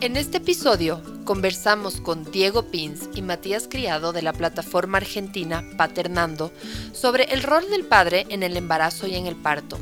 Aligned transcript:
En 0.00 0.16
este 0.16 0.36
episodio 0.36 1.02
conversamos 1.24 2.00
con 2.00 2.22
Diego 2.30 2.70
Pins 2.70 3.08
y 3.16 3.22
Matías 3.22 3.66
Criado 3.68 4.12
de 4.12 4.22
la 4.22 4.32
plataforma 4.32 4.98
argentina 4.98 5.64
Paternando 5.76 6.52
sobre 6.92 7.24
el 7.24 7.42
rol 7.42 7.68
del 7.68 7.84
padre 7.84 8.24
en 8.28 8.44
el 8.44 8.56
embarazo 8.56 9.08
y 9.08 9.16
en 9.16 9.26
el 9.26 9.34
parto 9.34 9.76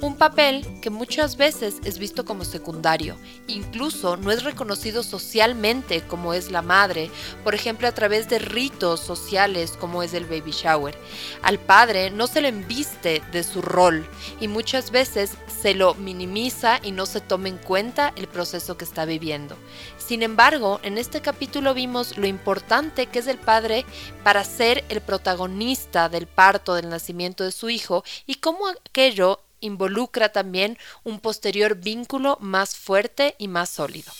un 0.00 0.16
papel 0.16 0.66
que 0.80 0.90
muchas 0.90 1.36
veces 1.36 1.76
es 1.84 1.98
visto 1.98 2.24
como 2.24 2.44
secundario, 2.44 3.16
incluso 3.46 4.16
no 4.16 4.30
es 4.30 4.42
reconocido 4.42 5.02
socialmente 5.02 6.02
como 6.02 6.34
es 6.34 6.50
la 6.50 6.62
madre, 6.62 7.10
por 7.44 7.54
ejemplo 7.54 7.88
a 7.88 7.92
través 7.92 8.28
de 8.28 8.38
ritos 8.38 9.00
sociales 9.00 9.76
como 9.78 10.02
es 10.02 10.14
el 10.14 10.26
baby 10.26 10.50
shower. 10.50 10.98
Al 11.42 11.58
padre 11.58 12.10
no 12.10 12.26
se 12.26 12.40
le 12.40 12.48
embiste 12.48 13.22
de 13.32 13.42
su 13.42 13.62
rol 13.62 14.06
y 14.40 14.48
muchas 14.48 14.90
veces 14.90 15.32
se 15.60 15.74
lo 15.74 15.94
minimiza 15.94 16.78
y 16.82 16.92
no 16.92 17.06
se 17.06 17.20
toma 17.20 17.48
en 17.48 17.58
cuenta 17.58 18.12
el 18.16 18.28
proceso 18.28 18.76
que 18.76 18.84
está 18.84 19.04
viviendo. 19.04 19.56
Sin 19.98 20.22
embargo, 20.22 20.78
en 20.82 20.98
este 20.98 21.20
capítulo 21.20 21.74
vimos 21.74 22.16
lo 22.18 22.26
importante 22.26 23.06
que 23.06 23.18
es 23.18 23.26
el 23.26 23.38
padre 23.38 23.84
para 24.22 24.44
ser 24.44 24.84
el 24.88 25.00
protagonista 25.00 26.08
del 26.08 26.26
parto, 26.26 26.74
del 26.74 26.88
nacimiento 26.88 27.44
de 27.44 27.52
su 27.52 27.70
hijo 27.70 28.04
y 28.26 28.36
cómo 28.36 28.68
aquello 28.68 29.40
involucra 29.60 30.30
también 30.30 30.78
un 31.04 31.20
posterior 31.20 31.76
vínculo 31.76 32.38
más 32.40 32.76
fuerte 32.76 33.34
y 33.38 33.48
más 33.48 33.70
sólido. 33.70 34.12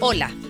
Hola, 0.00 0.34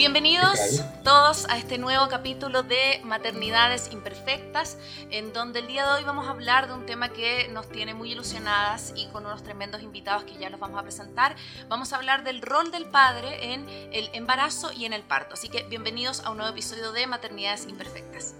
Bienvenidos 0.00 0.82
todos 1.04 1.46
a 1.50 1.58
este 1.58 1.76
nuevo 1.76 2.08
capítulo 2.08 2.62
de 2.62 3.02
Maternidades 3.04 3.92
Imperfectas, 3.92 4.78
en 5.10 5.34
donde 5.34 5.58
el 5.58 5.66
día 5.66 5.86
de 5.86 5.98
hoy 5.98 6.04
vamos 6.04 6.26
a 6.26 6.30
hablar 6.30 6.68
de 6.68 6.72
un 6.72 6.86
tema 6.86 7.10
que 7.10 7.48
nos 7.48 7.68
tiene 7.68 7.92
muy 7.92 8.12
ilusionadas 8.12 8.94
y 8.96 9.08
con 9.08 9.26
unos 9.26 9.42
tremendos 9.42 9.82
invitados 9.82 10.24
que 10.24 10.38
ya 10.38 10.48
los 10.48 10.58
vamos 10.58 10.80
a 10.80 10.84
presentar. 10.84 11.36
Vamos 11.68 11.92
a 11.92 11.96
hablar 11.96 12.24
del 12.24 12.40
rol 12.40 12.70
del 12.70 12.86
padre 12.86 13.52
en 13.52 13.68
el 13.92 14.08
embarazo 14.14 14.72
y 14.72 14.86
en 14.86 14.94
el 14.94 15.02
parto. 15.02 15.34
Así 15.34 15.50
que 15.50 15.64
bienvenidos 15.64 16.20
a 16.20 16.30
un 16.30 16.38
nuevo 16.38 16.50
episodio 16.50 16.92
de 16.92 17.06
Maternidades 17.06 17.66
Imperfectas. 17.68 18.34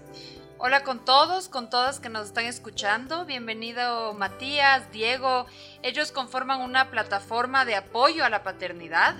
Hola 0.57 0.83
con 0.83 1.05
todos, 1.05 1.47
con 1.47 1.69
todas 1.69 1.99
que 1.99 2.09
nos 2.09 2.25
están 2.25 2.45
escuchando. 2.45 3.25
Bienvenido 3.25 4.15
Matías, 4.15 4.91
Diego. 4.91 5.45
Ellos 5.83 6.11
conforman 6.11 6.61
una 6.61 6.89
plataforma 6.89 7.65
de 7.65 7.75
apoyo 7.75 8.25
a 8.25 8.31
la 8.31 8.41
paternidad 8.41 9.15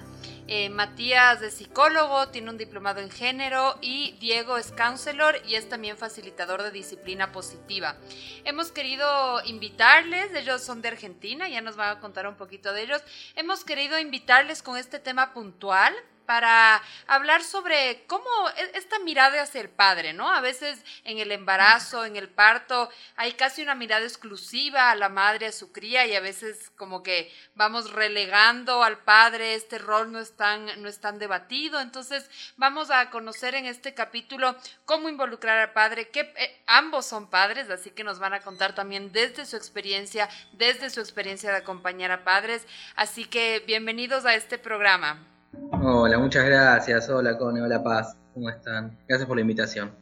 eh, 0.53 0.69
Matías 0.69 1.41
es 1.41 1.53
psicólogo, 1.53 2.27
tiene 2.27 2.49
un 2.49 2.57
diplomado 2.57 2.99
en 2.99 3.09
género 3.09 3.77
y 3.79 4.17
Diego 4.19 4.57
es 4.57 4.73
counselor 4.73 5.41
y 5.47 5.55
es 5.55 5.69
también 5.69 5.95
facilitador 5.95 6.61
de 6.61 6.71
disciplina 6.71 7.31
positiva. 7.31 7.95
Hemos 8.43 8.73
querido 8.73 9.41
invitarles, 9.45 10.33
ellos 10.33 10.61
son 10.61 10.81
de 10.81 10.89
Argentina, 10.89 11.47
ya 11.47 11.61
nos 11.61 11.77
van 11.77 11.95
a 11.95 11.99
contar 12.01 12.27
un 12.27 12.35
poquito 12.35 12.73
de 12.73 12.81
ellos. 12.81 13.01
Hemos 13.37 13.63
querido 13.63 13.97
invitarles 13.97 14.61
con 14.61 14.75
este 14.75 14.99
tema 14.99 15.33
puntual 15.33 15.93
para 16.31 16.81
hablar 17.07 17.43
sobre 17.43 18.05
cómo 18.07 18.29
e, 18.55 18.77
esta 18.77 18.99
mirada 18.99 19.41
hacia 19.41 19.59
el 19.59 19.67
padre, 19.67 20.13
¿no? 20.13 20.31
A 20.31 20.39
veces 20.39 20.79
en 21.03 21.17
el 21.17 21.29
embarazo, 21.29 22.05
en 22.05 22.15
el 22.15 22.29
parto, 22.29 22.89
hay 23.17 23.33
casi 23.33 23.63
una 23.63 23.75
mirada 23.75 24.05
exclusiva 24.05 24.91
a 24.91 24.95
la 24.95 25.09
madre, 25.09 25.47
a 25.47 25.51
su 25.51 25.73
cría, 25.73 26.05
y 26.05 26.15
a 26.15 26.21
veces 26.21 26.71
como 26.77 27.03
que 27.03 27.29
vamos 27.55 27.91
relegando 27.91 28.81
al 28.81 28.99
padre, 28.99 29.55
este 29.55 29.77
rol 29.77 30.13
no 30.13 30.21
es 30.21 30.37
tan, 30.37 30.67
no 30.81 30.89
debatido. 31.19 31.81
Entonces 31.81 32.29
vamos 32.55 32.91
a 32.91 33.09
conocer 33.09 33.53
en 33.55 33.65
este 33.65 33.93
capítulo 33.93 34.55
cómo 34.85 35.09
involucrar 35.09 35.57
al 35.57 35.73
padre, 35.73 36.11
que 36.11 36.33
eh, 36.37 36.61
ambos 36.65 37.07
son 37.07 37.29
padres, 37.29 37.69
así 37.69 37.91
que 37.91 38.05
nos 38.05 38.19
van 38.19 38.33
a 38.33 38.39
contar 38.39 38.73
también 38.73 39.11
desde 39.11 39.45
su 39.45 39.57
experiencia, 39.57 40.29
desde 40.53 40.91
su 40.91 41.01
experiencia 41.01 41.51
de 41.51 41.57
acompañar 41.57 42.11
a 42.11 42.23
padres. 42.23 42.65
Así 42.95 43.25
que 43.25 43.61
bienvenidos 43.67 44.23
a 44.23 44.33
este 44.35 44.57
programa. 44.57 45.30
Hola, 45.53 46.17
muchas 46.17 46.45
gracias. 46.45 47.09
Hola, 47.09 47.37
Cone. 47.37 47.61
Hola, 47.61 47.83
Paz. 47.83 48.15
¿Cómo 48.33 48.49
están? 48.49 48.97
Gracias 49.07 49.27
por 49.27 49.35
la 49.35 49.41
invitación. 49.41 49.93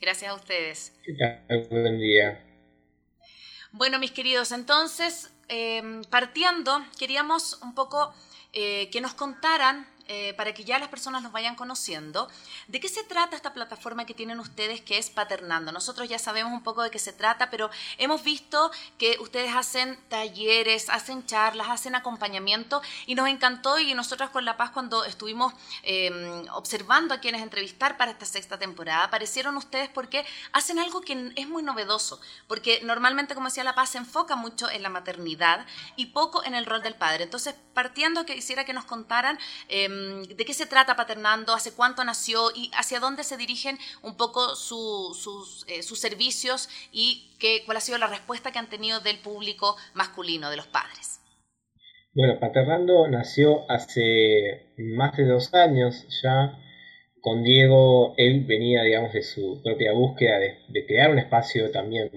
Gracias 0.00 0.30
a 0.30 0.34
ustedes. 0.34 0.92
¿Qué 1.02 1.14
tal? 1.14 1.66
Buen 1.70 1.98
día. 1.98 2.44
Bueno, 3.72 3.98
mis 3.98 4.12
queridos, 4.12 4.52
entonces, 4.52 5.32
eh, 5.48 6.02
partiendo, 6.10 6.80
queríamos 6.98 7.60
un 7.62 7.74
poco 7.74 8.14
eh, 8.52 8.88
que 8.90 9.00
nos 9.00 9.14
contaran 9.14 9.86
eh, 10.10 10.32
para 10.38 10.54
que 10.54 10.64
ya 10.64 10.78
las 10.78 10.88
personas 10.88 11.22
nos 11.22 11.32
vayan 11.32 11.54
conociendo, 11.54 12.30
¿de 12.66 12.80
qué 12.80 12.88
se 12.88 13.04
trata 13.04 13.36
esta 13.36 13.52
plataforma 13.52 14.06
que 14.06 14.14
tienen 14.14 14.40
ustedes 14.40 14.80
que 14.80 14.96
es 14.96 15.10
Paternando? 15.10 15.70
Nosotros 15.70 16.08
ya 16.08 16.18
sabemos 16.18 16.50
un 16.50 16.62
poco 16.62 16.82
de 16.82 16.90
qué 16.90 16.98
se 16.98 17.12
trata, 17.12 17.50
pero 17.50 17.68
hemos 17.98 18.22
visto 18.22 18.70
que 18.96 19.18
ustedes 19.20 19.54
hacen 19.54 19.98
talleres, 20.08 20.88
hacen 20.88 21.26
charlas, 21.26 21.68
hacen 21.68 21.94
acompañamiento 21.94 22.80
y 23.04 23.16
nos 23.16 23.28
encantó 23.28 23.78
y 23.78 23.92
nosotros 23.92 24.30
con 24.30 24.46
La 24.46 24.56
Paz 24.56 24.70
cuando 24.70 25.04
estuvimos 25.04 25.52
em, 25.82 26.46
observando 26.54 27.12
a 27.12 27.20
quienes 27.20 27.42
entrevistar 27.42 27.98
para 27.98 28.12
esta 28.12 28.24
sexta 28.24 28.58
temporada, 28.58 29.04
aparecieron 29.04 29.58
ustedes 29.58 29.90
porque 29.90 30.24
hacen 30.52 30.78
algo 30.78 31.02
que 31.02 31.34
es 31.36 31.48
muy 31.48 31.62
novedoso, 31.62 32.18
porque 32.46 32.80
normalmente, 32.82 33.34
como 33.34 33.48
decía 33.48 33.62
La 33.62 33.74
Paz, 33.74 33.90
se 33.90 33.98
enfoca 33.98 34.36
mucho 34.36 34.70
en 34.70 34.82
la 34.82 34.88
maternidad 34.88 35.66
y 35.96 36.06
poco 36.06 36.42
en 36.44 36.54
el 36.54 36.64
rol 36.64 36.82
del 36.82 36.94
padre. 36.94 37.24
Entonces, 37.24 37.54
partiendo, 37.74 38.24
quisiera 38.24 38.64
que 38.64 38.72
nos 38.72 38.86
contaran... 38.86 39.38
Em, 39.68 39.97
de 40.28 40.44
qué 40.44 40.54
se 40.54 40.66
trata 40.66 40.96
Paternando, 40.96 41.54
hace 41.54 41.72
cuánto 41.72 42.04
nació 42.04 42.50
y 42.54 42.70
hacia 42.74 43.00
dónde 43.00 43.24
se 43.24 43.36
dirigen 43.36 43.78
un 44.02 44.16
poco 44.16 44.56
sus, 44.56 45.64
eh, 45.68 45.82
sus, 45.82 45.98
servicios 45.98 46.68
y 46.92 47.34
qué, 47.38 47.62
cuál 47.64 47.78
ha 47.78 47.80
sido 47.80 47.98
la 47.98 48.06
respuesta 48.06 48.52
que 48.52 48.58
han 48.58 48.68
tenido 48.68 49.00
del 49.00 49.18
público 49.18 49.76
masculino, 49.94 50.50
de 50.50 50.56
los 50.56 50.66
padres. 50.66 51.18
Bueno, 52.14 52.40
Paternando 52.40 53.06
nació 53.06 53.70
hace 53.70 54.72
más 54.76 55.16
de 55.16 55.24
dos 55.24 55.54
años 55.54 56.06
ya. 56.22 56.58
Con 57.20 57.42
Diego, 57.42 58.14
él 58.16 58.44
venía, 58.44 58.82
digamos, 58.82 59.12
de 59.12 59.22
su 59.22 59.60
propia 59.62 59.92
búsqueda 59.92 60.38
de, 60.38 60.86
crear 60.86 61.10
un 61.10 61.18
espacio 61.18 61.70
también 61.70 62.10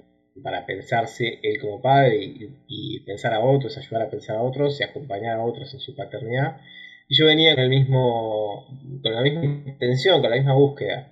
para 0.43 0.65
pensarse 0.65 1.39
él 1.43 1.59
como 1.59 1.81
padre 1.81 2.17
y, 2.17 2.49
y, 2.67 2.99
pensar 3.01 3.33
a 3.33 3.41
otros, 3.41 3.77
ayudar 3.77 4.03
a 4.03 4.09
pensar 4.09 4.37
a 4.37 4.41
otros 4.41 4.79
y 4.79 4.83
acompañar 4.83 5.37
a 5.37 5.43
otros 5.43 5.73
en 5.73 5.79
su 5.79 5.95
paternidad. 5.95 6.61
Y 7.11 7.19
yo 7.19 7.25
venía 7.25 7.55
con, 7.55 7.65
el 7.65 7.69
mismo, 7.69 8.67
con 9.03 9.13
la 9.13 9.21
misma 9.21 9.43
intención, 9.43 10.21
con 10.21 10.29
la 10.29 10.37
misma 10.37 10.53
búsqueda. 10.53 11.11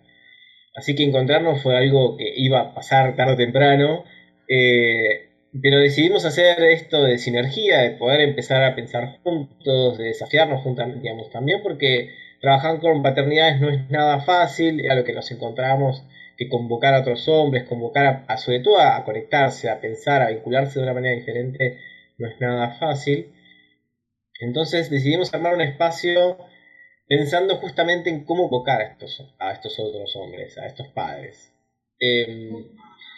Así 0.74 0.96
que 0.96 1.04
encontrarnos 1.04 1.62
fue 1.62 1.76
algo 1.76 2.16
que 2.16 2.32
iba 2.38 2.62
a 2.62 2.74
pasar 2.74 3.18
tarde 3.18 3.34
o 3.34 3.36
temprano. 3.36 4.06
Eh, 4.48 5.28
pero 5.62 5.78
decidimos 5.78 6.24
hacer 6.24 6.58
esto 6.64 7.04
de 7.04 7.18
sinergia, 7.18 7.80
de 7.80 7.92
poder 7.98 8.22
empezar 8.22 8.64
a 8.64 8.76
pensar 8.76 9.20
juntos, 9.24 9.98
de 9.98 10.06
desafiarnos 10.06 10.62
juntos, 10.62 10.86
digamos, 11.02 11.30
también 11.32 11.62
porque 11.62 12.12
trabajar 12.40 12.80
con 12.80 13.04
paternidades 13.04 13.60
no 13.60 13.70
es 13.70 13.90
nada 13.90 14.22
fácil, 14.22 14.80
era 14.80 14.96
lo 14.96 15.04
que 15.04 15.12
nos 15.12 15.30
encontramos 15.32 16.06
que 16.38 16.48
convocar 16.48 16.94
a 16.94 17.02
otros 17.02 17.28
hombres, 17.28 17.66
convocar 17.66 18.24
a, 18.26 18.38
sobre 18.38 18.62
todo 18.62 18.80
a 18.80 19.04
conectarse, 19.04 19.70
a 19.70 19.82
pensar, 19.82 20.22
a 20.22 20.30
vincularse 20.30 20.80
de 20.80 20.86
una 20.86 20.94
manera 20.94 21.14
diferente, 21.14 21.78
no 22.18 22.30
es 22.30 22.40
nada 22.40 22.78
fácil. 22.80 23.34
Entonces 24.40 24.90
decidimos 24.90 25.34
armar 25.34 25.54
un 25.54 25.62
espacio 25.62 26.38
pensando 27.08 27.58
justamente 27.58 28.10
en 28.10 28.24
cómo 28.24 28.48
evocar 28.48 28.82
a 28.82 28.86
estos, 28.86 29.36
a 29.40 29.52
estos 29.52 29.78
otros 29.80 30.16
hombres, 30.16 30.58
a 30.58 30.68
estos 30.68 30.88
padres. 30.90 31.52
Em, 32.00 32.68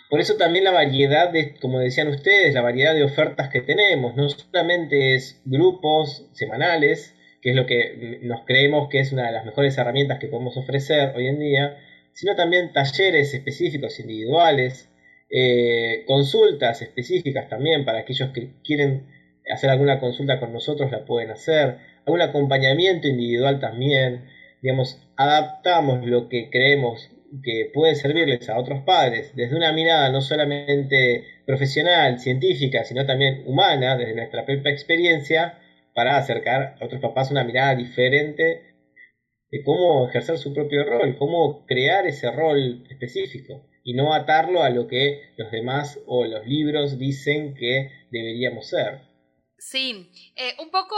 por 0.10 0.20
eso 0.20 0.36
también 0.36 0.66
la 0.66 0.72
variedad 0.72 1.30
de, 1.32 1.56
como 1.60 1.80
decían 1.80 2.08
ustedes, 2.08 2.54
la 2.54 2.62
variedad 2.62 2.96
de 2.96 3.04
ofertas 3.04 3.50
que 3.50 3.62
tenemos, 3.62 4.16
no 4.16 4.28
solamente 4.30 5.16
es 5.16 5.42
grupos 5.46 6.28
semanales, 6.34 7.16
que 7.42 7.52
es 7.52 7.56
lo 7.56 7.66
que 7.66 8.20
nos 8.24 8.46
creemos 8.46 8.90
que 8.90 9.00
es 9.00 9.12
una 9.12 9.28
de 9.28 9.34
las 9.34 9.46
mejores 9.46 9.78
herramientas 9.78 10.20
que 10.20 10.28
podemos 10.28 10.58
ofrecer 10.58 11.14
hoy 11.16 11.28
en 11.28 11.40
día, 11.40 11.78
sino 12.14 12.36
también 12.36 12.74
talleres 12.74 13.34
específicos 13.34 14.00
individuales, 14.00 14.90
eh, 15.30 16.04
consultas 16.08 16.82
específicas 16.82 17.50
también 17.50 17.86
para 17.86 18.00
aquellos 18.00 18.32
que 18.32 18.54
quieren 18.64 19.08
hacer 19.50 19.70
alguna 19.70 20.00
consulta 20.00 20.40
con 20.40 20.54
nosotros 20.54 20.92
la 20.92 21.06
pueden 21.06 21.32
hacer, 21.32 21.78
algún 22.06 22.22
acompañamiento 22.22 23.08
individual 23.08 23.60
también, 23.60 24.26
digamos, 24.62 25.00
adaptamos 25.16 26.06
lo 26.06 26.30
que 26.30 26.50
creemos 26.50 27.10
que 27.44 27.72
puede 27.74 27.96
servirles 27.96 28.50
a 28.50 28.58
otros 28.58 28.84
padres 28.84 29.34
desde 29.36 29.56
una 29.56 29.72
mirada 29.72 30.10
no 30.10 30.22
solamente 30.22 31.26
profesional, 31.46 32.20
científica, 32.20 32.84
sino 32.84 33.06
también 33.06 33.44
humana, 33.46 33.98
desde 33.98 34.16
nuestra 34.16 34.46
propia 34.46 34.72
experiencia, 34.72 35.58
para 35.94 36.18
acercar 36.18 36.76
a 36.80 36.86
otros 36.86 37.02
papás 37.02 37.32
una 37.32 37.44
mirada 37.44 37.76
diferente 37.76 38.72
de 39.50 39.64
cómo 39.64 40.08
ejercer 40.08 40.38
su 40.38 40.54
propio 40.54 40.84
rol, 40.86 41.18
cómo 41.18 41.66
crear 41.66 42.06
ese 42.06 42.32
rol 42.32 42.86
específico 42.90 43.68
y 43.84 43.94
no 43.94 44.14
atarlo 44.14 44.64
a 44.64 44.70
lo 44.70 44.88
que 44.88 45.34
los 45.38 45.52
demás 45.52 46.00
o 46.06 46.26
los 46.26 46.46
libros 46.46 46.98
dicen 46.98 47.56
que 47.56 47.90
deberíamos 48.12 48.70
ser. 48.70 49.11
Sí, 49.62 50.12
eh, 50.36 50.56
un 50.58 50.72
poco 50.72 50.98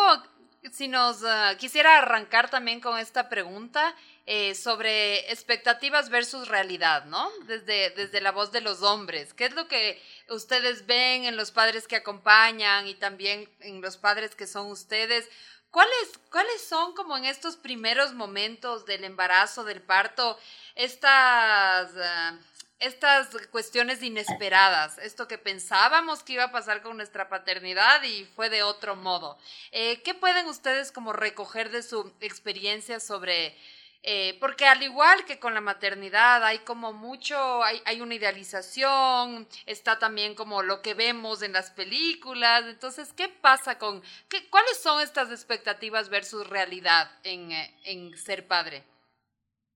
si 0.71 0.87
nos 0.87 1.21
ah, 1.25 1.53
quisiera 1.59 1.97
arrancar 1.97 2.49
también 2.49 2.79
con 2.79 2.97
esta 2.97 3.27
pregunta 3.27 3.93
eh, 4.25 4.55
sobre 4.55 5.29
expectativas 5.29 6.09
versus 6.09 6.47
realidad, 6.47 7.03
¿no? 7.03 7.29
Desde, 7.45 7.89
desde 7.89 8.21
la 8.21 8.31
voz 8.31 8.53
de 8.53 8.61
los 8.61 8.81
hombres. 8.81 9.33
¿Qué 9.33 9.47
es 9.47 9.53
lo 9.53 9.67
que 9.67 10.01
ustedes 10.29 10.85
ven 10.85 11.25
en 11.25 11.35
los 11.35 11.51
padres 11.51 11.89
que 11.89 11.97
acompañan 11.97 12.87
y 12.87 12.95
también 12.95 13.49
en 13.59 13.81
los 13.81 13.97
padres 13.97 14.33
que 14.33 14.47
son 14.47 14.67
ustedes? 14.67 15.29
¿Cuáles, 15.69 16.19
¿Cuáles 16.31 16.61
son 16.65 16.95
como 16.95 17.17
en 17.17 17.25
estos 17.25 17.57
primeros 17.57 18.13
momentos 18.13 18.85
del 18.85 19.03
embarazo, 19.03 19.65
del 19.65 19.81
parto, 19.81 20.39
estas... 20.75 21.91
Ah, 21.97 22.39
estas 22.83 23.29
cuestiones 23.49 24.03
inesperadas, 24.03 24.97
esto 24.97 25.25
que 25.25 25.37
pensábamos 25.37 26.21
que 26.21 26.33
iba 26.33 26.43
a 26.43 26.51
pasar 26.51 26.81
con 26.81 26.97
nuestra 26.97 27.29
paternidad 27.29 28.03
y 28.03 28.25
fue 28.35 28.49
de 28.49 28.63
otro 28.63 28.97
modo. 28.97 29.37
Eh, 29.71 30.01
¿Qué 30.03 30.13
pueden 30.13 30.47
ustedes 30.47 30.91
como 30.91 31.13
recoger 31.13 31.71
de 31.71 31.81
su 31.81 32.11
experiencia 32.19 32.99
sobre... 32.99 33.57
Eh, 34.05 34.37
porque 34.41 34.65
al 34.65 34.83
igual 34.83 35.23
que 35.23 35.39
con 35.39 35.53
la 35.53 35.61
maternidad 35.61 36.43
hay 36.43 36.59
como 36.59 36.91
mucho, 36.91 37.63
hay, 37.63 37.81
hay, 37.85 38.01
una 38.01 38.15
idealización, 38.15 39.47
está 39.65 39.97
también 39.97 40.35
como 40.35 40.61
lo 40.61 40.81
que 40.81 40.93
vemos 40.93 41.41
en 41.41 41.53
las 41.53 41.71
películas, 41.71 42.65
entonces, 42.65 43.13
¿qué 43.13 43.29
pasa 43.29 43.77
con, 43.77 44.03
qué, 44.27 44.49
cuáles 44.49 44.77
son 44.81 45.01
estas 45.01 45.31
expectativas 45.31 46.09
versus 46.09 46.45
realidad 46.47 47.09
en, 47.23 47.53
eh, 47.53 47.73
en 47.85 48.17
ser 48.17 48.45
padre? 48.45 48.83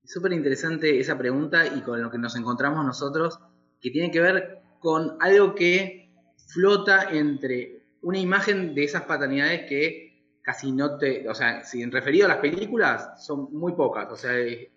Súper 0.08 0.32
interesante 0.32 1.02
esa 1.02 1.18
pregunta 1.18 1.68
y 1.68 1.82
con 1.82 2.02
lo 2.02 2.10
que 2.10 2.18
nos 2.18 2.38
encontramos 2.38 2.86
nosotros, 2.86 3.40
que 3.82 3.92
tiene 3.92 4.10
que 4.10 4.22
ver 4.22 4.60
con 4.80 5.18
algo 5.20 5.54
que 5.54 6.10
flota 6.48 7.10
entre 7.12 7.84
una 8.02 8.18
imagen 8.18 8.74
de 8.74 8.86
esas 8.86 9.04
paternidades 9.04 9.68
que 9.68 10.40
casi 10.42 10.72
no 10.72 10.98
te, 10.98 11.28
o 11.28 11.36
sea, 11.36 11.66
si 11.66 11.82
en 11.82 11.92
referido 11.92 12.26
a 12.26 12.30
las 12.30 12.38
películas, 12.38 13.22
son 13.26 13.54
muy 13.54 13.74
pocas, 13.74 14.10
o 14.10 14.16
sea, 14.16 14.40
eh, 14.40 14.72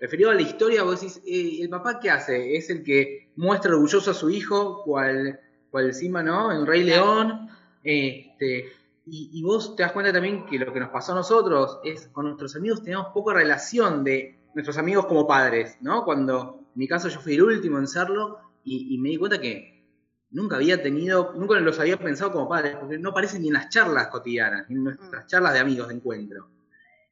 referido 0.00 0.30
a 0.30 0.34
la 0.34 0.42
historia, 0.42 0.82
vos 0.82 1.00
decís, 1.00 1.22
eh, 1.24 1.62
¿el 1.62 1.70
papá 1.70 2.00
qué 2.00 2.10
hace? 2.10 2.56
Es 2.56 2.68
el 2.68 2.82
que 2.82 3.30
muestra 3.36 3.70
orgulloso 3.70 4.10
a 4.10 4.14
su 4.14 4.30
hijo, 4.30 4.82
cual, 4.82 5.38
cual 5.70 5.86
encima, 5.86 6.24
¿no? 6.24 6.50
El 6.50 6.66
Rey 6.66 6.82
León, 6.82 7.48
este, 7.84 8.72
y, 9.06 9.30
y, 9.32 9.42
vos 9.44 9.76
te 9.76 9.84
das 9.84 9.92
cuenta 9.92 10.12
también 10.12 10.44
que 10.44 10.58
lo 10.58 10.72
que 10.72 10.80
nos 10.80 10.90
pasó 10.90 11.12
a 11.12 11.16
nosotros 11.16 11.78
es, 11.84 12.08
con 12.08 12.24
nuestros 12.24 12.56
amigos 12.56 12.82
tenemos 12.82 13.12
poca 13.14 13.32
relación 13.32 14.02
de 14.02 14.41
nuestros 14.54 14.78
amigos 14.78 15.06
como 15.06 15.26
padres, 15.26 15.76
¿no? 15.80 16.04
Cuando 16.04 16.62
en 16.74 16.78
mi 16.78 16.88
caso 16.88 17.08
yo 17.08 17.20
fui 17.20 17.34
el 17.34 17.42
último 17.42 17.78
en 17.78 17.86
serlo 17.86 18.38
y, 18.64 18.96
me 18.98 19.10
di 19.10 19.16
cuenta 19.16 19.40
que 19.40 19.84
nunca 20.30 20.56
había 20.56 20.82
tenido, 20.82 21.34
nunca 21.36 21.58
los 21.60 21.78
había 21.80 21.98
pensado 21.98 22.32
como 22.32 22.48
padres, 22.48 22.76
porque 22.76 22.98
no 22.98 23.10
aparecen 23.10 23.42
ni 23.42 23.48
en 23.48 23.54
las 23.54 23.68
charlas 23.68 24.08
cotidianas, 24.08 24.68
ni 24.68 24.76
en 24.76 24.84
nuestras 24.84 25.24
mm. 25.24 25.26
charlas 25.26 25.52
de 25.52 25.58
amigos 25.58 25.88
de 25.88 25.94
encuentro. 25.94 26.48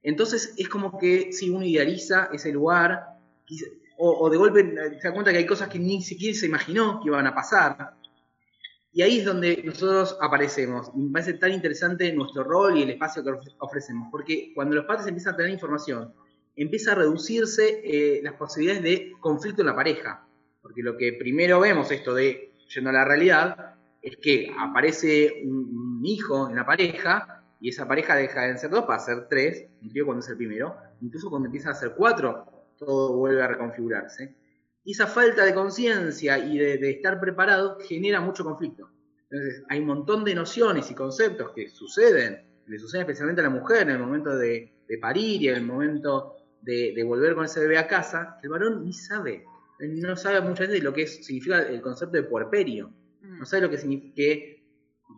Entonces 0.02 0.54
es 0.56 0.68
como 0.68 0.98
que 0.98 1.32
si 1.32 1.50
uno 1.50 1.64
idealiza 1.64 2.30
ese 2.32 2.52
lugar, 2.52 3.18
o, 3.98 4.30
de 4.30 4.36
golpe 4.38 4.74
se 4.98 5.08
da 5.08 5.12
cuenta 5.12 5.30
que 5.30 5.38
hay 5.38 5.46
cosas 5.46 5.68
que 5.68 5.78
ni 5.78 6.00
siquiera 6.02 6.38
se 6.38 6.46
imaginó 6.46 7.00
que 7.00 7.08
iban 7.08 7.26
a 7.26 7.34
pasar. 7.34 7.94
Y 8.92 9.02
ahí 9.02 9.18
es 9.18 9.24
donde 9.24 9.62
nosotros 9.64 10.16
aparecemos. 10.20 10.90
Y 10.94 11.00
me 11.00 11.12
parece 11.12 11.34
tan 11.34 11.52
interesante 11.52 12.10
nuestro 12.12 12.44
rol 12.44 12.78
y 12.78 12.82
el 12.82 12.90
espacio 12.90 13.22
que 13.22 13.30
ofrecemos, 13.58 14.08
porque 14.10 14.52
cuando 14.54 14.74
los 14.74 14.86
padres 14.86 15.06
empiezan 15.06 15.34
a 15.34 15.36
tener 15.36 15.52
información 15.52 16.14
empieza 16.56 16.92
a 16.92 16.96
reducirse 16.96 17.80
eh, 17.84 18.20
las 18.22 18.34
posibilidades 18.34 18.82
de 18.82 19.12
conflicto 19.20 19.62
en 19.62 19.68
la 19.68 19.74
pareja. 19.74 20.26
Porque 20.60 20.82
lo 20.82 20.96
que 20.96 21.14
primero 21.14 21.60
vemos, 21.60 21.90
esto 21.90 22.14
de 22.14 22.52
yendo 22.68 22.90
a 22.90 22.92
la 22.92 23.04
realidad, 23.04 23.74
es 24.02 24.16
que 24.16 24.52
aparece 24.58 25.42
un, 25.44 26.00
hijo 26.02 26.48
en 26.48 26.56
la 26.56 26.64
pareja 26.64 27.44
y 27.60 27.68
esa 27.68 27.86
pareja 27.86 28.16
deja 28.16 28.46
de 28.46 28.56
ser 28.56 28.70
dos 28.70 28.86
para 28.86 28.98
ser 28.98 29.28
tres, 29.28 29.66
un 29.82 29.90
trío 29.90 30.06
cuando 30.06 30.24
es 30.24 30.30
el 30.30 30.38
primero, 30.38 30.74
incluso 31.02 31.28
cuando 31.28 31.46
empieza 31.46 31.70
a 31.70 31.74
ser 31.74 31.92
cuatro, 31.94 32.46
todo 32.78 33.18
vuelve 33.18 33.42
a 33.42 33.48
reconfigurarse. 33.48 34.34
Y 34.82 34.92
esa 34.92 35.06
falta 35.06 35.44
de 35.44 35.52
conciencia 35.52 36.38
y 36.38 36.56
de, 36.56 36.90
estar 36.90 37.20
preparado 37.20 37.76
genera 37.80 38.22
mucho 38.22 38.44
conflicto. 38.44 38.88
Entonces, 39.30 39.62
hay 39.68 39.80
un 39.80 39.86
montón 39.86 40.24
de 40.24 40.34
nociones 40.34 40.90
y 40.90 40.94
conceptos 40.94 41.52
que 41.54 41.68
suceden, 41.68 42.46
le 42.66 42.78
suceden 42.78 43.02
especialmente 43.02 43.42
a 43.42 43.44
la 43.44 43.50
mujer 43.50 43.82
en 43.82 43.90
el 43.90 43.98
momento 43.98 44.34
de 44.34 44.72
parir 45.02 45.42
y 45.42 45.48
en 45.48 45.56
el 45.56 45.64
momento 45.64 46.39
de, 46.62 47.02
volver 47.04 47.34
con 47.34 47.44
ese 47.44 47.60
bebé 47.60 47.78
a 47.78 47.86
casa, 47.86 48.38
el 48.42 48.50
varón 48.50 48.84
ni 48.84 48.92
sabe. 48.92 49.44
no 49.78 50.16
sabe 50.16 50.40
muchas 50.40 50.68
veces 50.68 50.84
lo 50.84 50.92
que 50.92 51.06
significa 51.06 51.62
el 51.62 51.80
concepto 51.80 52.16
de 52.16 52.24
puerperio. 52.24 52.92
No 53.22 53.44
sabe 53.44 53.62
lo 53.62 53.70
que 53.70 53.78
significa, 53.78 54.22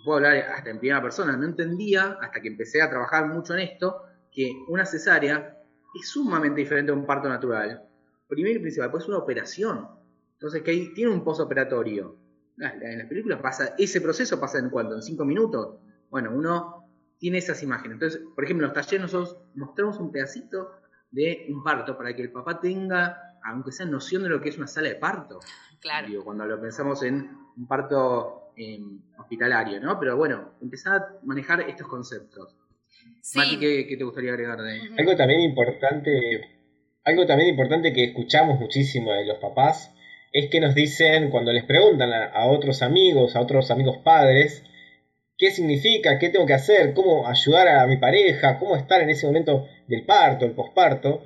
puedo 0.05 0.17
hablar 0.19 0.37
hasta 0.37 0.71
en 0.71 0.79
primera 0.79 1.03
persona, 1.03 1.37
no 1.37 1.45
entendía, 1.45 2.19
hasta 2.21 2.41
que 2.41 2.49
empecé 2.49 2.83
a 2.83 2.91
trabajar 2.91 3.29
mucho 3.29 3.55
en 3.55 3.61
esto, 3.61 4.03
que 4.31 4.53
una 4.69 4.87
cesárea 4.87 5.59
es 5.95 6.09
sumamente 6.09 6.61
diferente 6.61 6.91
a 6.93 6.95
un 6.95 7.07
parto 7.07 7.29
natural. 7.29 7.83
Primero 8.29 8.59
y 8.59 8.63
principal, 8.63 8.91
pues 8.91 9.05
es 9.05 9.09
una 9.09 9.19
operación. 9.19 9.89
Entonces, 10.35 10.63
que 10.63 10.93
tiene 10.95 11.13
un 11.13 11.23
posoperatorio. 11.23 12.17
En 12.59 12.99
las 12.99 13.07
películas 13.07 13.41
pasa, 13.41 13.75
ese 13.79 14.01
proceso 14.01 14.41
pasa 14.41 14.59
en 14.59 14.71
cuánto, 14.71 14.95
en 14.95 15.03
cinco 15.03 15.25
minutos. 15.25 15.77
Bueno, 16.11 16.31
uno 16.35 16.89
tiene 17.19 17.39
esas 17.39 17.63
imágenes. 17.63 17.95
Entonces, 17.95 18.21
por 18.35 18.45
ejemplo, 18.45 18.67
en 18.67 18.73
los 18.73 18.75
talleres 18.75 19.03
nosotros 19.03 19.41
mostramos 19.55 19.99
un 19.99 20.11
pedacito 20.11 20.73
de 21.13 21.47
un 21.49 21.63
parto 21.63 21.97
para 21.97 22.17
que 22.17 22.23
el 22.23 22.33
papá 22.33 22.59
tenga, 22.59 23.39
aunque 23.45 23.71
sea 23.71 23.87
noción 23.87 24.23
de 24.23 24.31
lo 24.31 24.41
que 24.41 24.49
es 24.49 24.59
una 24.59 24.67
sala 24.67 24.89
de 24.89 24.97
parto. 24.97 25.39
Claro. 25.81 26.25
cuando 26.25 26.47
lo 26.47 26.61
pensamos 26.61 27.03
en 27.03 27.29
un 27.57 27.67
parto 27.67 28.53
em, 28.57 29.01
hospitalario, 29.19 29.81
¿no? 29.81 29.99
Pero 29.99 30.17
bueno, 30.17 30.53
empezar 30.63 30.95
a 30.95 31.09
manejar 31.25 31.61
estos 31.63 31.89
conceptos. 31.89 32.57
Sí. 33.21 33.59
¿qué, 33.59 33.97
te 33.97 34.05
gustaría 34.05 34.31
agregar 34.31 34.61
de 34.63 34.81
Algo 34.99 35.17
también 35.17 35.41
importante, 35.41 36.61
algo 37.05 37.27
también 37.27 37.51
importante 37.51 37.93
que 37.93 38.05
escuchamos 38.05 38.61
muchísimo 38.61 39.13
de 39.13 39.27
los 39.27 39.39
papás 39.39 39.93
es 40.33 40.51
que 40.51 40.61
nos 40.61 40.75
dicen 40.75 41.31
cuando 41.31 41.53
les 41.53 41.65
preguntan 41.65 42.11
a 42.13 42.47
otros 42.47 42.83
amigos, 42.83 43.37
a 43.37 43.41
otros 43.41 43.71
amigos 43.71 43.99
padres, 43.99 44.65
qué 45.43 45.51
significa, 45.51 46.21
qué 46.21 46.29
tengo 46.29 46.47
que 46.47 46.55
hacer, 46.55 46.95
cómo 46.95 47.27
ayudar 47.27 47.67
a 47.67 47.87
mi 47.89 47.97
pareja, 47.97 48.61
cómo 48.61 48.77
estar 48.77 49.01
en 49.03 49.11
ese 49.11 49.27
momento 49.27 49.67
del 49.93 50.05
parto, 50.05 50.45
el 50.45 50.53
posparto. 50.53 51.23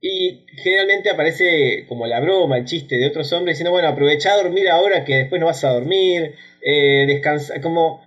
Y 0.00 0.46
generalmente 0.62 1.10
aparece 1.10 1.84
como 1.86 2.06
la 2.06 2.20
broma, 2.20 2.56
el 2.56 2.64
chiste 2.64 2.96
de 2.96 3.06
otros 3.06 3.32
hombres 3.32 3.56
diciendo, 3.56 3.70
bueno, 3.70 3.88
aprovecha 3.88 4.32
a 4.32 4.42
dormir 4.42 4.68
ahora 4.68 5.04
que 5.04 5.16
después 5.16 5.40
no 5.40 5.46
vas 5.46 5.62
a 5.64 5.72
dormir, 5.72 6.34
eh, 6.62 7.04
descansa, 7.06 7.60
como 7.60 8.02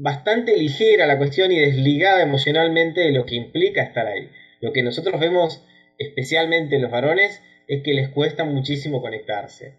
bastante 0.00 0.56
ligera 0.56 1.06
la 1.06 1.18
cuestión 1.18 1.52
y 1.52 1.60
desligada 1.60 2.22
emocionalmente 2.22 3.00
de 3.00 3.12
lo 3.12 3.24
que 3.24 3.36
implica 3.36 3.82
estar 3.82 4.06
ahí. 4.06 4.30
Lo 4.60 4.72
que 4.72 4.82
nosotros 4.82 5.20
vemos 5.20 5.64
especialmente 5.98 6.76
en 6.76 6.82
los 6.82 6.90
varones 6.90 7.40
es 7.68 7.82
que 7.82 7.94
les 7.94 8.08
cuesta 8.08 8.44
muchísimo 8.44 9.00
conectarse. 9.00 9.74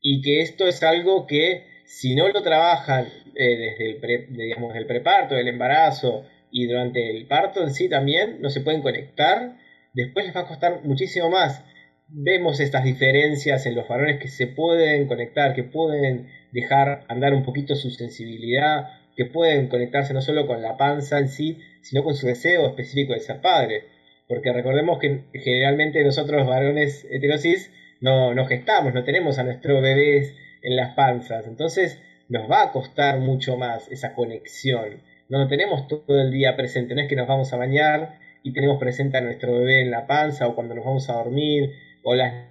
Y 0.00 0.20
que 0.20 0.40
esto 0.40 0.66
es 0.66 0.82
algo 0.82 1.26
que 1.26 1.64
si 1.84 2.14
no 2.14 2.28
lo 2.28 2.42
trabajan 2.42 3.06
eh, 3.34 3.56
desde 3.56 3.90
el, 3.90 3.96
pre, 3.96 4.26
digamos, 4.30 4.74
el 4.76 4.86
preparto, 4.86 5.36
el 5.36 5.48
embarazo 5.48 6.24
y 6.50 6.66
durante 6.66 7.10
el 7.10 7.26
parto 7.26 7.62
en 7.62 7.72
sí 7.72 7.88
también, 7.88 8.40
no 8.40 8.50
se 8.50 8.60
pueden 8.60 8.82
conectar, 8.82 9.56
después 9.94 10.26
les 10.26 10.36
va 10.36 10.40
a 10.40 10.48
costar 10.48 10.84
muchísimo 10.84 11.30
más. 11.30 11.64
Vemos 12.08 12.60
estas 12.60 12.84
diferencias 12.84 13.66
en 13.66 13.74
los 13.74 13.86
varones 13.86 14.18
que 14.20 14.28
se 14.28 14.46
pueden 14.46 15.06
conectar, 15.06 15.54
que 15.54 15.64
pueden 15.64 16.28
dejar 16.52 17.04
andar 17.08 17.34
un 17.34 17.44
poquito 17.44 17.74
su 17.76 17.90
sensibilidad, 17.90 18.88
que 19.16 19.26
pueden 19.26 19.68
conectarse 19.68 20.14
no 20.14 20.22
solo 20.22 20.46
con 20.46 20.62
la 20.62 20.76
panza 20.76 21.18
en 21.18 21.28
sí, 21.28 21.58
sino 21.82 22.04
con 22.04 22.14
su 22.14 22.26
deseo 22.26 22.68
específico 22.68 23.12
de 23.12 23.20
ser 23.20 23.40
padre. 23.40 23.84
Porque 24.26 24.52
recordemos 24.52 24.98
que 24.98 25.24
generalmente 25.34 26.02
nosotros 26.04 26.46
varones 26.46 27.06
heterosis 27.10 27.72
no, 28.00 28.34
no 28.34 28.46
gestamos, 28.46 28.94
no 28.94 29.04
tenemos 29.04 29.38
a 29.38 29.44
nuestros 29.44 29.82
bebés 29.82 30.34
en 30.62 30.76
las 30.76 30.94
panzas. 30.94 31.46
Entonces 31.46 32.00
nos 32.28 32.50
va 32.50 32.62
a 32.62 32.72
costar 32.72 33.18
mucho 33.18 33.56
más 33.56 33.90
esa 33.90 34.14
conexión. 34.14 35.02
No 35.28 35.38
lo 35.38 35.48
tenemos 35.48 35.86
todo 35.88 36.20
el 36.20 36.30
día 36.30 36.56
presente, 36.56 36.94
no 36.94 37.02
es 37.02 37.08
que 37.08 37.16
nos 37.16 37.28
vamos 37.28 37.52
a 37.52 37.58
bañar 37.58 38.18
y 38.42 38.54
tenemos 38.54 38.78
presente 38.78 39.18
a 39.18 39.20
nuestro 39.20 39.52
bebé 39.52 39.82
en 39.82 39.90
la 39.90 40.06
panza 40.06 40.48
o 40.48 40.54
cuando 40.54 40.74
nos 40.74 40.86
vamos 40.86 41.10
a 41.10 41.14
dormir 41.14 41.70
o 42.02 42.14
las 42.14 42.46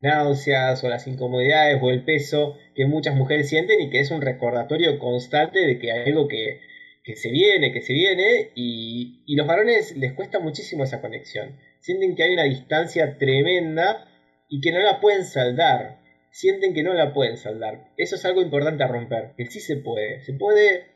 náuseas 0.00 0.82
o 0.82 0.88
las 0.88 1.06
incomodidades 1.06 1.78
o 1.82 1.90
el 1.90 2.02
peso 2.02 2.56
que 2.74 2.86
muchas 2.86 3.14
mujeres 3.14 3.50
sienten 3.50 3.80
y 3.80 3.90
que 3.90 4.00
es 4.00 4.10
un 4.10 4.22
recordatorio 4.22 4.98
constante 4.98 5.66
de 5.66 5.78
que 5.78 5.92
hay 5.92 6.08
algo 6.08 6.28
que, 6.28 6.60
se 7.14 7.30
viene, 7.30 7.72
que 7.72 7.82
se 7.82 7.92
viene 7.92 8.52
y, 8.54 9.22
y 9.26 9.36
los 9.36 9.46
varones 9.46 9.94
les 9.98 10.14
cuesta 10.14 10.38
muchísimo 10.38 10.84
esa 10.84 11.02
conexión. 11.02 11.58
Sienten 11.80 12.16
que 12.16 12.22
hay 12.22 12.32
una 12.32 12.44
distancia 12.44 13.18
tremenda 13.18 14.08
y 14.48 14.62
que 14.62 14.72
no 14.72 14.78
la 14.78 14.98
pueden 14.98 15.24
saldar. 15.24 16.00
Sienten 16.30 16.72
que 16.72 16.82
no 16.82 16.94
la 16.94 17.12
pueden 17.12 17.36
saldar. 17.36 17.90
Eso 17.98 18.16
es 18.16 18.24
algo 18.24 18.40
importante 18.40 18.82
a 18.82 18.88
romper, 18.88 19.34
que 19.36 19.46
sí 19.46 19.60
se 19.60 19.76
puede. 19.76 20.22
Se 20.22 20.32
puede 20.32 20.95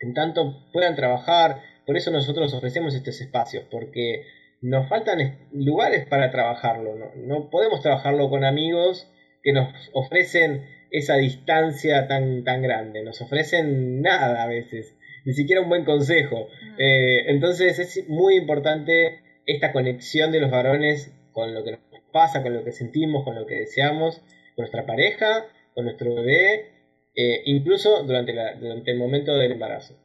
en 0.00 0.14
tanto 0.14 0.66
puedan 0.72 0.96
trabajar. 0.96 1.62
Por 1.86 1.96
eso 1.96 2.10
nosotros 2.10 2.52
ofrecemos 2.54 2.94
estos 2.94 3.20
espacios, 3.20 3.64
porque 3.70 4.24
nos 4.60 4.88
faltan 4.88 5.48
lugares 5.52 6.06
para 6.06 6.30
trabajarlo. 6.30 6.94
No, 7.16 7.50
podemos 7.50 7.82
trabajarlo 7.82 8.28
con 8.30 8.44
amigos 8.44 9.10
que 9.42 9.52
nos 9.52 9.68
ofrecen 9.92 10.66
esa 10.90 11.16
distancia 11.16 12.08
tan, 12.08 12.44
tan 12.44 12.62
grande. 12.62 13.02
Nos 13.02 13.20
ofrecen 13.20 14.00
nada 14.00 14.42
a 14.42 14.48
veces, 14.48 14.96
ni 15.24 15.32
siquiera 15.34 15.60
un 15.60 15.68
buen 15.68 15.84
consejo. 15.84 16.48
Eh, 16.78 17.24
entonces 17.28 17.78
es 17.78 18.08
muy 18.08 18.36
importante 18.36 19.20
esta 19.46 19.72
conexión 19.72 20.32
de 20.32 20.40
los 20.40 20.50
varones 20.50 21.12
con 21.32 21.54
lo 21.54 21.62
que 21.64 21.72
nos 21.72 21.80
pasa, 22.12 22.42
con 22.42 22.54
lo 22.54 22.64
que 22.64 22.72
sentimos, 22.72 23.24
con 23.24 23.34
lo 23.34 23.46
que 23.46 23.56
deseamos, 23.56 24.18
con 24.54 24.62
nuestra 24.62 24.86
pareja, 24.86 25.46
con 25.74 25.84
nuestro 25.84 26.14
bebé, 26.14 26.75
eh, 27.16 27.42
incluso 27.46 28.02
durante, 28.02 28.32
el 28.32 28.98
momento 28.98 29.34
del 29.34 29.52
embarazo. 29.52 29.98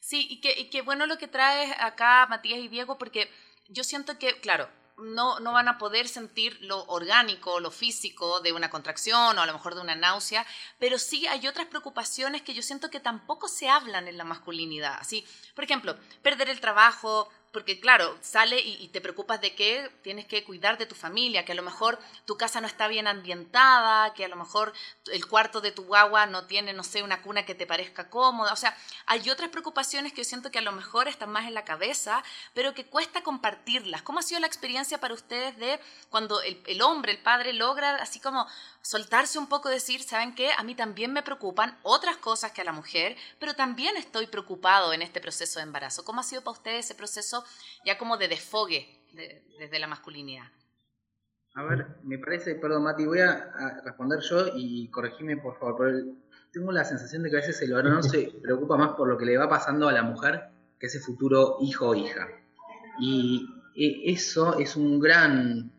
Sí, 0.00 0.26
y 0.30 0.40
qué 0.40 0.70
que 0.70 0.82
bueno 0.82 1.06
lo 1.06 1.18
que 1.18 1.28
traes 1.28 1.72
acá 1.80 2.26
Matías 2.28 2.60
y 2.60 2.68
Diego, 2.68 2.96
porque 2.98 3.28
yo 3.68 3.82
siento 3.84 4.18
que, 4.18 4.40
claro, 4.40 4.68
no, 4.98 5.40
no 5.40 5.52
van 5.52 5.68
a 5.68 5.78
poder 5.78 6.06
sentir 6.06 6.56
lo 6.60 6.84
orgánico, 6.84 7.58
lo 7.58 7.70
físico 7.70 8.40
de 8.40 8.52
una 8.52 8.70
contracción 8.70 9.36
o 9.36 9.42
a 9.42 9.46
lo 9.46 9.52
mejor 9.52 9.74
de 9.74 9.80
una 9.80 9.96
náusea, 9.96 10.46
pero 10.78 10.98
sí 10.98 11.26
hay 11.26 11.46
otras 11.48 11.66
preocupaciones 11.66 12.42
que 12.42 12.54
yo 12.54 12.62
siento 12.62 12.90
que 12.90 13.00
tampoco 13.00 13.48
se 13.48 13.68
hablan 13.68 14.06
en 14.06 14.16
la 14.16 14.24
masculinidad. 14.24 14.96
Así, 15.00 15.24
por 15.54 15.64
ejemplo, 15.64 15.96
perder 16.22 16.48
el 16.48 16.60
trabajo, 16.60 17.28
porque 17.54 17.78
claro, 17.78 18.18
sale 18.20 18.60
y, 18.60 18.88
te 18.88 19.00
preocupas 19.00 19.40
de 19.40 19.54
que 19.54 19.88
tienes 20.02 20.26
que 20.26 20.42
cuidar 20.42 20.76
de 20.76 20.86
tu 20.86 20.96
familia, 20.96 21.44
que 21.44 21.52
a 21.52 21.54
lo 21.54 21.62
mejor 21.62 22.00
tu 22.24 22.36
casa 22.36 22.60
no 22.60 22.66
está 22.66 22.88
bien 22.88 23.06
ambientada, 23.06 24.12
que 24.12 24.24
a 24.24 24.28
lo 24.28 24.34
mejor 24.34 24.72
el 25.12 25.24
cuarto 25.26 25.60
de 25.60 25.70
tu 25.70 25.84
guagua 25.84 26.26
no 26.26 26.46
tiene, 26.46 26.72
no 26.72 26.82
sé, 26.82 27.04
una 27.04 27.22
cuna 27.22 27.46
que 27.46 27.54
te 27.54 27.64
parezca 27.64 28.10
cómoda. 28.10 28.52
O 28.52 28.56
sea, 28.56 28.76
hay 29.06 29.30
otras 29.30 29.50
preocupaciones 29.50 30.12
que 30.12 30.22
yo 30.22 30.28
siento 30.28 30.50
que 30.50 30.58
a 30.58 30.62
lo 30.62 30.72
mejor 30.72 31.06
están 31.06 31.30
más 31.30 31.46
en 31.46 31.54
la 31.54 31.64
cabeza, 31.64 32.24
pero 32.54 32.74
que 32.74 32.86
cuesta 32.86 33.22
compartirlas. 33.22 34.02
¿Cómo 34.02 34.18
ha 34.18 34.22
sido 34.22 34.40
la 34.40 34.48
experiencia 34.48 34.98
para 34.98 35.14
ustedes 35.14 35.56
de 35.56 35.78
cuando 36.10 36.40
el, 36.42 36.82
hombre, 36.82 37.12
el 37.12 37.18
padre, 37.18 37.52
logra 37.52 37.96
así 37.96 38.18
como 38.18 38.48
soltarse 38.82 39.38
un 39.38 39.46
poco, 39.46 39.68
decir, 39.68 40.02
¿saben 40.02 40.34
qué? 40.34 40.50
A 40.58 40.64
mí 40.64 40.74
también 40.74 41.12
me 41.12 41.22
preocupan 41.22 41.78
otras 41.84 42.16
cosas 42.16 42.50
que 42.50 42.62
a 42.62 42.64
la 42.64 42.72
mujer, 42.72 43.16
pero 43.38 43.54
también 43.54 43.96
estoy 43.96 44.26
preocupado 44.26 44.92
en 44.92 45.02
este 45.02 45.20
proceso 45.20 45.60
de 45.60 45.62
embarazo. 45.62 46.04
¿Cómo 46.04 46.20
ha 46.20 46.24
sido 46.24 46.42
para 46.42 46.58
ustedes 46.58 46.86
ese 46.86 46.94
proceso 46.94 47.43
ya 47.84 47.98
como 47.98 48.16
de 48.16 48.28
desfogue 48.28 49.04
desde 49.58 49.78
la 49.78 49.86
masculinidad? 49.86 50.46
A 51.56 51.62
ver, 51.62 51.86
me 52.02 52.18
parece, 52.18 52.56
perdón 52.56 52.82
Mati, 52.82 53.06
voy 53.06 53.20
a, 53.20 53.80
responder 53.84 54.20
yo 54.20 54.48
y 54.56 54.88
corregime 54.88 55.36
por 55.36 55.56
favor, 55.56 55.76
pero 55.78 56.16
tengo 56.52 56.72
la 56.72 56.84
sensación 56.84 57.22
de 57.22 57.30
que 57.30 57.36
a 57.36 57.40
veces 57.40 57.62
el 57.62 57.72
varón 57.72 58.02
se 58.02 58.32
preocupa 58.42 58.76
más 58.76 58.94
por 58.94 59.08
lo 59.08 59.16
que 59.16 59.24
le 59.24 59.38
va 59.38 59.48
pasando 59.48 59.88
a 59.88 59.92
la 59.92 60.02
mujer 60.02 60.48
que 60.80 60.86
ese 60.86 60.98
futuro 60.98 61.58
hijo 61.60 61.90
o 61.90 61.94
hija. 61.94 62.26
Y 62.98 63.46
e, 63.76 64.12
eso 64.12 64.58
es 64.58 64.74
un 64.74 64.98
gran 64.98 65.72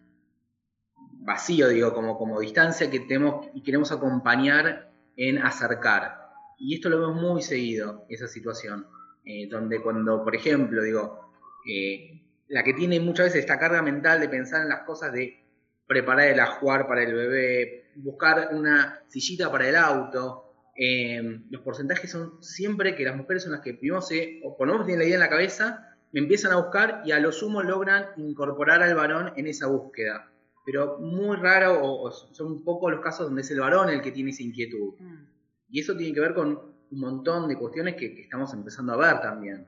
vacío, 1.25 1.67
digo, 1.67 1.93
como, 1.93 2.17
como 2.17 2.39
distancia 2.39 2.89
que 2.89 3.01
tenemos 3.01 3.47
y 3.53 3.61
queremos 3.61 3.91
acompañar 3.91 4.91
en 5.17 5.39
acercar. 5.39 6.25
Y 6.57 6.75
esto 6.75 6.87
lo 6.87 7.01
vemos 7.01 7.21
muy 7.21 7.41
seguido, 7.41 8.05
esa 8.07 8.27
situación, 8.27 8.87
eh, 9.25 9.49
donde 9.49 9.81
cuando, 9.81 10.23
por 10.23 10.35
ejemplo, 10.35 10.81
digo, 10.83 11.24
eh, 11.67 12.21
la 12.47 12.63
que 12.63 12.73
tiene 12.73 12.99
muchas 12.99 13.27
veces 13.27 13.41
esta 13.41 13.59
carga 13.59 13.81
mental 13.81 14.19
de 14.19 14.29
pensar 14.29 14.61
en 14.61 14.69
las 14.69 14.81
cosas 14.81 15.11
de 15.11 15.43
preparar 15.87 16.27
el 16.27 16.39
ajuar 16.39 16.87
para 16.87 17.03
el 17.03 17.13
bebé, 17.13 17.91
buscar 17.95 18.49
una 18.51 19.01
sillita 19.07 19.51
para 19.51 19.67
el 19.67 19.75
auto, 19.75 20.53
eh, 20.77 21.41
los 21.49 21.61
porcentajes 21.61 22.11
son 22.11 22.43
siempre 22.43 22.95
que 22.95 23.05
las 23.05 23.15
mujeres 23.15 23.43
son 23.43 23.53
las 23.53 23.61
que 23.61 23.73
primero 23.73 24.01
se, 24.01 24.41
o 24.43 24.57
por 24.57 24.67
lo 24.67 24.73
menos 24.73 24.87
tienen 24.87 24.99
la 24.99 25.05
idea 25.05 25.15
en 25.15 25.21
la 25.21 25.29
cabeza, 25.29 25.95
me 26.11 26.21
empiezan 26.21 26.51
a 26.51 26.57
buscar 26.57 27.01
y 27.05 27.11
a 27.11 27.19
lo 27.19 27.31
sumo 27.31 27.61
logran 27.63 28.07
incorporar 28.17 28.81
al 28.83 28.95
varón 28.95 29.33
en 29.35 29.47
esa 29.47 29.67
búsqueda 29.67 30.31
pero 30.65 30.97
muy 30.99 31.37
raro, 31.37 31.79
o, 31.81 32.11
son 32.11 32.47
un 32.47 32.63
poco 32.63 32.89
los 32.89 32.99
casos 32.99 33.27
donde 33.27 33.43
es 33.43 33.51
el 33.51 33.59
varón 33.59 33.89
el 33.89 34.01
que 34.01 34.11
tiene 34.11 34.31
esa 34.31 34.41
inquietud. 34.43 34.95
Mm. 34.99 35.27
Y 35.69 35.79
eso 35.79 35.95
tiene 35.95 36.13
que 36.13 36.19
ver 36.19 36.33
con 36.33 36.75
un 36.91 36.99
montón 36.99 37.47
de 37.47 37.55
cuestiones 37.55 37.95
que, 37.95 38.21
estamos 38.21 38.51
empezando 38.53 38.93
a 38.93 38.97
ver 38.97 39.21
también. 39.21 39.67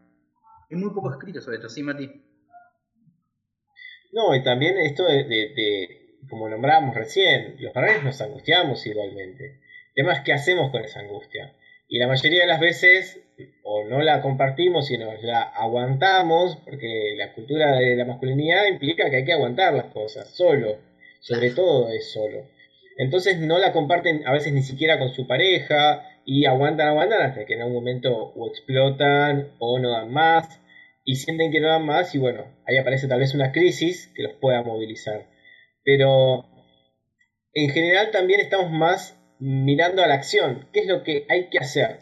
Hay 0.70 0.78
muy 0.78 0.90
poco 0.94 1.12
escrito 1.12 1.42
sobre 1.42 1.58
esto, 1.58 1.70
¿sí, 1.70 1.84
Mati? 1.84 2.10
No, 4.12 4.36
y 4.36 4.44
también 4.44 4.78
esto 4.78 5.06
de, 5.06 6.18
como 6.30 6.50
nombrábamos 6.50 6.96
recién, 6.96 7.56
los 7.60 7.74
varones 7.74 8.04
nos 8.04 8.22
angustiamos 8.22 8.86
igualmente. 8.86 9.60
El 9.96 10.04
tema 10.04 10.14
es 10.14 10.22
qué 10.22 10.34
hacemos 10.34 10.72
con 10.72 10.84
esa 10.84 11.00
angustia. 11.00 11.54
Y 11.88 12.00
la 12.00 12.08
mayoría 12.08 12.42
de 12.42 12.48
las 12.48 12.60
veces 12.60 13.20
o 13.64 13.86
no 13.86 14.02
la 14.02 14.22
compartimos 14.22 14.92
y 14.92 14.98
nos 14.98 15.22
la 15.24 15.42
aguantamos, 15.42 16.58
porque 16.66 17.16
la 17.18 17.34
cultura 17.34 17.78
de 17.78 17.96
la 17.96 18.06
masculinidad 18.06 18.68
implica 18.68 19.10
que 19.10 19.18
hay 19.18 19.26
que 19.26 19.34
aguantar 19.34 19.74
las 19.74 19.94
cosas, 19.94 20.30
solo 20.36 20.88
sobre 21.28 21.52
todo 21.52 21.90
es 21.90 22.12
solo. 22.12 22.46
Entonces 22.98 23.40
no 23.40 23.60
la 23.60 23.74
comparten 23.74 24.26
a 24.26 24.32
veces 24.32 24.54
ni 24.54 24.64
siquiera 24.64 24.98
con 24.98 25.14
su 25.14 25.28
pareja 25.28 26.04
y 26.30 26.46
aguantan, 26.46 26.90
aguantan 26.90 27.22
hasta 27.22 27.46
que 27.46 27.54
en 27.54 27.62
algún 27.62 27.76
momento 27.76 28.14
o 28.14 28.50
explotan 28.50 29.54
o 29.60 29.80
no 29.80 29.92
dan 29.92 30.12
más 30.12 30.60
y 31.06 31.16
sienten 31.16 31.54
que 31.54 31.62
no 31.62 31.70
dan 31.70 31.86
más 31.86 32.14
y 32.14 32.18
bueno, 32.18 32.44
ahí 32.68 32.76
aparece 32.78 33.08
tal 33.08 33.22
vez 33.22 33.34
una 33.34 33.54
crisis 33.54 34.12
que 34.14 34.24
los 34.24 34.34
pueda 34.34 34.62
movilizar. 34.62 35.26
Pero 35.86 36.46
en 37.54 37.70
general 37.70 38.12
también 38.12 38.42
estamos 38.42 38.70
más 38.72 39.18
mirando 39.40 40.04
a 40.04 40.08
la 40.08 40.16
acción, 40.16 40.68
qué 40.74 40.82
es 40.82 40.88
lo 40.88 41.04
que 41.04 41.26
hay 41.30 41.48
que 41.50 41.60
hacer. 41.60 42.00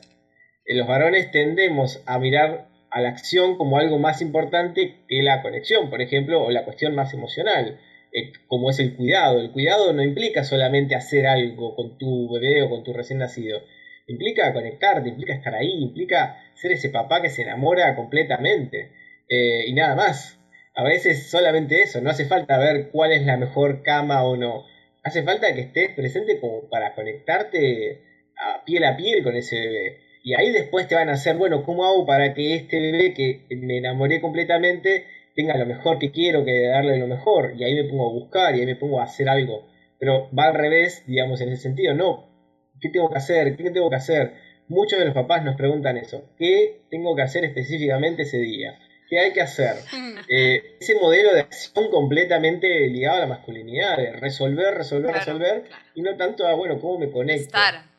Los 0.65 0.87
varones 0.87 1.29
tendemos 1.29 2.01
a 2.07 2.17
mirar 2.17 2.67
a 2.89 3.01
la 3.01 3.09
acción 3.09 3.59
como 3.59 3.77
algo 3.77 3.99
más 3.99 4.23
importante 4.23 5.05
que 5.07 5.21
la 5.21 5.43
conexión, 5.43 5.91
por 5.91 6.01
ejemplo, 6.01 6.43
o 6.43 6.49
la 6.49 6.65
cuestión 6.65 6.95
más 6.95 7.13
emocional. 7.13 7.79
Eh, 8.11 8.31
como 8.47 8.71
es 8.71 8.79
el 8.79 8.95
cuidado. 8.95 9.39
El 9.39 9.51
cuidado 9.51 9.93
no 9.93 10.01
implica 10.01 10.43
solamente 10.43 10.95
hacer 10.95 11.27
algo 11.27 11.75
con 11.75 11.99
tu 11.99 12.33
bebé 12.33 12.63
o 12.63 12.69
con 12.69 12.83
tu 12.83 12.91
recién 12.91 13.19
nacido. 13.19 13.61
Implica 14.07 14.53
conectarte, 14.53 15.09
implica 15.09 15.33
estar 15.33 15.55
ahí, 15.55 15.71
implica 15.81 16.37
ser 16.53 16.71
ese 16.71 16.89
papá 16.89 17.21
que 17.21 17.29
se 17.29 17.41
enamora 17.41 17.95
completamente. 17.95 18.91
Eh, 19.29 19.65
y 19.67 19.73
nada 19.73 19.95
más. 19.95 20.39
A 20.77 20.83
veces 20.83 21.29
solamente 21.29 21.81
eso, 21.81 22.01
no 22.01 22.09
hace 22.09 22.25
falta 22.25 22.57
ver 22.57 22.89
cuál 22.91 23.13
es 23.13 23.25
la 23.25 23.37
mejor 23.37 23.81
cama 23.81 24.25
o 24.25 24.35
no. 24.35 24.65
Hace 25.03 25.23
falta 25.23 25.53
que 25.55 25.61
estés 25.61 25.91
presente 25.91 26.39
como 26.39 26.67
para 26.69 26.93
conectarte 26.93 28.01
a 28.37 28.65
piel 28.65 28.83
a 28.83 28.97
piel 28.97 29.23
con 29.23 29.35
ese 29.35 29.57
bebé. 29.57 29.97
Y 30.23 30.33
ahí 30.33 30.51
después 30.51 30.87
te 30.87 30.95
van 30.95 31.07
a 31.09 31.13
hacer, 31.13 31.37
bueno, 31.37 31.63
¿cómo 31.63 31.85
hago 31.85 32.05
para 32.05 32.33
que 32.33 32.55
este 32.55 32.79
bebé 32.79 33.13
que 33.13 33.45
me 33.55 33.77
enamoré 33.77 34.19
completamente 34.19 35.05
tenga 35.35 35.57
lo 35.57 35.65
mejor 35.65 35.99
que 35.99 36.11
quiero, 36.11 36.45
que 36.45 36.67
darle 36.67 36.97
lo 36.97 37.07
mejor, 37.07 37.53
y 37.57 37.63
ahí 37.63 37.75
me 37.75 37.83
pongo 37.83 38.09
a 38.09 38.13
buscar 38.13 38.55
y 38.55 38.61
ahí 38.61 38.65
me 38.65 38.75
pongo 38.75 38.99
a 38.99 39.03
hacer 39.03 39.29
algo. 39.29 39.67
Pero 39.99 40.29
va 40.37 40.45
al 40.45 40.55
revés, 40.55 41.03
digamos, 41.07 41.41
en 41.41 41.49
ese 41.49 41.63
sentido, 41.63 41.93
no, 41.93 42.34
¿qué 42.81 42.89
tengo 42.89 43.09
que 43.09 43.17
hacer? 43.17 43.55
¿Qué 43.55 43.71
tengo 43.71 43.89
que 43.89 43.95
hacer? 43.95 44.33
Muchos 44.67 44.97
de 44.97 45.05
los 45.05 45.13
papás 45.13 45.43
nos 45.43 45.55
preguntan 45.55 45.97
eso, 45.97 46.23
¿qué 46.37 46.81
tengo 46.89 47.15
que 47.15 47.21
hacer 47.21 47.45
específicamente 47.45 48.23
ese 48.23 48.39
día? 48.39 48.79
¿Qué 49.07 49.19
hay 49.19 49.33
que 49.33 49.41
hacer? 49.41 49.75
Eh, 50.27 50.77
ese 50.79 50.95
modelo 50.95 51.35
de 51.35 51.41
acción 51.41 51.91
completamente 51.91 52.87
ligado 52.87 53.17
a 53.17 53.19
la 53.19 53.27
masculinidad, 53.27 53.95
de 53.95 54.11
resolver, 54.13 54.73
resolver, 54.73 55.13
resolver, 55.13 55.65
y 55.93 56.01
no 56.01 56.17
tanto 56.17 56.47
a, 56.47 56.55
bueno, 56.55 56.79
cómo 56.79 56.97
me 56.97 57.11
conecto, 57.11 57.55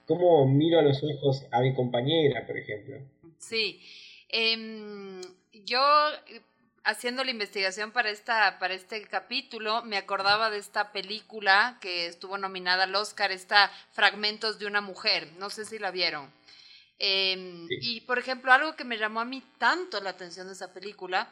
cómo 0.07 0.45
miro 0.49 0.81
a 0.81 0.83
los 0.83 1.05
ojos 1.05 1.47
a 1.53 1.61
mi 1.61 1.73
compañera, 1.73 2.45
por 2.45 2.59
ejemplo. 2.59 2.97
Sí. 3.39 3.81
Em, 4.29 5.21
yo 5.53 5.79
haciendo 6.87 7.25
la 7.25 7.33
investigación 7.33 7.91
para, 7.91 8.11
esta, 8.11 8.59
para 8.61 8.73
este 8.75 9.03
capítulo, 9.03 9.83
me 9.83 9.97
acordaba 9.97 10.51
de 10.51 10.59
esta 10.59 10.93
película 10.93 11.79
que 11.81 12.07
estuvo 12.07 12.39
nominada 12.39 12.85
al 12.85 12.95
Oscar, 12.95 13.33
esta 13.33 13.71
Fragmentos 13.93 14.61
de 14.61 14.67
una 14.67 14.81
mujer. 14.81 15.29
No 15.39 15.51
sé 15.51 15.65
si 15.65 15.79
la 15.81 15.91
vieron. 15.91 16.33
Em, 17.01 17.67
y, 17.69 18.03
por 18.03 18.19
ejemplo, 18.21 18.53
algo 18.53 18.77
que 18.77 18.85
me 18.85 18.99
llamó 18.99 19.21
a 19.21 19.25
mí 19.25 19.43
tanto 19.59 20.01
la 20.01 20.11
atención 20.11 20.47
de 20.47 20.53
esa 20.53 20.73
película 20.73 21.29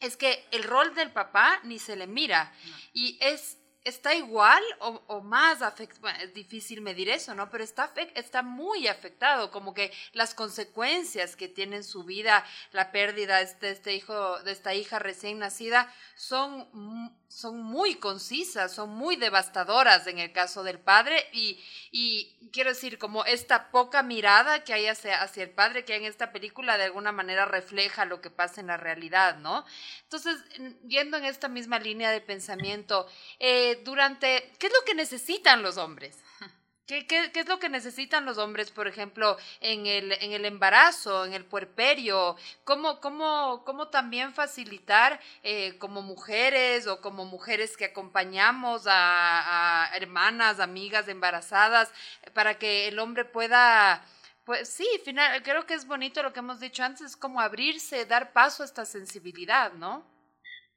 es 0.00 0.16
que 0.16 0.44
el 0.50 0.64
rol 0.64 0.92
del 0.94 1.12
papá 1.12 1.60
ni 1.62 1.78
se 1.78 1.94
le 1.94 2.08
mira. 2.08 2.52
Y 2.92 3.18
es 3.20 3.56
está 3.88 4.14
igual 4.14 4.62
o, 4.80 5.20
más 5.20 5.62
afectado, 5.62 6.08
es 6.22 6.32
difícil 6.34 6.80
medir 6.80 7.08
eso, 7.08 7.34
¿no? 7.34 7.50
Pero 7.50 7.64
está, 7.64 7.92
está 8.14 8.42
muy 8.42 8.86
afectado, 8.86 9.50
como 9.50 9.74
que 9.74 9.92
las 10.12 10.34
consecuencias 10.34 11.36
que 11.36 11.48
tiene 11.48 11.76
en 11.76 11.84
su 11.84 12.04
vida 12.04 12.44
la 12.72 12.92
pérdida 12.92 13.38
de 13.38 13.70
este 13.70 13.94
hijo, 13.94 14.38
de 14.40 14.52
esta 14.52 14.74
hija 14.74 14.98
recién 14.98 15.38
nacida, 15.38 15.92
son, 16.14 16.68
son 17.28 17.62
muy 17.62 17.96
concisas, 17.96 18.74
son 18.74 18.90
muy 18.90 19.16
devastadoras 19.16 20.06
en 20.06 20.18
el 20.18 20.32
caso 20.32 20.62
del 20.62 20.78
padre 20.78 21.28
y, 21.32 21.62
y 21.92 22.34
quiero 22.52 22.70
decir, 22.70 22.98
como 22.98 23.24
esta 23.26 23.70
poca 23.70 24.02
mirada 24.02 24.64
que 24.64 24.72
hay 24.72 24.86
hacia, 24.86 25.22
hacia 25.22 25.42
el 25.42 25.50
padre 25.50 25.84
que 25.84 25.94
en 25.94 26.04
esta 26.04 26.32
película 26.32 26.78
de 26.78 26.84
alguna 26.84 27.12
manera 27.12 27.44
refleja 27.44 28.06
lo 28.06 28.20
que 28.20 28.30
pasa 28.30 28.60
en 28.60 28.68
la 28.68 28.78
realidad, 28.78 29.36
¿no? 29.38 29.64
Entonces, 30.04 30.42
yendo 30.86 31.18
en 31.18 31.24
esta 31.24 31.48
misma 31.48 31.78
línea 31.78 32.10
de 32.10 32.20
pensamiento, 32.20 33.06
eh, 33.38 33.80
durante, 33.84 34.50
¿qué 34.58 34.68
es 34.68 34.72
lo 34.72 34.84
que 34.86 34.94
necesitan 34.94 35.62
los 35.62 35.76
hombres? 35.76 36.16
¿Qué, 36.88 37.06
¿Qué, 37.06 37.30
qué, 37.34 37.40
es 37.40 37.48
lo 37.48 37.58
que 37.58 37.68
necesitan 37.68 38.24
los 38.24 38.38
hombres, 38.38 38.70
por 38.70 38.88
ejemplo, 38.88 39.36
en 39.60 39.84
el, 39.84 40.10
en 40.22 40.32
el 40.32 40.46
embarazo, 40.46 41.26
en 41.26 41.34
el 41.34 41.44
puerperio? 41.44 42.34
¿Cómo, 42.64 42.98
cómo, 43.00 43.62
cómo 43.66 43.88
también 43.88 44.32
facilitar 44.32 45.20
eh, 45.42 45.76
como 45.76 46.00
mujeres 46.00 46.86
o 46.86 47.02
como 47.02 47.26
mujeres 47.26 47.76
que 47.76 47.84
acompañamos 47.84 48.84
a, 48.86 49.90
hermanas, 49.96 50.60
amigas 50.60 51.08
embarazadas, 51.08 51.92
para 52.32 52.54
que 52.54 52.88
el 52.88 52.98
hombre 53.00 53.26
pueda, 53.26 54.02
pues 54.46 54.70
sí, 54.70 54.88
final, 55.04 55.42
creo 55.42 55.66
que 55.66 55.74
es 55.74 55.86
bonito 55.86 56.22
lo 56.22 56.32
que 56.32 56.38
hemos 56.38 56.58
dicho 56.58 56.82
antes, 56.84 57.02
es 57.02 57.16
como 57.18 57.42
abrirse, 57.42 58.06
dar 58.06 58.32
paso 58.32 58.62
a 58.62 58.66
esta 58.66 58.86
sensibilidad, 58.86 59.74
¿no? 59.74 60.06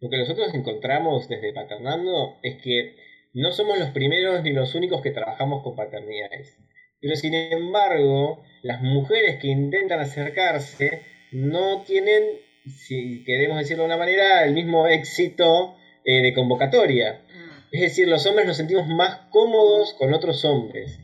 Lo 0.02 0.10
que 0.10 0.18
nosotros 0.18 0.54
encontramos 0.54 1.30
desde 1.30 1.54
Paternando 1.54 2.38
es 2.44 2.62
que 2.62 3.11
no 3.34 3.52
somos 3.52 3.80
los 3.80 3.90
primeros 3.90 4.44
ni 4.44 4.52
los 4.52 4.76
únicos 4.76 5.02
que 5.02 5.12
trabajamos 5.12 5.64
con 5.64 5.76
paternidades. 5.76 6.58
Pero 7.00 7.16
sin 7.16 7.34
embargo, 7.34 8.44
las 8.62 8.82
mujeres 8.82 9.40
que 9.40 9.48
intentan 9.48 10.00
acercarse 10.00 11.02
no 11.32 11.82
tienen, 11.84 12.24
si 12.66 13.24
queremos 13.24 13.58
decirlo 13.58 13.84
de 13.84 13.88
una 13.88 13.98
manera, 13.98 14.44
el 14.44 14.54
mismo 14.54 14.86
éxito 14.88 15.76
eh, 16.04 16.22
de 16.22 16.34
convocatoria. 16.34 17.22
Mm. 17.28 17.76
Es 17.76 17.82
decir, 17.82 18.08
los 18.08 18.26
hombres 18.26 18.48
nos 18.48 18.58
sentimos 18.58 18.88
más 18.88 19.28
cómodos 19.30 19.94
con 19.94 20.14
otros 20.14 20.44
hombres, 20.46 21.00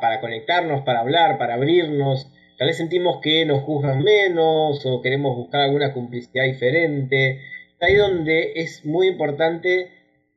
para 0.00 0.20
conectarnos, 0.20 0.82
para 0.82 1.00
hablar, 1.00 1.38
para 1.38 1.54
abrirnos. 1.54 2.30
Tal 2.56 2.68
vez 2.68 2.76
sentimos 2.76 3.20
que 3.20 3.44
nos 3.44 3.62
juzgan 3.64 4.02
menos 4.02 4.86
o 4.86 5.02
queremos 5.02 5.36
buscar 5.36 5.62
alguna 5.62 5.92
complicidad 5.92 6.44
diferente. 6.44 7.42
Ahí 7.80 7.96
donde 7.96 8.52
es 8.56 8.84
muy 8.86 9.08
importante 9.08 9.90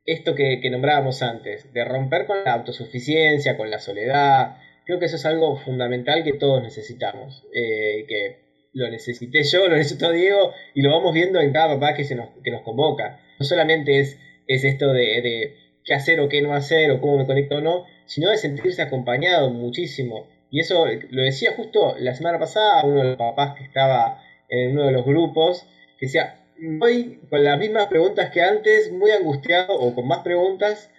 esto 0.08 0.34
que, 0.34 0.58
nombrábamos 0.70 1.22
antes, 1.22 1.70
de 1.74 1.84
romper 1.84 2.24
con 2.26 2.42
la 2.42 2.54
autosuficiencia, 2.54 3.58
con 3.58 3.70
la 3.70 3.78
soledad. 3.78 4.56
Creo 4.86 4.98
que 4.98 5.04
eso 5.04 5.16
es 5.16 5.26
algo 5.26 5.56
fundamental 5.56 6.24
que 6.24 6.32
todos 6.32 6.62
necesitamos. 6.62 7.44
Eh, 7.54 8.06
que 8.08 8.38
lo 8.72 8.88
necesité 8.90 9.42
yo, 9.42 9.68
lo 9.68 9.76
necesitó 9.76 10.10
Diego, 10.10 10.54
y 10.74 10.80
lo 10.80 10.92
vamos 10.92 11.12
viendo 11.12 11.40
en 11.40 11.52
cada 11.52 11.74
papá 11.74 11.94
que, 11.94 12.04
se 12.04 12.14
nos, 12.14 12.30
que 12.42 12.50
nos 12.50 12.62
convoca. 12.62 13.20
No 13.38 13.44
solamente 13.44 14.00
es, 14.00 14.18
es 14.46 14.64
esto 14.64 14.94
de, 14.94 15.20
de 15.20 15.56
qué 15.84 15.92
hacer 15.92 16.20
o 16.20 16.28
qué 16.30 16.40
no 16.40 16.54
hacer, 16.54 16.90
o 16.90 17.02
cómo 17.02 17.18
me 17.18 17.26
conecto 17.26 17.56
o 17.56 17.60
no, 17.60 17.84
sino 18.06 18.30
de 18.30 18.38
sentirse 18.38 18.80
acompañado 18.80 19.50
muchísimo. 19.50 20.26
Y 20.50 20.60
eso 20.60 20.86
lo 20.86 21.22
decía 21.22 21.52
justo 21.54 21.96
la 21.98 22.14
semana 22.14 22.38
pasada 22.38 22.82
uno 22.84 23.02
de 23.02 23.08
los 23.08 23.16
papás 23.18 23.58
que 23.58 23.64
estaba 23.64 24.22
en 24.48 24.72
uno 24.72 24.86
de 24.86 24.92
los 24.92 25.04
grupos, 25.04 25.66
que 25.98 26.06
decía, 26.06 26.37
voy 26.60 27.20
con 27.30 27.44
las 27.44 27.58
mismas 27.58 27.86
preguntas 27.86 28.30
que 28.30 28.42
antes, 28.42 28.92
muy 28.92 29.10
angustiado 29.10 29.74
o 29.74 29.94
con 29.94 30.06
más 30.06 30.20
preguntas, 30.20 30.90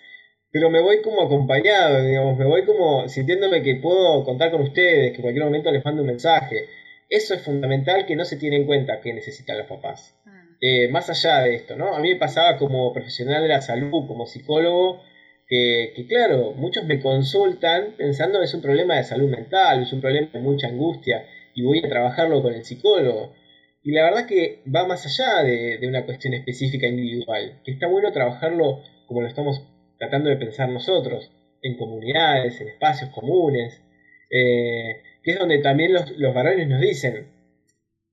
pero 0.52 0.70
me 0.70 0.82
voy 0.82 1.02
como 1.02 1.22
acompañado, 1.22 2.02
digamos, 2.02 2.38
me 2.38 2.46
voy 2.46 2.66
como 2.66 3.08
sintiéndome 3.08 3.62
que 3.62 3.76
puedo 3.76 4.24
contar 4.24 4.52
con 4.52 4.62
ustedes, 4.62 5.12
que 5.12 5.18
en 5.18 5.22
cualquier 5.22 5.46
momento 5.46 5.72
les 5.72 5.86
mando 5.86 6.02
un 6.02 6.08
mensaje. 6.08 6.68
Eso 7.08 7.34
es 7.34 7.42
fundamental 7.42 8.06
que 8.06 8.16
no 8.16 8.26
se 8.26 8.38
tiene 8.38 8.58
en 8.58 8.66
cuenta 8.66 9.00
que 9.02 9.14
necesitan 9.14 9.58
los 9.58 9.68
papás. 9.68 10.16
Mm. 10.26 10.40
Eh, 10.62 10.88
más 10.90 11.10
allá 11.10 11.42
de 11.42 11.56
esto, 11.56 11.76
¿no? 11.76 11.96
A 11.96 12.00
mí 12.00 12.10
me 12.10 12.20
pasaba 12.20 12.58
como 12.58 12.92
profesional 12.94 13.42
de 13.42 13.48
la 13.48 13.62
salud, 13.62 14.08
como 14.08 14.26
psicólogo, 14.26 15.02
que, 15.48 15.94
que, 15.96 16.08
claro, 16.08 16.54
muchos 16.56 16.86
me 16.86 17.00
consultan 17.00 17.96
pensando 17.98 18.40
que 18.40 18.46
es 18.46 18.54
un 18.54 18.62
problema 18.62 18.96
de 18.96 19.04
salud 19.04 19.30
mental, 19.30 19.84
es 19.84 19.94
un 19.94 20.02
problema 20.02 20.30
de 20.32 20.40
mucha 20.40 20.68
angustia, 20.68 21.26
y 21.56 21.64
voy 21.64 21.80
a 21.80 21.90
trabajarlo 21.90 22.42
con 22.42 22.54
el 22.54 22.66
psicólogo. 22.66 23.34
Y 23.82 23.92
la 23.94 24.04
verdad 24.04 24.28
que 24.28 24.62
va 24.74 24.86
más 24.86 25.06
allá 25.06 25.44
de, 25.44 25.80
una 25.88 26.06
cuestión 26.06 26.34
específica 26.34 26.88
individual, 26.88 27.62
que 27.64 27.72
está 27.72 27.88
bueno 27.88 28.12
trabajarlo 28.12 28.84
como 29.08 29.22
lo 29.22 29.28
estamos 29.28 29.62
tratando 29.98 30.30
de 30.30 30.38
pensar 30.38 30.70
nosotros, 30.70 31.32
en 31.62 31.78
comunidades, 31.78 32.60
en 32.62 32.70
espacios 32.70 33.10
comunes, 33.12 33.82
eh, 34.30 35.02
que 35.24 35.32
es 35.32 35.40
donde 35.40 35.60
también 35.60 35.94
los, 35.94 36.12
los 36.18 36.34
varones 36.34 36.68
nos 36.68 36.82
dicen, 36.82 37.32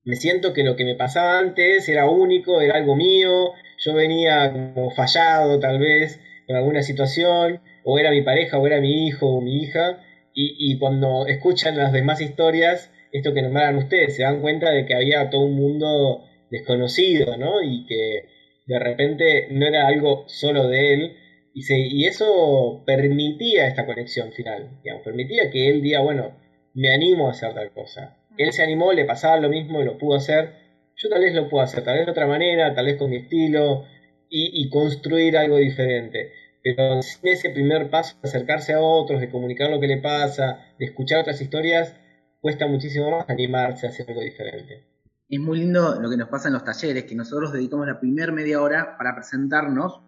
me 0.03 0.15
siento 0.15 0.53
que 0.53 0.63
lo 0.63 0.75
que 0.75 0.85
me 0.85 0.95
pasaba 0.95 1.37
antes 1.37 1.87
era 1.89 2.09
único, 2.09 2.61
era 2.61 2.77
algo 2.77 2.95
mío, 2.95 3.51
yo 3.77 3.93
venía 3.93 4.51
como 4.51 4.89
fallado 4.91 5.59
tal 5.59 5.79
vez 5.79 6.19
con 6.47 6.55
alguna 6.55 6.81
situación, 6.81 7.61
o 7.83 7.99
era 7.99 8.11
mi 8.11 8.21
pareja, 8.21 8.57
o 8.57 8.65
era 8.65 8.79
mi 8.79 9.05
hijo 9.07 9.27
o 9.27 9.41
mi 9.41 9.61
hija, 9.61 10.01
y, 10.33 10.55
y 10.71 10.79
cuando 10.79 11.27
escuchan 11.27 11.77
las 11.77 11.91
demás 11.91 12.21
historias, 12.21 12.89
esto 13.11 13.33
que 13.33 13.41
nombraron 13.41 13.77
ustedes, 13.77 14.15
se 14.15 14.23
dan 14.23 14.41
cuenta 14.41 14.71
de 14.71 14.85
que 14.85 14.95
había 14.95 15.29
todo 15.29 15.41
un 15.41 15.55
mundo 15.55 16.25
desconocido, 16.49 17.37
¿no? 17.37 17.61
Y 17.61 17.85
que 17.85 18.25
de 18.65 18.79
repente 18.79 19.47
no 19.51 19.65
era 19.65 19.87
algo 19.87 20.25
solo 20.27 20.67
de 20.67 20.93
él, 20.93 21.17
y, 21.53 21.63
se, 21.63 21.77
y 21.79 22.05
eso 22.05 22.83
permitía 22.85 23.67
esta 23.67 23.85
conexión 23.85 24.31
final, 24.31 24.79
digamos, 24.83 25.03
permitía 25.03 25.49
que 25.49 25.69
él 25.69 25.81
diga, 25.81 26.01
bueno, 26.01 26.37
me 26.73 26.93
animo 26.93 27.27
a 27.27 27.31
hacer 27.31 27.53
tal 27.55 27.71
cosa. 27.71 28.17
Él 28.37 28.53
se 28.53 28.61
animó, 28.61 28.93
le 28.93 29.05
pasaba 29.05 29.37
lo 29.37 29.49
mismo 29.49 29.81
y 29.81 29.85
lo 29.85 29.97
pudo 29.97 30.17
hacer, 30.17 30.53
yo 30.95 31.09
tal 31.09 31.21
vez 31.21 31.33
lo 31.33 31.49
puedo 31.49 31.63
hacer, 31.63 31.83
tal 31.83 31.97
vez 31.97 32.05
de 32.05 32.11
otra 32.11 32.27
manera, 32.27 32.75
tal 32.75 32.85
vez 32.85 32.97
con 32.97 33.09
mi 33.09 33.17
estilo, 33.17 33.85
y, 34.29 34.61
y 34.61 34.69
construir 34.69 35.37
algo 35.37 35.57
diferente. 35.57 36.31
Pero 36.61 37.01
sin 37.01 37.29
ese 37.29 37.49
primer 37.49 37.89
paso 37.89 38.15
de 38.21 38.29
acercarse 38.29 38.73
a 38.73 38.81
otros, 38.81 39.21
de 39.21 39.29
comunicar 39.29 39.69
lo 39.69 39.79
que 39.79 39.87
le 39.87 39.97
pasa, 39.97 40.73
de 40.77 40.85
escuchar 40.85 41.21
otras 41.21 41.41
historias, 41.41 41.95
cuesta 42.41 42.67
muchísimo 42.67 43.11
más 43.11 43.29
animarse 43.29 43.87
a 43.87 43.89
hacer 43.89 44.07
algo 44.09 44.21
diferente. 44.21 44.87
Es 45.29 45.39
muy 45.39 45.59
lindo 45.59 45.99
lo 45.99 46.09
que 46.09 46.17
nos 46.17 46.29
pasa 46.29 46.47
en 46.47 46.53
los 46.53 46.63
talleres, 46.63 47.03
que 47.03 47.15
nosotros 47.15 47.51
dedicamos 47.51 47.87
la 47.87 47.99
primera 47.99 48.31
media 48.31 48.61
hora 48.61 48.97
para 48.97 49.13
presentarnos. 49.13 50.01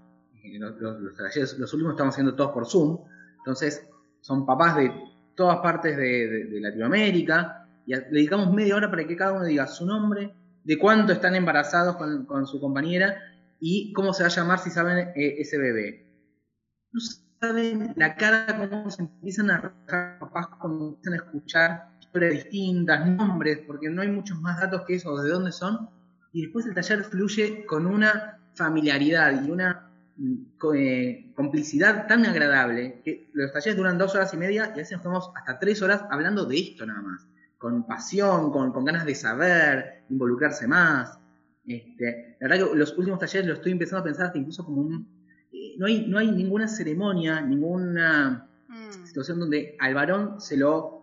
Eh, 0.43 0.57
los, 0.57 1.17
talleres, 1.17 1.57
los 1.59 1.73
últimos 1.73 1.93
estamos 1.93 2.13
haciendo 2.13 2.35
todos 2.35 2.51
por 2.51 2.65
Zoom. 2.65 2.99
Entonces, 3.39 3.85
son 4.21 4.45
papás 4.45 4.77
de 4.77 4.93
todas 5.35 5.57
partes 5.57 5.97
de, 5.97 6.59
Latinoamérica. 6.61 7.67
Y 7.85 7.93
dedicamos 7.93 8.53
media 8.53 8.75
hora 8.75 8.89
para 8.89 9.05
que 9.05 9.17
cada 9.17 9.33
uno 9.33 9.45
diga 9.45 9.67
su 9.67 9.85
nombre, 9.85 10.33
de 10.63 10.77
cuánto 10.77 11.11
están 11.11 11.35
embarazados 11.35 11.97
con, 11.97 12.45
su 12.45 12.61
compañera 12.61 13.17
y 13.59 13.91
cómo 13.93 14.13
se 14.13 14.23
va 14.23 14.27
a 14.27 14.31
llamar 14.31 14.59
si 14.59 14.69
saben 14.69 15.09
eh, 15.15 15.35
ese 15.39 15.57
bebé. 15.57 16.05
No 16.91 17.01
saben 17.41 17.93
la 17.97 18.15
cara 18.15 18.45
cómo 18.69 18.89
se 18.89 19.01
empiezan 19.01 19.49
a 19.49 19.55
arrojar 19.55 20.19
papás 20.19 20.47
cuando 20.59 20.89
empiezan 20.89 21.13
a 21.13 21.17
escuchar 21.17 21.98
distintas, 22.13 23.07
nombres, 23.07 23.59
porque 23.65 23.89
no 23.89 24.01
hay 24.01 24.09
muchos 24.09 24.39
más 24.41 24.59
datos 24.59 24.81
que 24.87 24.95
eso, 24.95 25.21
de 25.21 25.29
dónde 25.29 25.51
son. 25.51 25.89
Y 26.33 26.43
después 26.43 26.65
el 26.65 26.73
taller 26.73 27.03
fluye 27.03 27.65
con 27.65 27.85
una 27.85 28.39
familiaridad 28.53 29.43
y 29.45 29.49
una 29.49 29.89
mm, 30.17 30.35
eh, 30.75 31.31
complicidad 31.35 32.07
tan 32.07 32.25
agradable 32.25 33.01
que 33.03 33.29
los 33.33 33.51
talleres 33.51 33.77
duran 33.77 33.97
dos 33.97 34.15
horas 34.15 34.33
y 34.33 34.37
media 34.37 34.67
y 34.67 34.69
a 34.69 34.75
veces 34.75 34.93
nos 34.93 35.01
quedamos 35.01 35.31
hasta 35.35 35.59
tres 35.59 35.81
horas 35.81 36.03
hablando 36.09 36.45
de 36.45 36.59
esto 36.59 36.85
nada 36.85 37.01
más. 37.01 37.25
Con 37.57 37.85
pasión, 37.85 38.51
con, 38.51 38.85
ganas 38.85 39.05
de 39.05 39.15
saber, 39.15 40.03
involucrarse 40.09 40.67
más. 40.67 41.19
Este, 41.65 42.37
la 42.39 42.47
verdad 42.47 42.69
que 42.69 42.75
los 42.75 42.97
últimos 42.97 43.19
talleres 43.19 43.47
lo 43.47 43.53
estoy 43.53 43.73
empezando 43.73 44.01
a 44.01 44.03
pensar 44.03 44.27
hasta 44.27 44.37
incluso 44.37 44.65
como 44.65 44.81
un... 44.81 45.07
Eh, 45.51 45.75
no, 45.77 45.87
hay, 45.87 46.07
no 46.07 46.19
hay 46.19 46.31
ninguna 46.31 46.67
ceremonia, 46.67 47.41
ninguna 47.41 48.47
mm. 48.67 49.05
situación 49.05 49.39
donde 49.39 49.75
al 49.79 49.93
varón 49.93 50.39
se 50.39 50.57
lo 50.57 50.98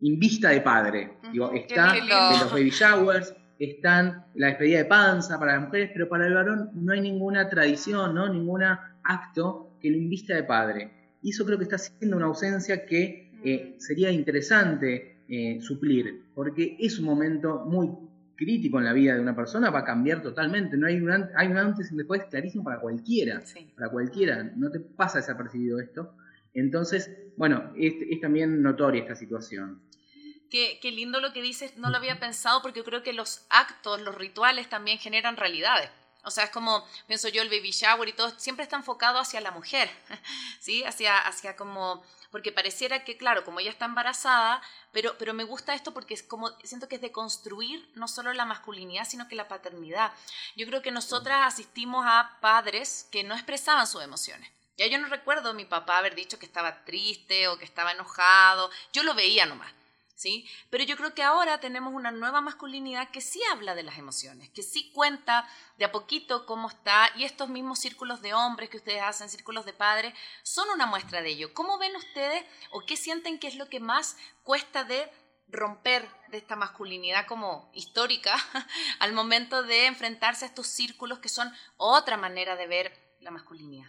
vista 0.00 0.50
de 0.50 0.60
padre. 0.60 1.18
Digo, 1.32 1.52
está 1.52 1.92
de 1.92 2.00
los 2.40 2.52
baby 2.52 2.70
showers, 2.70 3.34
están 3.58 4.26
la 4.34 4.48
despedida 4.48 4.78
de 4.78 4.84
panza 4.84 5.38
para 5.38 5.54
las 5.54 5.62
mujeres, 5.62 5.90
pero 5.92 6.08
para 6.08 6.26
el 6.26 6.34
varón 6.34 6.70
no 6.74 6.92
hay 6.92 7.00
ninguna 7.00 7.48
tradición, 7.48 8.14
¿no? 8.14 8.32
Ningún 8.32 8.62
acto 8.62 9.76
que 9.80 9.90
lo 9.90 9.96
invista 9.96 10.34
de 10.34 10.44
padre. 10.44 10.90
Y 11.22 11.30
eso 11.30 11.44
creo 11.44 11.58
que 11.58 11.64
está 11.64 11.78
siendo 11.78 12.16
una 12.16 12.26
ausencia 12.26 12.86
que 12.86 13.32
eh, 13.44 13.76
sería 13.78 14.10
interesante 14.10 15.22
eh, 15.28 15.58
suplir, 15.60 16.26
porque 16.34 16.76
es 16.78 16.98
un 16.98 17.06
momento 17.06 17.64
muy 17.66 17.88
crítico 18.36 18.78
en 18.78 18.84
la 18.84 18.92
vida 18.92 19.14
de 19.14 19.20
una 19.20 19.34
persona, 19.34 19.70
va 19.70 19.80
a 19.80 19.84
cambiar 19.84 20.22
totalmente. 20.22 20.76
No 20.76 20.86
hay 20.86 21.00
un, 21.00 21.10
hay 21.34 21.48
un 21.48 21.58
antes 21.58 21.90
y 21.90 21.94
un 21.94 21.98
después 21.98 22.22
clarísimo 22.30 22.62
para 22.62 22.80
cualquiera. 22.80 23.42
Para 23.76 23.90
cualquiera. 23.90 24.44
No 24.56 24.70
te 24.70 24.78
pasa 24.78 25.18
desapercibido 25.18 25.80
esto. 25.80 26.14
Entonces, 26.54 27.10
bueno, 27.36 27.72
es, 27.76 27.94
es 28.08 28.20
también 28.20 28.62
notoria 28.62 29.02
esta 29.02 29.16
situación. 29.16 29.80
Qué, 30.50 30.78
qué, 30.80 30.90
lindo 30.90 31.20
lo 31.20 31.32
que 31.32 31.42
dices, 31.42 31.76
no 31.76 31.90
lo 31.90 31.96
había 31.96 32.18
pensado 32.18 32.62
porque 32.62 32.82
creo 32.82 33.02
que 33.02 33.12
los 33.12 33.42
actos, 33.50 34.00
los 34.00 34.14
rituales 34.14 34.68
también 34.68 34.98
generan 34.98 35.36
realidades. 35.36 35.90
O 36.24 36.30
sea, 36.30 36.44
es 36.44 36.50
como, 36.50 36.86
pienso 37.06 37.28
yo, 37.28 37.42
el 37.42 37.48
baby 37.48 37.70
shower 37.70 38.08
y 38.08 38.12
todo, 38.12 38.30
siempre 38.38 38.62
está 38.62 38.76
enfocado 38.76 39.18
hacia 39.18 39.40
la 39.40 39.50
mujer, 39.50 39.90
¿sí? 40.60 40.84
Hacia, 40.84 41.18
hacia 41.18 41.56
como, 41.56 42.02
porque 42.30 42.52
pareciera 42.52 43.04
que, 43.04 43.16
claro, 43.16 43.44
como 43.44 43.60
ella 43.60 43.70
está 43.70 43.86
embarazada, 43.86 44.60
pero, 44.92 45.16
pero 45.16 45.32
me 45.32 45.44
gusta 45.44 45.74
esto 45.74 45.94
porque 45.94 46.14
es 46.14 46.22
como, 46.22 46.50
siento 46.64 46.88
que 46.88 46.96
es 46.96 47.00
de 47.00 47.12
construir 47.12 47.88
no 47.94 48.08
solo 48.08 48.32
la 48.32 48.44
masculinidad, 48.44 49.08
sino 49.08 49.28
que 49.28 49.36
la 49.36 49.48
paternidad. 49.48 50.12
Yo 50.56 50.66
creo 50.66 50.82
que 50.82 50.90
nosotras 50.90 51.46
asistimos 51.46 52.04
a 52.06 52.38
padres 52.40 53.08
que 53.10 53.24
no 53.24 53.34
expresaban 53.34 53.86
sus 53.86 54.02
emociones. 54.02 54.50
Ya 54.76 54.86
yo 54.86 54.98
no 54.98 55.08
recuerdo 55.08 55.50
a 55.50 55.54
mi 55.54 55.64
papá 55.64 55.98
haber 55.98 56.14
dicho 56.14 56.38
que 56.38 56.46
estaba 56.46 56.84
triste 56.84 57.48
o 57.48 57.58
que 57.58 57.64
estaba 57.64 57.92
enojado, 57.92 58.70
yo 58.92 59.02
lo 59.02 59.14
veía 59.14 59.46
nomás. 59.46 59.72
¿Sí? 60.18 60.44
Pero 60.68 60.82
yo 60.82 60.96
creo 60.96 61.14
que 61.14 61.22
ahora 61.22 61.60
tenemos 61.60 61.94
una 61.94 62.10
nueva 62.10 62.40
masculinidad 62.40 63.08
que 63.10 63.20
sí 63.20 63.40
habla 63.52 63.76
de 63.76 63.84
las 63.84 63.98
emociones, 63.98 64.50
que 64.50 64.64
sí 64.64 64.90
cuenta 64.92 65.46
de 65.78 65.84
a 65.84 65.92
poquito 65.92 66.44
cómo 66.44 66.68
está, 66.68 67.08
y 67.16 67.22
estos 67.22 67.48
mismos 67.48 67.78
círculos 67.78 68.20
de 68.20 68.34
hombres 68.34 68.68
que 68.68 68.78
ustedes 68.78 69.00
hacen, 69.00 69.28
círculos 69.28 69.64
de 69.64 69.72
padres, 69.72 70.12
son 70.42 70.68
una 70.74 70.86
muestra 70.86 71.22
de 71.22 71.30
ello. 71.30 71.54
¿Cómo 71.54 71.78
ven 71.78 71.94
ustedes 71.94 72.44
o 72.72 72.80
qué 72.80 72.96
sienten 72.96 73.38
que 73.38 73.46
es 73.46 73.54
lo 73.54 73.68
que 73.68 73.78
más 73.78 74.16
cuesta 74.42 74.82
de 74.82 75.08
romper 75.50 76.04
de 76.32 76.38
esta 76.38 76.56
masculinidad 76.56 77.24
como 77.26 77.70
histórica 77.72 78.34
al 78.98 79.12
momento 79.12 79.62
de 79.62 79.86
enfrentarse 79.86 80.44
a 80.44 80.48
estos 80.48 80.66
círculos 80.66 81.20
que 81.20 81.28
son 81.28 81.48
otra 81.76 82.16
manera 82.16 82.56
de 82.56 82.66
ver 82.66 82.92
la 83.20 83.30
masculinidad? 83.30 83.88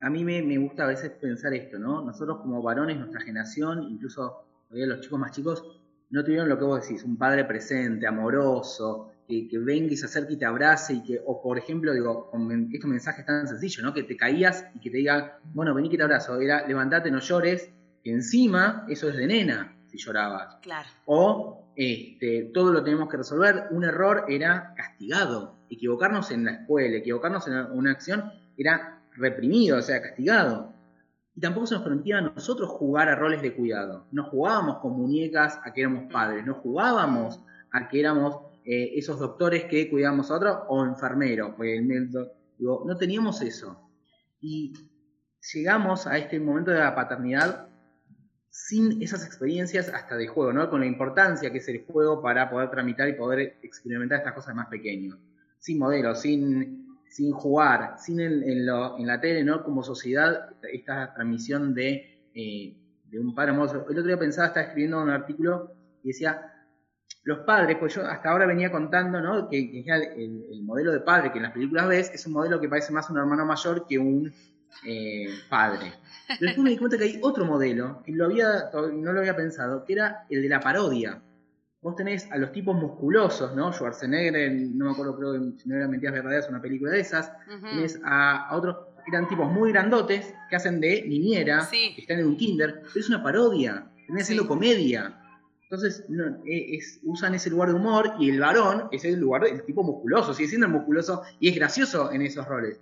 A 0.00 0.10
mí 0.10 0.22
me, 0.22 0.42
me 0.42 0.58
gusta 0.58 0.84
a 0.84 0.88
veces 0.88 1.12
pensar 1.12 1.54
esto, 1.54 1.78
¿no? 1.78 2.02
Nosotros 2.02 2.40
como 2.42 2.60
varones, 2.60 2.98
nuestra 2.98 3.22
generación, 3.22 3.84
incluso 3.84 4.51
todavía 4.72 4.94
los 4.94 5.00
chicos 5.00 5.20
más 5.20 5.32
chicos, 5.32 5.62
no 6.08 6.24
tuvieron 6.24 6.48
lo 6.48 6.58
que 6.58 6.64
vos 6.64 6.80
decís, 6.80 7.04
un 7.04 7.18
padre 7.18 7.44
presente, 7.44 8.06
amoroso, 8.06 9.12
que, 9.28 9.48
venga 9.58 9.92
y 9.92 9.96
se 9.96 10.06
acerque 10.06 10.34
y 10.34 10.36
te 10.38 10.46
abrace 10.46 10.94
y 10.94 11.02
que, 11.02 11.20
o 11.24 11.42
por 11.42 11.58
ejemplo, 11.58 11.92
digo, 11.92 12.30
con 12.30 12.70
estos 12.72 12.90
mensajes 12.90 13.24
tan 13.24 13.46
sencillos, 13.46 13.82
¿no? 13.82 13.92
Que 13.92 14.02
te 14.02 14.16
caías 14.16 14.66
y 14.74 14.80
que 14.80 14.90
te 14.90 14.98
diga, 14.98 15.38
bueno, 15.52 15.74
vení 15.74 15.88
que 15.88 15.96
te 15.96 16.02
abrazo, 16.02 16.40
era 16.40 16.66
levantate, 16.66 17.10
no 17.10 17.20
llores, 17.20 17.70
que 18.02 18.10
encima 18.10 18.86
eso 18.88 19.08
es 19.08 19.16
de 19.16 19.26
nena 19.26 19.76
si 19.86 19.98
llorabas. 19.98 20.56
Claro. 20.62 20.88
O 21.04 21.66
este, 21.76 22.50
todo 22.52 22.72
lo 22.72 22.82
tenemos 22.82 23.10
que 23.10 23.18
resolver, 23.18 23.66
un 23.70 23.84
error 23.84 24.24
era 24.28 24.74
castigado, 24.74 25.56
equivocarnos 25.70 26.30
en 26.30 26.44
la 26.44 26.52
escuela, 26.52 26.96
equivocarnos 26.96 27.46
en 27.46 27.54
una 27.72 27.92
acción 27.92 28.32
era 28.56 29.02
reprimido, 29.16 29.78
o 29.78 29.82
sea, 29.82 30.00
castigado. 30.02 30.72
Y 31.34 31.40
tampoco 31.40 31.66
se 31.66 31.74
nos 31.74 31.84
permitía 31.84 32.18
a 32.18 32.20
nosotros 32.20 32.68
jugar 32.70 33.08
a 33.08 33.16
roles 33.16 33.40
de 33.42 33.54
cuidado. 33.54 34.06
No 34.12 34.24
jugábamos 34.24 34.78
con 34.78 34.92
muñecas 34.92 35.58
a 35.64 35.72
que 35.72 35.80
éramos 35.80 36.12
padres, 36.12 36.44
no 36.44 36.54
jugábamos 36.54 37.40
a 37.72 37.88
que 37.88 38.00
éramos 38.00 38.36
eh, 38.64 38.92
esos 38.94 39.18
doctores 39.18 39.64
que 39.64 39.88
cuidábamos 39.90 40.30
a 40.30 40.36
otros 40.36 40.58
o 40.68 40.84
enfermeros. 40.84 41.54
Digo, 42.58 42.84
no 42.86 42.96
teníamos 42.96 43.40
eso. 43.42 43.90
Y 44.40 44.74
llegamos 45.54 46.06
a 46.06 46.18
este 46.18 46.38
momento 46.38 46.70
de 46.70 46.78
la 46.78 46.94
paternidad 46.94 47.68
sin 48.50 49.02
esas 49.02 49.24
experiencias 49.24 49.88
hasta 49.88 50.16
de 50.16 50.28
juego, 50.28 50.52
¿no? 50.52 50.68
Con 50.68 50.80
la 50.80 50.86
importancia 50.86 51.50
que 51.50 51.58
es 51.58 51.68
el 51.68 51.86
juego 51.86 52.20
para 52.20 52.50
poder 52.50 52.70
tramitar 52.70 53.08
y 53.08 53.14
poder 53.14 53.58
experimentar 53.62 54.18
estas 54.18 54.34
cosas 54.34 54.54
más 54.54 54.68
pequeñas. 54.68 55.16
Sin 55.58 55.78
modelos, 55.78 56.20
sin 56.20 56.81
sin 57.12 57.30
jugar, 57.32 57.96
sin 57.98 58.20
en, 58.20 58.42
en, 58.42 58.66
la 58.66 59.20
tele, 59.20 59.44
¿no? 59.44 59.62
Como 59.62 59.82
sociedad, 59.82 60.48
esta 60.62 61.12
transmisión 61.12 61.74
de, 61.74 62.30
eh, 62.34 62.74
de 63.04 63.20
un 63.20 63.34
padre 63.34 63.50
amoroso. 63.50 63.84
El 63.90 63.98
otro 63.98 64.04
día 64.04 64.18
pensaba, 64.18 64.46
estaba 64.46 64.64
escribiendo 64.64 65.02
un 65.02 65.10
artículo 65.10 65.74
y 66.02 66.08
decía, 66.08 66.40
los 67.24 67.40
padres, 67.40 67.76
pues 67.78 67.94
yo 67.94 68.06
hasta 68.06 68.30
ahora 68.30 68.46
venía 68.46 68.72
contando, 68.72 69.20
¿no? 69.20 69.46
Que, 69.50 69.84
el, 69.86 70.62
modelo 70.62 70.90
de 70.90 71.00
padre 71.00 71.30
que 71.30 71.36
en 71.36 71.42
las 71.42 71.52
películas 71.52 71.86
ves 71.86 72.10
es 72.14 72.26
un 72.26 72.32
modelo 72.32 72.58
que 72.58 72.70
parece 72.70 72.94
más 72.94 73.10
un 73.10 73.18
hermano 73.18 73.44
mayor 73.44 73.86
que 73.86 73.98
un 73.98 74.32
eh, 74.86 75.26
padre. 75.50 75.92
Pero 76.26 76.46
después 76.46 76.64
me 76.64 76.70
di 76.70 76.78
cuenta 76.78 76.96
que 76.96 77.04
hay 77.04 77.20
otro 77.22 77.44
modelo, 77.44 78.02
que 78.06 78.12
lo 78.12 78.24
había, 78.24 78.70
no 78.72 79.12
lo 79.12 79.20
había 79.20 79.36
pensado, 79.36 79.84
que 79.84 79.92
era 79.92 80.24
el 80.30 80.40
de 80.40 80.48
la 80.48 80.60
parodia 80.60 81.20
vos 81.82 81.96
tenés 81.96 82.30
a 82.30 82.38
los 82.38 82.52
tipos 82.52 82.76
musculosos, 82.76 83.54
¿no? 83.54 83.72
Schwarzenegger, 83.72 84.52
no 84.74 84.86
me 84.86 84.92
acuerdo, 84.92 85.16
creo 85.16 85.32
que 85.32 85.60
si 85.60 85.68
no 85.68 85.76
eran 85.76 85.90
mentiras 85.90 86.14
verdaderas, 86.14 86.48
una 86.48 86.62
película 86.62 86.92
de 86.92 87.00
esas. 87.00 87.32
Tenés 87.46 88.00
a, 88.04 88.48
otros, 88.56 88.76
eran 89.06 89.28
tipos 89.28 89.50
muy 89.50 89.72
grandotes 89.72 90.32
que 90.48 90.56
hacen 90.56 90.80
de 90.80 91.02
niñera, 91.06 91.68
que 91.70 92.00
están 92.00 92.20
en 92.20 92.26
un 92.26 92.36
kinder, 92.36 92.82
pero 92.82 93.00
es 93.00 93.08
una 93.08 93.22
parodia, 93.22 93.90
tenés 94.06 94.24
haciendo 94.24 94.46
comedia. 94.46 95.18
Entonces 95.64 96.04
e, 96.46 96.78
usan 97.02 97.34
ese 97.34 97.50
lugar 97.50 97.70
de 97.70 97.74
humor 97.74 98.12
y 98.18 98.30
el 98.30 98.40
varón 98.40 98.88
es 98.92 99.04
el 99.04 99.18
lugar 99.18 99.42
del 99.42 99.64
tipo 99.64 99.82
musculoso, 99.82 100.34
sigue 100.34 100.50
siendo 100.50 100.66
el 100.66 100.72
musculoso 100.72 101.22
y 101.40 101.48
es 101.48 101.56
gracioso 101.56 102.12
en 102.12 102.22
esos 102.22 102.46
roles. 102.46 102.80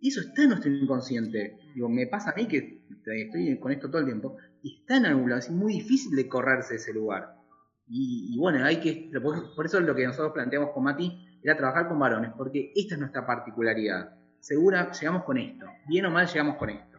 Y 0.00 0.08
eso 0.08 0.20
está 0.20 0.42
en 0.42 0.48
nuestro 0.48 0.70
inconsciente. 0.70 1.56
Digo, 1.74 1.88
me 1.88 2.08
pasa 2.08 2.32
a 2.32 2.34
mí 2.34 2.48
que 2.48 2.82
estoy 2.90 3.58
con 3.60 3.70
esto 3.70 3.88
todo 3.88 4.00
el 4.00 4.06
tiempo, 4.06 4.36
y 4.60 4.80
está 4.80 4.96
en 4.96 5.06
algún 5.06 5.30
lado, 5.30 5.40
es 5.40 5.50
muy 5.50 5.74
difícil 5.74 6.14
de 6.16 6.28
correrse 6.28 6.74
ese 6.74 6.92
lugar. 6.92 7.41
Y, 7.86 8.38
bueno, 8.38 8.64
hay 8.64 8.76
que, 8.76 9.10
por 9.20 9.66
eso 9.66 9.80
lo 9.80 9.94
que 9.94 10.06
nosotros 10.06 10.32
planteamos 10.32 10.70
con 10.70 10.84
Mati 10.84 11.38
era 11.42 11.56
trabajar 11.56 11.88
con 11.88 11.98
varones, 11.98 12.30
porque 12.36 12.72
esta 12.74 12.94
es 12.94 13.00
nuestra 13.00 13.26
particularidad. 13.26 14.14
Segura, 14.40 14.90
llegamos 14.92 15.24
con 15.24 15.38
esto. 15.38 15.66
Bien 15.88 16.06
o 16.06 16.10
mal, 16.10 16.26
llegamos 16.26 16.56
con 16.56 16.70
esto. 16.70 16.98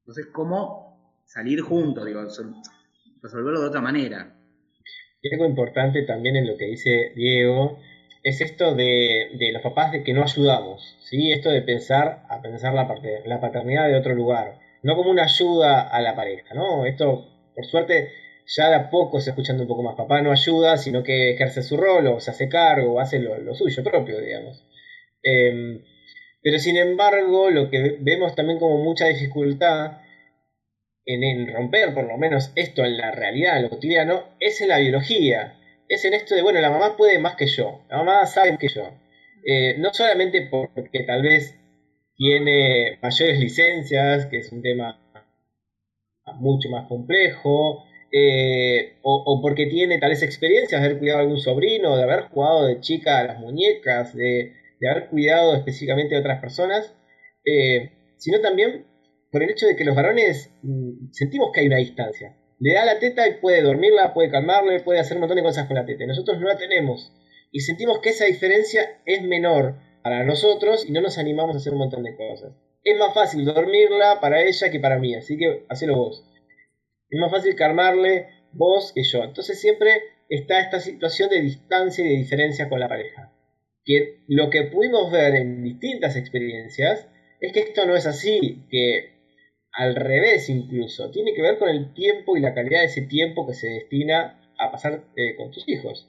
Entonces, 0.00 0.26
¿cómo 0.32 1.22
salir 1.26 1.60
juntos? 1.60 2.04
Digo, 2.04 2.22
resolverlo 3.22 3.60
de 3.60 3.66
otra 3.66 3.80
manera. 3.80 4.34
Y 5.22 5.32
algo 5.32 5.46
importante 5.46 6.02
también 6.02 6.36
en 6.36 6.48
lo 6.48 6.56
que 6.56 6.66
dice 6.66 7.12
Diego 7.14 7.78
es 8.24 8.40
esto 8.40 8.74
de, 8.74 9.30
los 9.52 9.62
papás 9.62 9.92
de 9.92 10.02
que 10.02 10.12
no 10.12 10.22
ayudamos, 10.22 10.96
¿sí? 11.00 11.32
Esto 11.32 11.50
de 11.50 11.62
pensar, 11.62 12.24
a 12.28 12.40
pensar 12.40 12.74
la, 12.74 12.88
la 13.26 13.40
paternidad 13.40 13.88
de 13.88 13.96
otro 13.96 14.14
lugar, 14.14 14.58
no 14.82 14.96
como 14.96 15.10
una 15.10 15.24
ayuda 15.24 15.80
a 15.88 16.00
la 16.00 16.14
pareja, 16.14 16.54
¿no? 16.54 16.84
Esto, 16.86 17.28
por 17.54 17.64
suerte, 17.64 18.10
ya 18.46 18.68
de 18.68 18.74
a 18.76 18.90
poco 18.90 19.20
se 19.20 19.30
escuchando 19.30 19.62
un 19.62 19.68
poco 19.68 19.82
más. 19.82 19.96
Papá 19.96 20.20
no 20.22 20.32
ayuda, 20.32 20.76
sino 20.76 21.02
que 21.02 21.32
ejerce 21.32 21.62
su 21.62 21.76
rol 21.76 22.06
o 22.08 22.20
se 22.20 22.30
hace 22.30 22.48
cargo 22.48 22.94
o 22.94 23.00
hace 23.00 23.18
lo, 23.18 23.54
suyo 23.54 23.82
propio, 23.82 24.20
digamos. 24.20 24.64
Em, 25.22 25.82
pero 26.42 26.58
sin 26.58 26.76
embargo, 26.76 27.50
lo 27.50 27.70
que 27.70 27.98
vemos 28.00 28.34
también 28.34 28.58
como 28.58 28.78
mucha 28.78 29.06
dificultad 29.06 29.98
en, 31.06 31.52
romper 31.52 31.94
por 31.94 32.04
lo 32.04 32.16
menos 32.18 32.52
esto 32.54 32.84
en 32.84 32.96
la 32.96 33.10
realidad, 33.10 33.56
en 33.56 33.64
lo 33.64 33.70
cotidiano, 33.70 34.36
es 34.40 34.60
en 34.60 34.68
la 34.68 34.78
biología. 34.78 35.58
Es 35.88 36.04
en 36.04 36.14
esto 36.14 36.34
de, 36.34 36.42
bueno, 36.42 36.60
la 36.60 36.70
mamá 36.70 36.96
puede 36.96 37.18
más 37.18 37.36
que 37.36 37.46
yo, 37.46 37.84
la 37.90 37.98
mamá 37.98 38.26
sabe 38.26 38.50
más 38.50 38.60
que 38.60 38.68
yo. 38.68 38.90
Eh, 39.44 39.76
no 39.78 39.92
solamente 39.92 40.48
porque 40.50 41.00
tal 41.00 41.22
vez 41.22 41.58
tiene 42.16 42.98
mayores 43.02 43.38
licencias, 43.38 44.26
que 44.26 44.38
es 44.38 44.52
un 44.52 44.62
tema 44.62 44.98
mucho 46.36 46.70
más 46.70 46.86
complejo, 46.86 47.84
eh, 48.12 48.98
o, 49.02 49.40
porque 49.40 49.66
tiene 49.66 49.98
tales 49.98 50.22
experiencias 50.22 50.80
de 50.80 50.86
haber 50.86 50.98
cuidado 50.98 51.20
a 51.20 51.22
algún 51.22 51.38
sobrino, 51.38 51.96
de 51.96 52.02
haber 52.02 52.24
jugado 52.24 52.66
de 52.66 52.80
chica 52.80 53.18
a 53.18 53.24
las 53.24 53.38
muñecas, 53.38 54.14
de, 54.14 54.52
haber 54.90 55.08
cuidado 55.08 55.56
específicamente 55.56 56.14
a 56.14 56.20
otras 56.20 56.40
personas, 56.40 56.94
eh, 57.46 57.92
sino 58.18 58.40
también 58.40 58.84
por 59.30 59.42
el 59.42 59.50
hecho 59.50 59.66
de 59.66 59.76
que 59.76 59.84
los 59.84 59.96
varones 59.96 60.50
mm, 60.62 61.10
sentimos 61.12 61.50
que 61.52 61.60
hay 61.60 61.66
una 61.68 61.78
distancia. 61.78 62.36
Le 62.58 62.74
da 62.74 62.84
la 62.84 62.98
teta 62.98 63.26
y 63.26 63.40
puede 63.40 63.62
dormirla, 63.62 64.12
puede 64.12 64.30
calmarle, 64.30 64.80
puede 64.80 65.00
hacer 65.00 65.16
un 65.16 65.22
montón 65.22 65.36
de 65.36 65.42
cosas 65.42 65.66
con 65.66 65.76
la 65.76 65.86
teta. 65.86 66.04
Nosotros 66.06 66.38
no 66.38 66.46
la 66.46 66.58
tenemos 66.58 67.12
y 67.50 67.60
sentimos 67.60 68.00
que 68.00 68.10
esa 68.10 68.26
diferencia 68.26 69.00
es 69.06 69.22
menor 69.22 69.76
para 70.02 70.24
nosotros 70.24 70.84
y 70.86 70.92
no 70.92 71.00
nos 71.00 71.16
animamos 71.18 71.54
a 71.54 71.58
hacer 71.58 71.72
un 71.72 71.78
montón 71.78 72.02
de 72.02 72.14
cosas. 72.16 72.52
Es 72.84 72.98
más 72.98 73.14
fácil 73.14 73.44
dormirla 73.44 74.20
para 74.20 74.42
ella 74.42 74.70
que 74.70 74.80
para 74.80 74.98
mí, 74.98 75.14
así 75.14 75.38
que 75.38 75.64
hacelo 75.68 75.96
vos. 75.96 76.24
Es 77.12 77.20
más 77.20 77.30
fácil 77.30 77.54
calmarle 77.54 78.26
vos 78.52 78.92
que 78.94 79.02
yo. 79.02 79.22
Entonces 79.22 79.60
siempre 79.60 80.00
está 80.30 80.60
esta 80.60 80.80
situación 80.80 81.28
de 81.28 81.42
distancia 81.42 82.02
y 82.02 82.08
de 82.08 82.16
diferencia 82.16 82.70
con 82.70 82.80
la 82.80 82.88
pareja. 82.88 83.30
Que 83.84 84.24
lo 84.28 84.48
que 84.48 84.62
pudimos 84.62 85.12
ver 85.12 85.34
en 85.34 85.62
distintas 85.62 86.16
experiencias 86.16 87.06
es 87.38 87.52
que 87.52 87.60
esto 87.60 87.84
no 87.84 87.94
es 87.94 88.06
así, 88.06 88.66
que 88.70 89.12
al 89.72 89.94
revés 89.94 90.48
incluso, 90.48 91.10
tiene 91.10 91.34
que 91.34 91.42
ver 91.42 91.58
con 91.58 91.68
el 91.68 91.92
tiempo 91.92 92.34
y 92.34 92.40
la 92.40 92.54
calidad 92.54 92.80
de 92.80 92.86
ese 92.86 93.02
tiempo 93.02 93.46
que 93.46 93.54
se 93.54 93.68
destina 93.68 94.40
a 94.58 94.72
pasar 94.72 95.04
eh, 95.14 95.36
con 95.36 95.50
tus 95.50 95.68
hijos. 95.68 96.08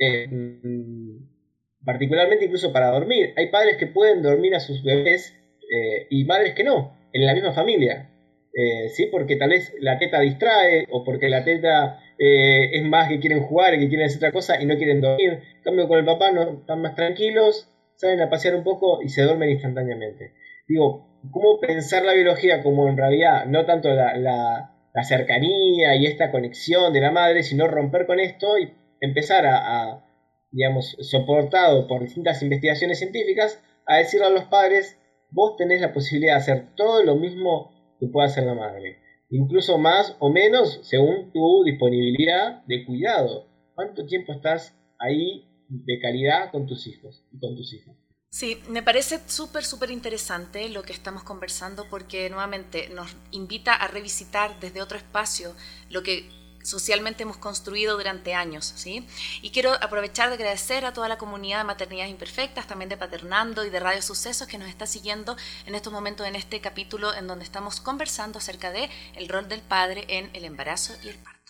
Eh, 0.00 0.26
mm, 0.26 1.84
particularmente 1.84 2.46
incluso 2.46 2.72
para 2.72 2.90
dormir. 2.90 3.34
Hay 3.36 3.50
padres 3.50 3.76
que 3.76 3.86
pueden 3.86 4.20
dormir 4.22 4.56
a 4.56 4.60
sus 4.60 4.82
bebés 4.82 5.32
eh, 5.72 6.08
y 6.10 6.24
madres 6.24 6.54
que 6.54 6.64
no, 6.64 6.96
en 7.12 7.24
la 7.24 7.34
misma 7.34 7.52
familia. 7.52 8.09
Eh, 8.52 8.88
¿sí? 8.88 9.06
Porque 9.06 9.36
tal 9.36 9.50
vez 9.50 9.72
la 9.80 9.98
teta 9.98 10.20
distrae 10.20 10.86
o 10.90 11.04
porque 11.04 11.28
la 11.28 11.44
teta 11.44 12.00
eh, 12.18 12.70
es 12.72 12.84
más 12.84 13.08
que 13.08 13.20
quieren 13.20 13.42
jugar, 13.42 13.78
que 13.78 13.88
quieren 13.88 14.06
hacer 14.06 14.18
otra 14.18 14.32
cosa 14.32 14.60
y 14.60 14.66
no 14.66 14.76
quieren 14.76 15.00
dormir. 15.00 15.40
En 15.56 15.62
cambio, 15.62 15.88
con 15.88 15.98
el 15.98 16.04
papá 16.04 16.32
no, 16.32 16.42
están 16.60 16.82
más 16.82 16.94
tranquilos, 16.94 17.68
salen 17.96 18.20
a 18.20 18.30
pasear 18.30 18.56
un 18.56 18.64
poco 18.64 19.02
y 19.02 19.08
se 19.08 19.22
duermen 19.22 19.50
instantáneamente. 19.50 20.34
Digo, 20.66 21.20
¿cómo 21.30 21.60
pensar 21.60 22.04
la 22.04 22.14
biología 22.14 22.62
como 22.62 22.88
en 22.88 22.96
realidad 22.96 23.46
no 23.46 23.64
tanto 23.66 23.90
la, 23.90 24.16
la, 24.16 24.66
cercanía 25.02 25.96
y 25.96 26.06
esta 26.06 26.30
conexión 26.30 26.92
de 26.92 27.00
la 27.00 27.10
madre, 27.10 27.42
sino 27.42 27.66
romper 27.68 28.06
con 28.06 28.20
esto 28.20 28.58
y 28.58 28.70
empezar 29.00 29.46
a, 29.46 29.56
a 29.56 30.04
digamos, 30.50 30.96
soportado 31.00 31.86
por 31.86 32.02
distintas 32.02 32.42
investigaciones 32.42 32.98
científicas, 32.98 33.62
a 33.86 33.96
decirle 33.96 34.26
a 34.26 34.30
los 34.30 34.44
padres, 34.44 34.98
vos 35.30 35.56
tenés 35.56 35.80
la 35.80 35.94
posibilidad 35.94 36.34
de 36.34 36.40
hacer 36.40 36.74
todo 36.76 37.02
lo 37.02 37.16
mismo 37.16 37.79
que 38.00 38.06
puede 38.06 38.28
hacer 38.28 38.44
la 38.44 38.54
madre, 38.54 38.98
incluso 39.28 39.78
más 39.78 40.16
o 40.18 40.30
menos 40.30 40.80
según 40.82 41.30
tu 41.32 41.62
disponibilidad 41.64 42.64
de 42.64 42.84
cuidado. 42.84 43.46
¿Cuánto 43.74 44.04
tiempo 44.06 44.32
estás 44.32 44.74
ahí 44.98 45.46
de 45.68 46.00
calidad 46.00 46.50
con 46.50 46.66
tus 46.66 46.86
hijos 46.86 47.22
y 47.30 47.38
con 47.38 47.54
tus 47.54 47.72
hijas? 47.72 47.94
Sí, 48.32 48.62
me 48.68 48.82
parece 48.82 49.18
súper, 49.26 49.64
súper 49.64 49.90
interesante 49.90 50.68
lo 50.68 50.82
que 50.82 50.92
estamos 50.92 51.24
conversando 51.24 51.86
porque 51.90 52.30
nuevamente 52.30 52.88
nos 52.90 53.16
invita 53.32 53.74
a 53.74 53.88
revisitar 53.88 54.58
desde 54.60 54.82
otro 54.82 54.96
espacio 54.96 55.52
lo 55.90 56.02
que 56.04 56.28
socialmente 56.62 57.22
hemos 57.22 57.38
construido 57.38 57.96
durante 57.96 58.34
años, 58.34 58.72
¿sí? 58.76 59.06
Y 59.42 59.50
quiero 59.50 59.72
aprovechar 59.74 60.28
de 60.28 60.34
agradecer 60.34 60.84
a 60.84 60.92
toda 60.92 61.08
la 61.08 61.18
comunidad 61.18 61.58
de 61.58 61.64
Maternidades 61.64 62.10
Imperfectas, 62.10 62.66
también 62.66 62.88
de 62.88 62.96
Paternando 62.96 63.64
y 63.64 63.70
de 63.70 63.80
Radio 63.80 64.02
Sucesos 64.02 64.46
que 64.46 64.58
nos 64.58 64.68
está 64.68 64.86
siguiendo 64.86 65.36
en 65.66 65.74
estos 65.74 65.92
momentos 65.92 66.26
en 66.26 66.36
este 66.36 66.60
capítulo 66.60 67.14
en 67.14 67.26
donde 67.26 67.44
estamos 67.44 67.80
conversando 67.80 68.38
acerca 68.38 68.70
de 68.70 68.90
el 69.14 69.28
rol 69.28 69.48
del 69.48 69.62
padre 69.62 70.04
en 70.08 70.30
el 70.34 70.44
embarazo 70.44 70.94
y 71.02 71.08
el 71.08 71.18
parto. 71.18 71.40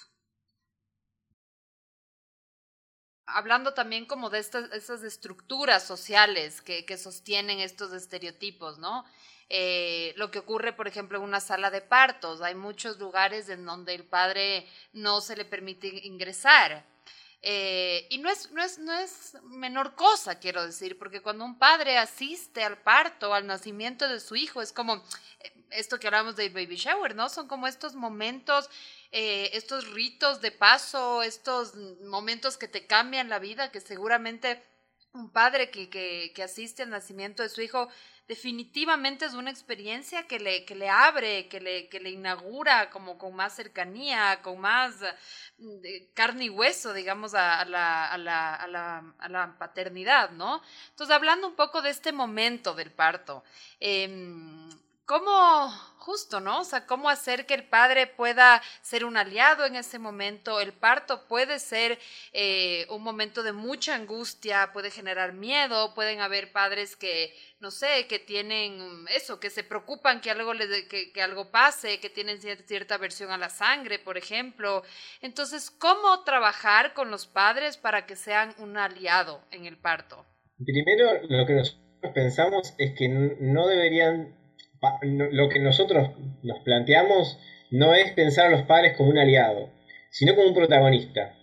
hablando 3.34 3.74
también 3.74 4.06
como 4.06 4.30
de 4.30 4.38
estas, 4.38 4.70
estas 4.72 5.02
estructuras 5.02 5.84
sociales 5.84 6.60
que, 6.62 6.84
sostienen 6.98 7.60
estos 7.60 7.92
estereotipos, 7.92 8.78
¿no? 8.78 9.04
Eh, 9.52 10.14
lo 10.16 10.30
que 10.30 10.38
ocurre, 10.38 10.72
por 10.72 10.86
ejemplo, 10.86 11.18
en 11.18 11.24
una 11.24 11.40
sala 11.40 11.72
de 11.72 11.80
partos. 11.80 12.40
Hay 12.40 12.54
muchos 12.54 13.00
lugares 13.00 13.48
en 13.48 13.64
donde 13.66 13.96
el 13.96 14.04
padre 14.04 14.64
no 14.92 15.20
se 15.20 15.36
le 15.36 15.44
permite 15.44 15.88
ingresar. 16.06 16.86
Eh, 17.42 18.06
y 18.10 18.18
no 18.18 18.30
es, 18.30 18.52
no, 18.52 18.62
es, 18.62 18.78
no 18.78 18.92
es 18.92 19.36
menor 19.42 19.96
cosa, 19.96 20.38
quiero 20.38 20.64
decir, 20.64 20.98
porque 20.98 21.20
cuando 21.20 21.44
un 21.44 21.58
padre 21.58 21.98
asiste 21.98 22.62
al 22.62 22.78
parto, 22.78 23.34
al 23.34 23.46
nacimiento 23.46 24.08
de 24.08 24.20
su 24.20 24.36
hijo, 24.36 24.62
es 24.62 24.72
como 24.72 25.02
eh, 25.40 25.52
esto 25.70 25.98
que 25.98 26.06
hablamos 26.06 26.36
del 26.36 26.52
baby 26.52 26.76
shower, 26.76 27.16
¿no? 27.16 27.28
Son 27.28 27.48
como 27.48 27.66
estos 27.66 27.94
momentos, 27.94 28.70
estos 29.10 29.90
ritos 29.90 30.40
de 30.40 30.52
paso, 30.52 31.24
estos 31.24 31.74
momentos 32.04 32.56
que 32.56 32.68
te 32.68 32.86
cambian 32.86 33.28
la 33.28 33.40
vida, 33.40 33.72
que 33.72 33.80
seguramente 33.80 34.62
un 35.12 35.30
padre 35.30 35.70
que, 35.70 35.90
que, 35.90 36.32
que 36.34 36.42
asiste 36.44 36.84
al 36.84 36.90
nacimiento 36.90 37.42
de 37.42 37.48
su 37.48 37.60
hijo 37.62 37.88
definitivamente 38.30 39.24
es 39.24 39.34
una 39.34 39.50
experiencia 39.50 40.28
que 40.28 40.38
le, 40.38 40.64
que 40.64 40.76
le 40.76 40.88
abre, 40.88 41.48
que 41.48 41.60
le, 41.60 41.88
que 41.88 41.98
le 41.98 42.10
inaugura 42.10 42.88
como 42.88 43.18
con 43.18 43.34
más 43.34 43.56
cercanía, 43.56 44.40
con 44.40 44.60
más 44.60 44.94
mm, 45.58 45.80
carne 46.14 46.44
y 46.44 46.48
hueso, 46.48 46.92
digamos, 46.92 47.34
a, 47.34 47.64
la, 47.64 48.06
a, 48.06 48.16
la, 48.16 48.54
a, 48.54 49.28
la, 49.28 49.56
paternidad, 49.58 50.30
¿no? 50.30 50.62
Entonces, 50.90 51.12
hablando 51.12 51.48
un 51.48 51.56
poco 51.56 51.82
de 51.82 51.90
este 51.90 52.12
momento 52.12 52.72
del 52.72 52.92
parto, 52.92 53.42
eh, 53.80 54.06
¿Cómo, 55.10 55.74
justo, 56.00 56.40
¿no? 56.40 56.60
O 56.60 56.64
sea, 56.64 56.86
cómo 56.86 57.08
hacer 57.08 57.46
que 57.46 57.54
el 57.54 57.64
padre 57.64 58.06
pueda 58.06 58.60
ser 58.82 59.04
un 59.04 59.16
aliado 59.16 59.66
en 59.66 59.76
ese 59.76 59.98
momento? 59.98 60.60
El 60.60 60.72
parto 60.72 61.28
puede 61.28 61.58
ser 61.58 61.98
eh, 62.32 62.86
un 62.90 63.02
momento 63.02 63.42
de 63.42 63.52
mucha 63.52 63.94
angustia, 63.94 64.70
puede 64.72 64.90
generar 64.90 65.32
miedo, 65.32 65.94
pueden 65.94 66.20
haber 66.20 66.50
padres 66.52 66.96
que, 66.96 67.32
no 67.60 67.70
sé, 67.70 68.06
que 68.08 68.18
tienen 68.18 69.06
eso, 69.14 69.38
que 69.38 69.50
se 69.50 69.62
preocupan 69.62 70.20
que 70.20 70.30
algo, 70.30 70.54
les, 70.54 70.86
que, 70.86 71.12
que 71.12 71.22
algo 71.22 71.50
pase, 71.50 72.00
que 72.00 72.10
tienen 72.10 72.40
cierta 72.40 72.96
aversión 72.96 73.30
a 73.30 73.38
la 73.38 73.50
sangre, 73.50 73.98
por 73.98 74.16
ejemplo. 74.16 74.82
Entonces, 75.20 75.70
¿cómo 75.70 76.24
trabajar 76.24 76.94
con 76.94 77.10
los 77.10 77.26
padres 77.26 77.76
para 77.76 78.06
que 78.06 78.16
sean 78.16 78.54
un 78.58 78.76
aliado 78.78 79.44
en 79.50 79.66
el 79.66 79.76
parto? 79.76 80.26
Primero, 80.64 81.20
lo 81.28 81.46
que 81.46 81.54
nosotros 81.54 81.80
pensamos 82.14 82.74
es 82.78 82.94
que 82.96 83.08
no 83.08 83.66
deberían 83.66 84.39
lo 85.02 85.48
que 85.48 85.58
nosotros 85.58 86.10
nos 86.42 86.60
planteamos 86.60 87.38
no 87.70 87.94
es 87.94 88.12
pensar 88.12 88.46
a 88.46 88.50
los 88.50 88.62
padres 88.62 88.96
como 88.96 89.10
un 89.10 89.18
aliado, 89.18 89.70
sino 90.10 90.34
como 90.34 90.48
un 90.48 90.54
protagonista, 90.54 91.36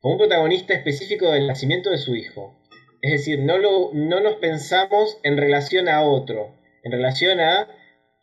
como 0.00 0.14
un 0.14 0.18
protagonista 0.18 0.74
específico 0.74 1.30
del 1.30 1.46
nacimiento 1.46 1.90
de 1.90 1.98
su 1.98 2.16
hijo. 2.16 2.58
Es 3.00 3.12
decir, 3.12 3.38
no, 3.40 3.58
lo, 3.58 3.90
no 3.94 4.20
nos 4.20 4.34
pensamos 4.36 5.18
en 5.22 5.36
relación 5.36 5.88
a 5.88 6.02
otro, 6.02 6.54
en 6.82 6.92
relación 6.92 7.40
a 7.40 7.68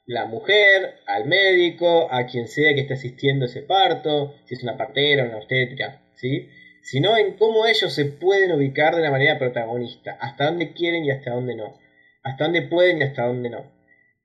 la 0.06 0.26
mujer, 0.26 1.00
al 1.08 1.26
médico, 1.26 2.08
a 2.12 2.28
quien 2.28 2.48
sea 2.48 2.74
que 2.76 2.82
esté 2.82 2.94
asistiendo 2.94 3.46
ese 3.46 3.62
parto, 3.62 4.36
si 4.46 4.54
es 4.54 4.64
una 4.64 4.78
partera, 4.78 5.24
una 5.24 5.38
obstetra, 5.38 6.04
¿sí? 6.16 6.50
sino 6.84 7.18
en 7.18 7.34
cómo 7.34 7.66
ellos 7.66 7.92
se 7.92 8.06
pueden 8.06 8.52
ubicar 8.52 8.94
de 8.94 9.02
una 9.02 9.12
manera 9.12 9.40
protagonista, 9.40 10.18
hasta 10.22 10.46
dónde 10.46 10.74
quieren 10.74 11.04
y 11.06 11.12
hasta 11.12 11.32
dónde 11.32 11.56
no, 11.56 11.78
hasta 12.24 12.44
dónde 12.44 12.62
pueden 12.62 13.00
y 13.00 13.04
hasta 13.04 13.26
dónde 13.26 13.50
no 13.50 13.77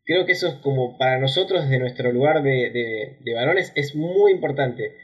creo 0.04 0.26
que 0.26 0.32
eso 0.32 0.48
es 0.48 0.54
como 0.54 0.98
para 0.98 1.18
nosotros 1.18 1.64
desde 1.64 1.78
nuestro 1.78 2.12
lugar 2.12 2.42
de, 2.42 3.16
varones 3.34 3.72
es 3.74 3.94
muy 3.94 4.32
importante, 4.32 4.96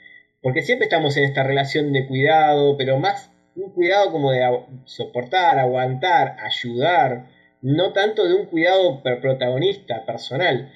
porque 0.42 0.62
siempre 0.62 0.87
estamos 0.87 1.16
en 1.16 1.24
esta 1.24 1.42
relación 1.42 1.92
de 1.92 2.06
cuidado, 2.06 2.76
pero 2.76 2.98
más 2.98 3.30
un 3.54 3.72
cuidado 3.72 4.12
como 4.12 4.30
de 4.30 4.40
soportar, 4.84 5.58
aguantar, 5.58 6.37
ayudar, 6.40 7.28
no 7.61 7.92
tanto 7.92 8.26
de 8.28 8.34
un 8.34 8.46
cuidado 8.46 9.02
protagonista, 9.02 10.06
personal. 10.06 10.72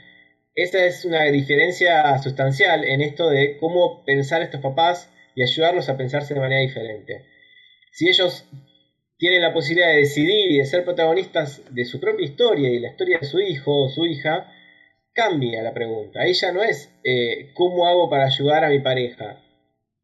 Esa 0.55 0.85
es 0.85 1.05
una 1.05 1.25
diferencia 1.25 2.19
sustancial 2.19 2.85
en 2.85 3.01
esto 3.01 3.31
de 3.31 3.57
cómo 3.59 4.05
pensar 4.05 4.43
a 4.43 4.45
estos 4.45 4.61
papás 4.61 5.11
y 5.35 5.43
ayudarlos 5.43 5.89
a 5.89 5.97
pensarse 5.97 6.35
de 6.35 6.41
manera 6.41 6.61
diferente. 6.61 7.25
Si 7.93 8.09
ellos 8.09 8.49
tienen 9.23 9.41
la 9.41 9.53
posibilidad 9.53 9.87
de 9.87 9.99
decidir 9.99 10.51
y 10.51 10.59
de 10.59 10.65
ser 10.65 10.85
protagonistas 10.85 11.63
de 11.71 11.85
su 11.85 12.01
propia 12.01 12.25
historia 12.25 12.69
y 12.71 12.81
la 12.81 12.89
historia 12.89 13.19
de 13.21 13.27
su 13.29 13.39
hijo 13.39 13.85
o 13.85 13.89
su 13.89 14.05
hija, 14.05 14.53
cambia 15.13 15.63
la 15.63 15.73
pregunta. 15.73 16.23
Ahí 16.23 16.33
ya 16.33 16.51
no 16.51 16.61
es 16.65 16.93
eh, 17.05 17.53
cómo 17.55 17.87
hago 17.87 18.11
para 18.11 18.25
ayudar 18.25 18.65
a 18.65 18.69
mi 18.69 18.81
pareja. 18.81 19.41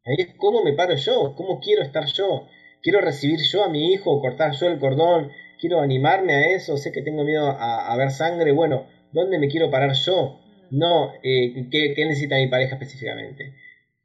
Ahí 0.05 0.15
es 0.19 0.29
cómo 0.37 0.63
me 0.63 0.71
paro 0.71 0.95
yo, 0.95 1.35
cómo 1.35 1.59
quiero 1.59 1.81
estar 1.81 2.05
yo. 2.05 2.47
Quiero 2.81 3.01
recibir 3.01 3.41
yo 3.41 3.65
a 3.65 3.67
mi 3.67 3.91
hijo, 3.91 4.21
cortar 4.21 4.53
yo 4.53 4.67
el 4.67 4.79
cordón, 4.79 5.33
quiero 5.59 5.81
animarme 5.81 6.35
a 6.35 6.55
eso, 6.55 6.77
sé 6.77 6.93
que 6.93 7.01
tengo 7.01 7.25
miedo 7.25 7.45
a, 7.45 7.93
ver 7.97 8.11
sangre, 8.11 8.53
bueno, 8.53 8.87
¿dónde 9.11 9.37
me 9.37 9.49
quiero 9.49 9.69
parar 9.69 9.91
yo? 9.95 10.39
No, 10.71 11.11
eh, 11.23 11.67
¿qué, 11.69 11.93
¿qué 11.93 12.05
necesita 12.05 12.37
mi 12.37 12.47
pareja 12.47 12.75
específicamente? 12.75 13.53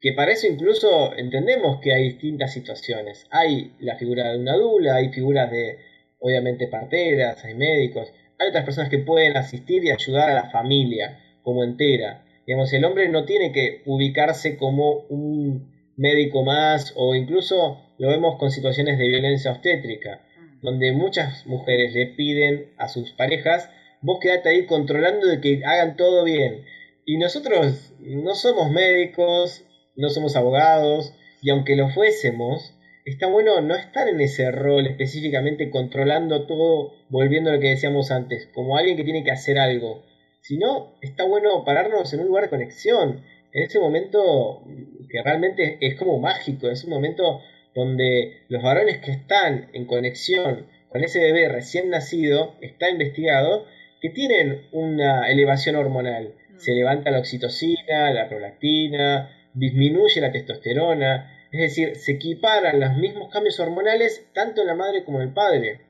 Que 0.05 0.13
para 0.13 0.33
eso 0.33 0.45
incluso 0.45 1.15
entendemos 1.17 1.79
que 1.81 1.91
hay 1.91 2.03
distintas 2.03 2.53
situaciones. 2.53 3.25
Hay 3.31 3.73
la 3.79 3.95
figura 3.95 4.31
de 4.31 4.37
una 4.37 4.55
dula, 4.55 4.97
hay 4.97 5.09
figuras 5.09 5.49
de, 5.49 5.79
obviamente, 6.19 6.67
parteras, 6.67 7.43
hay 7.43 7.55
médicos, 7.55 8.13
hay 8.37 8.49
otras 8.49 8.65
personas 8.65 8.91
que 8.91 8.99
pueden 8.99 9.35
asistir 9.35 9.83
y 9.83 9.89
ayudar 9.89 10.29
a 10.29 10.35
la 10.35 10.51
familia 10.51 11.23
como 11.41 11.63
entera. 11.63 12.23
Digamos, 12.45 12.71
el 12.73 12.85
hombre 12.85 13.09
no 13.09 13.25
tiene 13.25 13.51
que 13.51 13.81
ubicarse 13.87 14.57
como 14.57 15.07
un 15.09 15.73
médico 15.97 16.43
más 16.43 16.93
o 16.95 17.15
incluso 17.15 17.81
lo 17.97 18.09
vemos 18.09 18.37
con 18.37 18.51
situaciones 18.51 18.99
de 18.99 19.07
violencia 19.07 19.53
obstétrica, 19.53 20.21
donde 20.61 20.91
muchas 20.91 21.47
mujeres 21.47 21.95
le 21.95 22.05
piden 22.05 22.75
a 22.77 22.89
sus 22.89 23.11
parejas, 23.13 23.71
vos 24.01 24.19
quedate 24.21 24.49
ahí 24.49 24.67
controlando 24.67 25.25
de 25.25 25.41
que 25.41 25.65
hagan 25.65 25.95
todo 25.95 26.23
bien. 26.23 26.63
Y 27.07 27.17
nosotros 27.17 27.91
no 28.01 28.35
somos 28.35 28.69
médicos, 28.69 29.65
no 29.95 30.09
somos 30.09 30.35
abogados, 30.35 31.13
y 31.41 31.49
aunque 31.49 31.75
lo 31.75 31.89
fuésemos, 31.89 32.73
está 33.05 33.27
bueno 33.27 33.61
no 33.61 33.75
estar 33.75 34.07
en 34.07 34.19
ese 34.19 34.51
rol 34.51 34.87
específicamente 34.87 35.69
controlando 35.69 36.45
todo, 36.47 36.93
volviendo 37.09 37.49
a 37.49 37.53
lo 37.53 37.59
que 37.59 37.69
decíamos 37.69 38.11
antes, 38.11 38.47
como 38.53 38.77
alguien 38.77 38.97
que 38.97 39.03
tiene 39.03 39.23
que 39.23 39.31
hacer 39.31 39.59
algo, 39.59 40.03
sino 40.41 40.95
está 41.01 41.23
bueno 41.23 41.63
pararnos 41.63 42.13
en 42.13 42.21
un 42.21 42.27
lugar 42.27 42.45
de 42.45 42.49
conexión, 42.49 43.23
en 43.53 43.63
ese 43.63 43.79
momento 43.79 44.63
que 45.09 45.21
realmente 45.23 45.77
es 45.81 45.95
como 45.95 46.19
mágico, 46.19 46.69
es 46.69 46.83
un 46.83 46.89
momento 46.89 47.41
donde 47.73 48.43
los 48.49 48.63
varones 48.63 48.97
que 48.99 49.11
están 49.11 49.69
en 49.73 49.85
conexión 49.85 50.67
con 50.89 51.03
ese 51.03 51.19
bebé 51.19 51.49
recién 51.49 51.89
nacido, 51.89 52.55
está 52.61 52.89
investigado, 52.89 53.65
que 54.01 54.09
tienen 54.09 54.67
una 54.71 55.29
elevación 55.29 55.75
hormonal. 55.75 56.33
Se 56.57 56.71
mm. 56.71 56.75
levanta 56.75 57.11
la 57.11 57.19
oxitocina, 57.19 58.11
la 58.11 58.29
prolactina, 58.29 59.29
disminuye 59.55 60.21
la 60.21 60.31
testosterona, 60.31 61.47
es 61.51 61.59
decir, 61.59 61.95
se 61.95 62.13
equiparan 62.13 62.79
los 62.79 62.97
mismos 62.97 63.31
cambios 63.31 63.59
hormonales 63.59 64.27
tanto 64.33 64.61
en 64.61 64.67
la 64.67 64.75
madre 64.75 65.03
como 65.03 65.21
en 65.21 65.29
el 65.29 65.33
padre. 65.33 65.81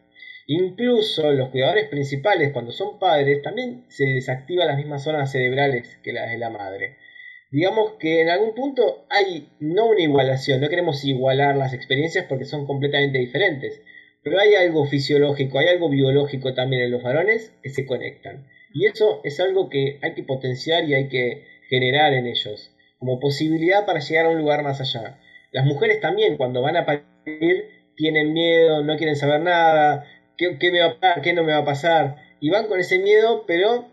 Incluso 0.47 1.32
los 1.32 1.49
cuidadores 1.49 1.89
principales, 1.89 2.51
cuando 2.54 2.71
son 2.71 2.99
padres, 2.99 3.41
también 3.41 3.86
se 3.89 4.06
desactivan 4.06 4.67
las 4.67 4.78
mismas 4.78 5.04
zonas 5.04 5.32
cerebrales 5.32 5.97
que 6.04 6.13
las 6.13 6.30
de 6.30 6.38
la 6.38 6.51
madre. 6.51 6.97
Digamos 7.51 7.93
que 7.93 8.21
en 8.21 8.30
algún 8.30 8.54
punto 8.54 9.06
hay 9.10 9.49
no 9.60 9.88
una 9.88 10.01
igualación, 10.01 10.62
no 10.62 10.69
queremos 10.69 11.04
igualar 11.04 11.56
las 11.56 11.73
experiencias 11.73 12.25
porque 12.30 12.45
son 12.45 12.67
completamente 12.67 13.17
diferentes, 13.17 13.82
pero 14.23 14.39
hay 14.39 14.54
algo 14.56 14.86
fisiológico, 14.86 15.58
hay 15.58 15.69
algo 15.69 15.89
biológico 15.89 16.54
también 16.54 16.84
en 16.84 16.91
los 16.91 17.01
varones 17.01 17.51
que 17.63 17.69
se 17.69 17.88
conectan. 17.88 18.47
Y 18.71 18.86
eso 18.86 19.21
es 19.23 19.39
algo 19.39 19.69
que 19.69 19.99
hay 20.04 20.13
que 20.13 20.23
potenciar 20.23 20.84
y 20.84 20.93
hay 20.93 21.08
que 21.08 21.45
generar 21.69 22.13
en 22.13 22.28
ellos 22.28 22.74
como 23.05 23.19
posibilidad 23.19 23.85
para 23.85 23.99
llegar 23.99 24.25
a 24.25 24.29
un 24.29 24.39
lugar 24.39 24.63
más 24.63 24.81
allá. 24.81 25.19
Las 25.51 25.65
mujeres 25.65 26.01
también 26.01 26.37
cuando 26.37 26.63
van 26.63 26.75
a 26.75 26.85
parir 26.85 27.69
tienen 27.95 28.33
miedo, 28.33 28.83
no 28.83 28.97
quieren 28.97 29.15
saber 29.15 29.41
nada, 29.41 30.05
¿qué, 30.37 30.57
¿qué, 30.57 30.71
me 30.71 30.79
va 30.79 30.87
a 30.87 30.99
pasar? 30.99 31.21
¿Qué 31.21 31.33
no 31.33 31.43
me 31.43 31.51
va 31.51 31.59
a 31.59 31.65
pasar? 31.65 32.15
Y 32.39 32.49
van 32.49 32.65
con 32.65 32.79
ese 32.79 32.97
miedo, 32.97 33.45
pero 33.45 33.85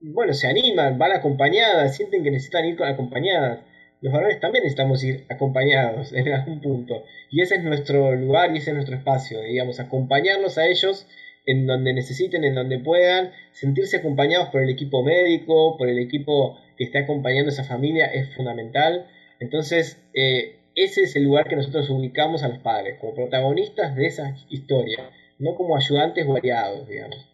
bueno, 0.00 0.32
se 0.32 0.48
animan, 0.48 0.98
van 0.98 1.12
acompañadas, 1.12 1.94
sienten 1.94 2.24
que 2.24 2.30
necesitan 2.30 2.64
ir 2.64 2.82
acompañadas. 2.82 3.60
Los 4.00 4.12
varones 4.12 4.40
también 4.40 4.64
necesitamos 4.64 5.04
ir 5.04 5.26
acompañados 5.28 6.12
en 6.14 6.32
algún 6.32 6.60
punto. 6.62 7.04
Y 7.30 7.42
ese 7.42 7.56
es 7.56 7.64
nuestro 7.64 8.14
lugar 8.16 8.54
y 8.54 8.58
ese 8.58 8.70
es 8.70 8.74
nuestro 8.74 8.96
espacio, 8.96 9.42
digamos, 9.42 9.78
acompañarlos 9.78 10.56
a 10.56 10.66
ellos 10.66 11.06
en 11.46 11.66
donde 11.66 11.92
necesiten, 11.92 12.44
en 12.44 12.54
donde 12.54 12.78
puedan, 12.78 13.32
sentirse 13.52 13.98
acompañados 13.98 14.48
por 14.48 14.62
el 14.62 14.70
equipo 14.70 15.02
médico, 15.02 15.76
por 15.76 15.88
el 15.88 15.98
equipo 15.98 16.58
que 16.76 16.84
está 16.84 17.00
acompañando 17.00 17.50
a 17.50 17.52
esa 17.52 17.64
familia, 17.64 18.06
es 18.06 18.34
fundamental. 18.34 19.06
Entonces, 19.40 20.02
eh, 20.14 20.60
ese 20.74 21.02
es 21.02 21.16
el 21.16 21.24
lugar 21.24 21.48
que 21.48 21.56
nosotros 21.56 21.88
ubicamos 21.90 22.42
a 22.42 22.48
los 22.48 22.58
padres, 22.58 22.98
como 23.00 23.14
protagonistas 23.14 23.94
de 23.94 24.06
esa 24.06 24.36
historia, 24.48 25.10
no 25.38 25.54
como 25.54 25.76
ayudantes 25.76 26.26
variados, 26.26 26.88
digamos. 26.88 27.30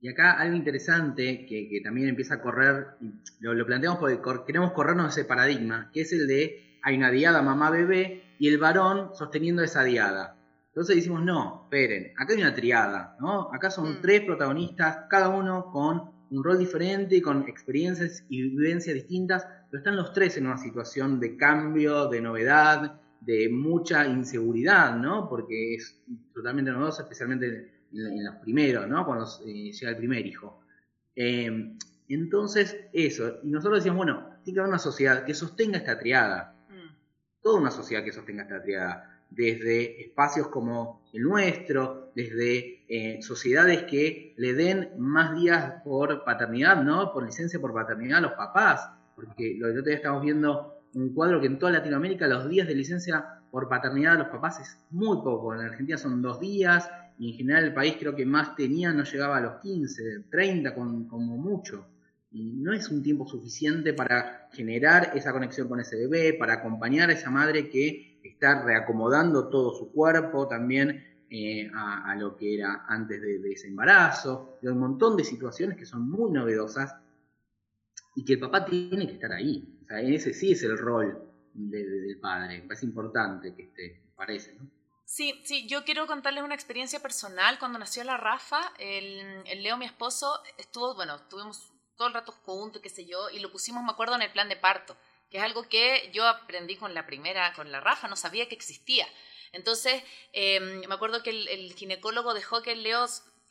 Y 0.00 0.08
acá 0.08 0.32
algo 0.32 0.56
interesante 0.56 1.46
que, 1.46 1.80
también 1.82 2.08
empieza 2.08 2.34
a 2.34 2.42
correr, 2.42 2.86
lo, 3.40 3.54
lo 3.54 3.66
planteamos 3.66 3.98
porque 3.98 4.20
queremos 4.46 4.72
corrernos 4.72 5.16
ese 5.16 5.26
paradigma, 5.26 5.90
que 5.92 6.02
es 6.02 6.12
el 6.12 6.26
de 6.28 6.78
hay 6.82 6.96
una 6.96 7.10
diada 7.10 7.42
mamá-bebé 7.42 8.22
y 8.38 8.48
el 8.48 8.58
varón 8.58 9.10
sosteniendo 9.14 9.62
esa 9.62 9.82
diada. 9.82 10.37
Entonces 10.78 10.94
decimos, 10.94 11.24
no, 11.24 11.62
esperen, 11.64 12.12
acá 12.16 12.34
hay 12.34 12.40
una 12.40 12.54
triada, 12.54 13.16
¿no? 13.18 13.52
Acá 13.52 13.68
son 13.68 13.94
mm. 13.94 14.00
tres 14.00 14.20
protagonistas, 14.20 15.06
cada 15.10 15.28
uno 15.28 15.72
con 15.72 16.12
un 16.30 16.44
rol 16.44 16.56
diferente 16.56 17.16
y 17.16 17.20
con 17.20 17.48
experiencias 17.48 18.24
y 18.28 18.42
vivencias 18.42 18.94
distintas, 18.94 19.44
pero 19.68 19.80
están 19.80 19.96
los 19.96 20.12
tres 20.12 20.36
en 20.36 20.46
una 20.46 20.56
situación 20.56 21.18
de 21.18 21.36
cambio, 21.36 22.06
de 22.06 22.20
novedad, 22.20 23.00
de 23.20 23.48
mucha 23.48 24.06
inseguridad, 24.06 24.96
¿no? 24.96 25.28
Porque 25.28 25.74
es 25.74 26.00
totalmente 26.32 26.70
novedoso, 26.70 27.02
especialmente 27.02 27.72
en, 27.92 28.24
los 28.24 28.36
primeros, 28.36 28.86
¿no? 28.86 29.04
Cuando 29.04 29.26
eh, 29.46 29.72
llega 29.72 29.90
el 29.90 29.96
primer 29.96 30.24
hijo. 30.24 30.60
Eh, 31.16 31.74
entonces, 32.08 32.76
eso, 32.92 33.40
y 33.42 33.50
nosotros 33.50 33.80
decíamos, 33.80 33.96
bueno, 33.96 34.28
tiene 34.44 34.54
que 34.54 34.60
haber 34.60 34.68
una 34.68 34.78
sociedad 34.78 35.24
que 35.24 35.34
sostenga 35.34 35.78
esta 35.78 35.98
triada, 35.98 36.54
mm. 36.68 37.42
toda 37.42 37.58
una 37.58 37.72
sociedad 37.72 38.04
que 38.04 38.12
sostenga 38.12 38.44
esta 38.44 38.62
triada 38.62 39.17
desde 39.30 40.02
espacios 40.02 40.48
como 40.48 41.02
el 41.12 41.22
nuestro, 41.22 42.10
desde 42.14 42.84
eh, 42.88 43.22
sociedades 43.22 43.84
que 43.84 44.34
le 44.36 44.54
den 44.54 44.90
más 44.98 45.38
días 45.38 45.82
por 45.84 46.24
paternidad, 46.24 46.82
¿no? 46.82 47.12
Por 47.12 47.24
licencia 47.24 47.60
por 47.60 47.72
paternidad 47.72 48.18
a 48.18 48.22
los 48.22 48.32
papás, 48.32 48.90
porque 49.14 49.56
lo 49.58 49.68
que 49.68 49.72
otro 49.72 49.82
día 49.82 49.96
estamos 49.96 50.22
viendo 50.22 50.82
un 50.94 51.14
cuadro 51.14 51.40
que 51.40 51.46
en 51.46 51.58
toda 51.58 51.72
Latinoamérica 51.72 52.26
los 52.26 52.48
días 52.48 52.66
de 52.66 52.74
licencia 52.74 53.42
por 53.50 53.68
paternidad 53.68 54.14
a 54.14 54.18
los 54.18 54.28
papás 54.28 54.60
es 54.60 54.78
muy 54.90 55.18
poco. 55.18 55.54
En 55.54 55.60
Argentina 55.60 55.98
son 55.98 56.22
dos 56.22 56.40
días 56.40 56.90
y 57.18 57.32
en 57.32 57.36
general 57.36 57.64
el 57.64 57.74
país 57.74 57.96
creo 57.98 58.14
que 58.14 58.24
más 58.24 58.56
tenía 58.56 58.92
no 58.92 59.04
llegaba 59.04 59.38
a 59.38 59.40
los 59.40 59.60
15, 59.60 60.24
30 60.30 60.74
como 60.74 61.36
mucho. 61.36 61.86
Y 62.30 62.52
no 62.56 62.74
es 62.74 62.90
un 62.90 63.02
tiempo 63.02 63.26
suficiente 63.26 63.94
para 63.94 64.48
generar 64.52 65.12
esa 65.14 65.32
conexión 65.32 65.66
con 65.66 65.80
ese 65.80 65.96
bebé, 65.96 66.34
para 66.34 66.54
acompañar 66.54 67.08
a 67.08 67.14
esa 67.14 67.30
madre 67.30 67.70
que 67.70 68.07
está 68.22 68.62
reacomodando 68.62 69.48
todo 69.48 69.74
su 69.74 69.92
cuerpo 69.92 70.48
también 70.48 71.24
eh, 71.30 71.70
a, 71.74 72.14
lo 72.16 72.36
que 72.36 72.54
era 72.54 72.86
antes 72.88 73.20
de, 73.20 73.52
ese 73.52 73.66
embarazo, 73.66 74.58
de 74.62 74.70
un 74.70 74.78
montón 74.78 75.16
de 75.16 75.24
situaciones 75.24 75.76
que 75.76 75.84
son 75.84 76.08
muy 76.08 76.30
novedosas 76.30 76.96
y 78.16 78.24
que 78.24 78.34
el 78.34 78.40
papá 78.40 78.64
tiene 78.64 79.06
que 79.06 79.14
estar 79.14 79.32
ahí. 79.32 79.78
O 79.82 79.86
sea, 79.86 80.00
ese 80.00 80.32
sí 80.32 80.52
es 80.52 80.62
el 80.62 80.78
rol 80.78 81.22
del 81.52 82.18
padre, 82.20 82.66
es 82.70 82.82
importante 82.82 83.54
que 83.54 83.64
esté, 83.64 84.02
parece, 84.16 84.54
¿no? 84.54 84.70
Sí, 85.04 85.40
sí, 85.44 85.66
yo 85.66 85.84
quiero 85.84 86.06
contarles 86.06 86.44
una 86.44 86.54
experiencia 86.54 87.00
personal. 87.00 87.58
Cuando 87.58 87.78
nació 87.78 88.04
la 88.04 88.18
Rafa, 88.18 88.60
el, 88.78 89.42
el 89.46 89.62
Leo, 89.62 89.78
mi 89.78 89.86
esposo, 89.86 90.40
estuvo, 90.58 90.94
bueno, 90.94 91.16
estuvimos 91.16 91.72
todo 91.96 92.08
el 92.08 92.14
rato 92.14 92.32
juntos, 92.32 92.82
qué 92.82 92.90
sé 92.90 93.06
yo, 93.06 93.30
y 93.30 93.38
lo 93.40 93.50
pusimos, 93.50 93.82
me 93.82 93.90
acuerdo, 93.90 94.16
en 94.16 94.22
el 94.22 94.32
plan 94.32 94.48
de 94.48 94.56
parto 94.56 94.96
que 95.30 95.38
es 95.38 95.42
algo 95.42 95.68
que 95.68 96.10
yo 96.12 96.26
aprendí 96.26 96.76
con 96.76 96.94
la 96.94 97.06
primera, 97.06 97.52
con 97.54 97.70
la 97.70 97.80
Rafa, 97.80 98.08
no 98.08 98.16
sabía 98.16 98.48
que 98.48 98.54
existía. 98.54 99.06
Entonces, 99.52 100.02
em, 100.32 100.86
me 100.86 100.94
acuerdo 100.94 101.22
que 101.22 101.30
el, 101.30 101.74
ginecólogo 101.74 102.34
dejó 102.34 102.62
que 102.62 102.72
el 102.72 102.82
Leo 102.82 103.06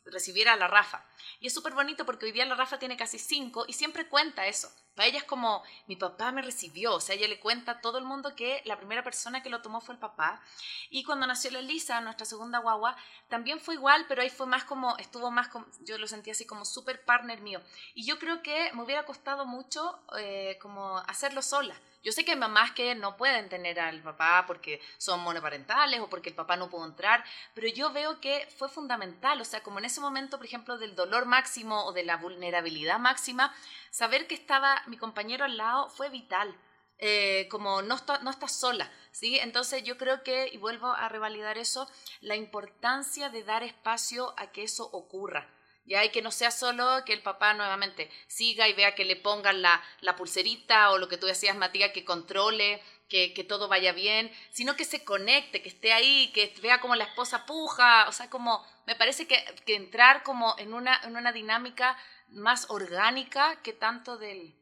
recibiera 0.06 0.54
a 0.54 0.58
la 0.58 0.68
Rafa. 0.68 1.06
Y 1.40 1.48
es 1.48 1.54
súper 1.54 1.74
bonito 1.74 2.06
porque 2.06 2.26
hoy 2.26 2.32
día 2.32 2.46
la 2.46 2.56
Rafa 2.56 2.80
tiene 2.80 2.98
casi 2.98 3.20
cinco 3.20 3.66
y 3.68 3.74
siempre 3.74 4.08
cuenta 4.08 4.48
eso. 4.48 4.72
Para 4.98 5.10
ella 5.10 5.20
es 5.20 5.26
como, 5.26 5.64
mi 5.86 5.96
papá 5.96 6.32
me 6.32 6.42
recibió, 6.42 6.96
o 6.96 7.00
sea, 7.00 7.14
ella 7.14 7.28
le 7.28 7.40
cuenta 7.40 7.74
a 7.74 7.82
todo 7.82 8.00
el 8.00 8.04
mundo 8.04 8.36
que 8.36 8.64
la 8.66 8.78
primera 8.78 9.04
persona 9.04 9.44
que 9.44 9.52
lo 9.52 9.62
tomó 9.62 9.80
fue 9.80 9.94
el 9.94 10.00
papá. 10.00 10.42
Y 10.90 11.04
cuando 11.04 11.28
nació 11.28 11.52
la 11.52 11.60
Elisa, 11.60 12.02
nuestra 12.02 12.26
segunda 12.26 12.58
guagua, 12.58 12.98
también 13.30 13.60
fue 13.60 13.76
igual, 13.76 14.06
pero 14.08 14.24
ahí 14.24 14.32
fue 14.32 14.48
más 14.48 14.64
como, 14.64 14.98
estuvo 14.98 15.30
más 15.30 15.50
como, 15.50 15.68
yo 15.82 16.00
lo 16.00 16.08
sentí 16.08 16.32
así 16.32 16.48
como 16.48 16.66
súper 16.66 17.06
partner 17.06 17.42
mío. 17.42 17.62
Y 17.94 18.08
yo 18.08 18.18
creo 18.18 18.42
que 18.42 18.72
me 18.74 18.82
hubiera 18.82 19.06
costado 19.06 19.46
mucho 19.46 20.00
eh, 20.18 20.58
como 20.60 20.98
hacerlo 20.98 21.44
sola. 21.44 21.80
Yo 22.04 22.14
sé 22.14 22.24
que 22.24 22.32
hay 22.32 22.38
mamás 22.38 22.72
que 22.72 22.96
no 22.96 23.18
pueden 23.18 23.50
tener 23.50 23.82
al 23.82 24.02
papá 24.02 24.46
porque 24.48 24.80
son 24.98 25.20
monoparentales 25.20 26.00
o 26.00 26.10
porque 26.10 26.30
el 26.30 26.36
papá 26.36 26.56
no 26.56 26.70
pudo 26.70 26.86
entrar, 26.86 27.22
pero 27.54 27.68
yo 27.68 27.92
veo 27.92 28.22
que 28.22 28.48
fue 28.58 28.70
fundamental, 28.70 29.42
o 29.42 29.44
sea, 29.44 29.62
como 29.62 29.80
en 29.80 29.86
ese 29.86 30.00
momento, 30.00 30.38
por 30.38 30.46
ejemplo, 30.46 30.78
del 30.78 30.96
dolor 30.96 31.26
máximo 31.26 31.84
o 31.86 31.92
de 31.92 32.06
la 32.06 32.16
vulnerabilidad 32.16 32.98
máxima, 32.98 33.54
saber 33.98 34.28
que 34.28 34.36
estaba 34.36 34.84
mi 34.86 34.96
compañero 34.96 35.44
al 35.44 35.58
lado 35.58 35.90
fue 35.90 36.10
vital. 36.10 36.56
Eh, 37.00 37.48
como 37.50 37.82
no, 37.82 37.96
está, 37.96 38.22
estás 38.30 38.52
sola, 38.60 38.92
¿sí? 39.12 39.40
Entonces 39.40 39.84
yo 39.84 39.98
creo 39.98 40.24
que, 40.24 40.50
y 40.52 40.58
vuelvo 40.58 40.88
a 40.88 41.10
revalidar 41.10 41.58
eso, 41.58 41.90
la 42.22 42.36
importancia 42.36 43.30
de 43.30 43.44
dar 43.44 43.64
espacio 43.64 44.34
a 44.38 44.52
que 44.52 44.64
eso 44.64 44.88
ocurra. 44.92 45.52
Ya, 45.86 46.04
y 46.04 46.10
que 46.10 46.22
no 46.22 46.32
sea 46.32 46.52
solo 46.52 47.06
que 47.06 47.14
el 47.14 47.24
papá 47.24 47.54
nuevamente 47.54 48.12
siga 48.28 48.68
y 48.68 48.74
vea 48.74 48.94
que 48.94 49.06
le 49.06 49.16
pongan 49.16 49.62
la, 49.62 49.82
la 50.02 50.16
pulserita 50.16 50.92
o 50.92 50.98
lo 50.98 51.08
que 51.08 51.18
tú 51.18 51.28
decías, 51.28 51.56
Matías, 51.56 51.92
que 51.94 52.04
controle, 52.04 52.84
que, 53.08 53.34
que, 53.34 53.44
todo 53.44 53.68
vaya 53.68 53.94
bien, 53.94 54.30
sino 54.52 54.76
que 54.76 54.86
se 54.86 55.04
conecte, 55.04 55.62
que 55.62 55.70
esté 55.70 55.94
ahí, 55.94 56.32
que 56.34 56.54
vea 56.62 56.82
como 56.82 56.96
la 56.96 57.06
esposa 57.06 57.46
puja, 57.46 58.08
o 58.10 58.12
sea, 58.12 58.30
como 58.30 58.66
me 58.86 58.96
parece 58.96 59.28
que, 59.28 59.38
que 59.66 59.76
entrar 59.76 60.24
como 60.24 60.56
en 60.58 60.74
una, 60.74 61.00
en 61.04 61.16
una 61.16 61.32
dinámica 61.32 61.98
más 62.30 62.70
orgánica 62.70 63.62
que 63.64 63.74
tanto 63.74 64.18
del, 64.18 64.54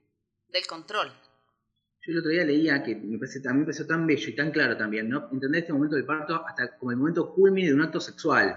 del 0.50 0.68
control. 0.68 1.12
Yo 2.02 2.12
el 2.12 2.20
otro 2.20 2.32
día 2.32 2.44
leía 2.44 2.84
que 2.84 2.96
me 2.96 3.18
parece, 3.18 3.40
también 3.40 3.62
me 3.62 3.66
pareció 3.66 3.88
tan 3.88 4.06
bello 4.06 4.30
y 4.30 4.36
tan 4.36 4.52
claro 4.52 4.78
también, 4.78 5.10
¿no? 5.10 5.28
Entender 5.32 5.62
este 5.62 5.74
momento 5.74 5.96
del 5.96 6.06
parto 6.06 6.46
hasta 6.46 6.78
como 6.78 6.92
el 6.92 6.98
momento 6.98 7.34
culmine 7.34 7.70
de 7.70 7.74
un 7.74 7.82
acto 7.82 8.00
sexual. 8.00 8.56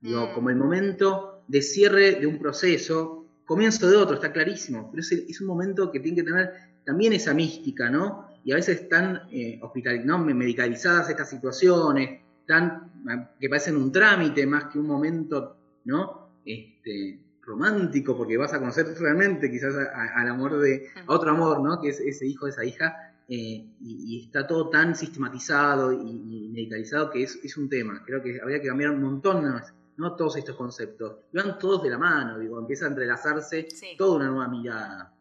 Digo, 0.00 0.26
mm. 0.26 0.34
como 0.34 0.50
el 0.50 0.56
momento 0.56 1.44
de 1.46 1.62
cierre 1.62 2.16
de 2.16 2.26
un 2.26 2.38
proceso, 2.38 3.26
comienzo 3.44 3.88
de 3.88 3.96
otro, 3.96 4.14
está 4.14 4.32
clarísimo, 4.32 4.90
pero 4.90 5.02
es, 5.02 5.40
un 5.40 5.46
momento 5.46 5.90
que 5.92 6.00
tiene 6.00 6.16
que 6.16 6.24
tener 6.24 6.52
también 6.84 7.12
esa 7.12 7.34
mística, 7.34 7.90
¿no? 7.90 8.28
Y 8.44 8.52
a 8.52 8.56
veces 8.56 8.82
están 8.82 9.22
eh, 9.30 9.58
hospital, 9.62 10.04
¿no? 10.06 10.18
medicalizadas 10.18 11.10
estas 11.10 11.28
situaciones, 11.28 12.20
tan, 12.46 12.90
que 13.38 13.48
parecen 13.48 13.76
un 13.76 13.92
trámite 13.92 14.46
más 14.46 14.64
que 14.64 14.78
un 14.78 14.86
momento, 14.86 15.56
¿no? 15.84 16.30
Este, 16.44 17.20
romántico, 17.42 18.16
porque 18.16 18.36
vas 18.36 18.52
a 18.52 18.58
conocer 18.58 18.86
realmente 18.98 19.50
quizás 19.50 19.74
al 19.74 20.28
amor 20.28 20.58
de, 20.58 20.88
a 21.06 21.12
otro 21.12 21.30
amor, 21.30 21.60
¿no? 21.60 21.80
Que 21.80 21.90
es 21.90 22.00
ese 22.00 22.26
hijo, 22.26 22.46
esa 22.46 22.64
hija, 22.64 23.14
eh, 23.28 23.64
y, 23.80 24.24
está 24.24 24.46
todo 24.46 24.68
tan 24.70 24.96
sistematizado 24.96 25.92
y, 25.92 26.48
medicalizado 26.52 27.10
que 27.10 27.22
es, 27.22 27.38
es, 27.44 27.56
un 27.56 27.68
tema. 27.68 28.02
Creo 28.04 28.22
que 28.22 28.40
habría 28.40 28.60
que 28.60 28.68
cambiar 28.68 28.90
un 28.90 29.02
montón 29.02 29.44
¿no? 29.96 30.16
Todos 30.16 30.36
estos 30.36 30.56
conceptos. 30.56 31.18
van 31.32 31.58
todos 31.58 31.82
de 31.82 31.90
la 31.90 31.98
mano, 31.98 32.38
digo, 32.38 32.58
empieza 32.58 32.86
a 32.86 32.88
entrelazarse 32.88 33.68
toda 33.96 34.16
una 34.16 34.30
nueva 34.30 34.48
mirada. 34.48 35.14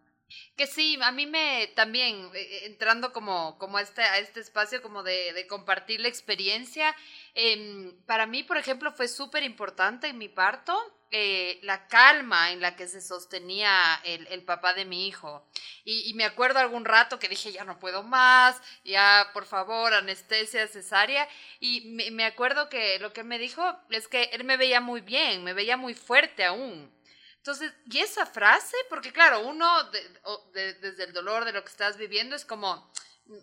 Que 0.56 0.68
sí, 0.68 0.98
a 1.02 1.12
mí 1.12 1.26
me 1.26 1.72
también, 1.76 2.30
eh, 2.34 2.66
entrando 2.66 3.12
como, 3.12 3.58
como 3.58 3.78
a, 3.78 3.82
este, 3.82 4.02
a 4.02 4.20
este 4.20 4.40
espacio 4.40 4.82
como 4.82 5.04
de, 5.04 5.46
compartir 5.48 6.02
la 6.02 6.08
experiencia, 6.08 6.96
Em, 7.34 7.96
para 8.06 8.26
mí, 8.26 8.44
por 8.44 8.58
ejemplo, 8.58 8.92
fue 8.92 9.08
súper 9.08 9.44
importante 9.44 10.08
en 10.08 10.18
mi 10.18 10.28
parto 10.28 10.78
eh, 11.12 11.60
la 11.64 11.88
calma 11.88 12.52
en 12.52 12.62
la 12.62 12.76
que 12.76 12.88
se 12.88 13.02
sostenía 13.02 13.72
el, 14.04 14.44
papá 14.44 14.74
de 14.74 14.86
mi 14.86 15.08
hijo. 15.08 15.48
Y, 15.86 16.14
me 16.16 16.26
acuerdo 16.26 16.60
algún 16.60 16.86
rato 16.86 17.18
que 17.18 17.30
dije, 17.30 17.52
ya 17.52 17.64
no 17.64 17.80
puedo 17.80 18.04
más, 18.04 18.62
ya 18.84 19.30
por 19.34 19.46
favor, 19.46 19.94
anestesia 19.94 20.68
cesárea. 20.68 21.28
Y 21.60 21.92
me, 22.12 22.26
acuerdo 22.26 22.70
que 22.70 23.00
lo 23.00 23.14
que 23.14 23.24
me 23.24 23.40
dijo 23.40 23.64
es 23.90 24.08
que 24.08 24.24
él 24.34 24.44
me 24.44 24.58
veía 24.58 24.82
muy 24.82 25.02
bien, 25.02 25.44
me 25.44 25.54
veía 25.54 25.78
muy 25.78 25.94
fuerte 25.94 26.44
aún. 26.44 26.92
Entonces, 27.50 27.74
y 27.90 27.98
esa 27.98 28.28
frase, 28.28 28.78
porque 28.90 29.12
claro, 29.12 29.40
uno 29.40 29.68
desde 30.54 31.04
el 31.04 31.14
dolor 31.14 31.46
de 31.46 31.52
lo 31.52 31.64
que 31.64 31.72
estás 31.72 31.98
viviendo 31.98 32.36
es 32.36 32.46
como, 32.46 32.92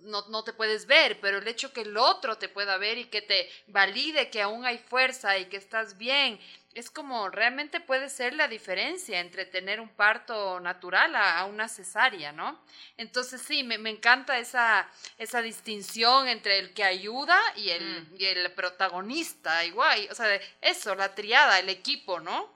no, 0.02 0.28
no, 0.28 0.44
te 0.44 0.52
puedes 0.52 0.86
ver, 0.86 1.18
pero 1.20 1.38
el 1.38 1.48
hecho 1.48 1.72
que 1.72 1.80
el 1.80 1.96
otro 1.96 2.38
te 2.38 2.48
pueda 2.48 2.76
ver 2.76 2.98
y 2.98 3.06
que 3.06 3.20
te 3.20 3.50
valide 3.66 4.30
que 4.30 4.42
aún 4.42 4.64
hay 4.64 4.78
fuerza 4.78 5.36
y 5.38 5.46
que 5.46 5.56
estás 5.56 5.98
bien, 5.98 6.38
es 6.72 6.88
como 6.88 7.30
realmente 7.30 7.80
puede 7.80 8.08
ser 8.08 8.34
la 8.34 8.46
diferencia 8.46 9.18
entre 9.18 9.44
tener 9.44 9.80
un 9.80 9.88
parto 9.88 10.60
natural 10.60 11.16
a, 11.16 11.44
una 11.46 11.66
cesárea, 11.68 12.30
¿no? 12.30 12.62
Entonces 12.96 13.42
sí, 13.42 13.64
me, 13.64 13.74
encanta 13.90 14.38
esa, 14.38 14.88
esa 15.18 15.42
distinción 15.42 16.28
entre 16.28 16.60
el 16.60 16.74
que 16.74 16.84
ayuda 16.84 17.40
y 17.56 17.70
el, 17.70 18.02
mm. 18.02 18.14
y 18.20 18.24
el 18.26 18.52
protagonista, 18.52 19.64
igual, 19.64 20.06
o 20.12 20.14
sea, 20.14 20.40
eso, 20.60 20.94
la 20.94 21.12
triada, 21.12 21.58
el 21.58 21.70
equipo, 21.70 22.20
¿no? 22.20 22.55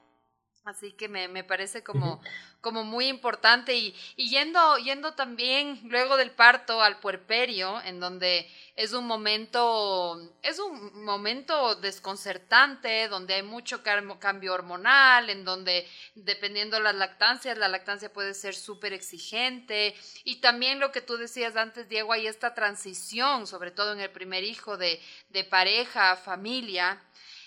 Así 0.64 0.92
que 0.92 1.08
me, 1.08 1.26
me 1.26 1.42
parece 1.42 1.82
como, 1.82 2.20
como 2.60 2.84
muy 2.84 3.06
importante. 3.06 3.74
Y, 3.74 3.94
y, 4.16 4.28
yendo, 4.28 4.76
yendo 4.78 5.14
también 5.14 5.80
luego 5.84 6.18
del 6.18 6.30
parto 6.30 6.82
al 6.82 7.00
puerperio, 7.00 7.80
en 7.82 7.98
donde 7.98 8.46
es 8.76 8.92
un 8.92 9.06
momento, 9.06 10.20
es 10.42 10.58
un 10.58 11.02
momento 11.02 11.76
desconcertante, 11.76 13.08
donde 13.08 13.34
hay 13.34 13.42
mucho 13.42 13.82
cambio 13.82 14.52
hormonal, 14.52 15.30
en 15.30 15.46
donde 15.46 15.88
dependiendo 16.14 16.76
de 16.76 16.82
las 16.82 16.94
lactancias, 16.94 17.56
la 17.56 17.68
lactancia 17.68 18.12
puede 18.12 18.34
ser 18.34 18.54
súper 18.54 18.92
exigente. 18.92 19.94
Y 20.24 20.36
también 20.36 20.78
lo 20.78 20.92
que 20.92 21.00
tú 21.00 21.16
decías 21.16 21.56
antes, 21.56 21.88
Diego, 21.88 22.12
hay 22.12 22.26
esta 22.26 22.52
transición, 22.54 23.46
sobre 23.46 23.70
todo 23.70 23.94
en 23.94 24.00
el 24.00 24.10
primer 24.10 24.44
hijo 24.44 24.76
de, 24.76 25.00
de 25.30 25.42
pareja, 25.44 26.16
familia, 26.16 27.02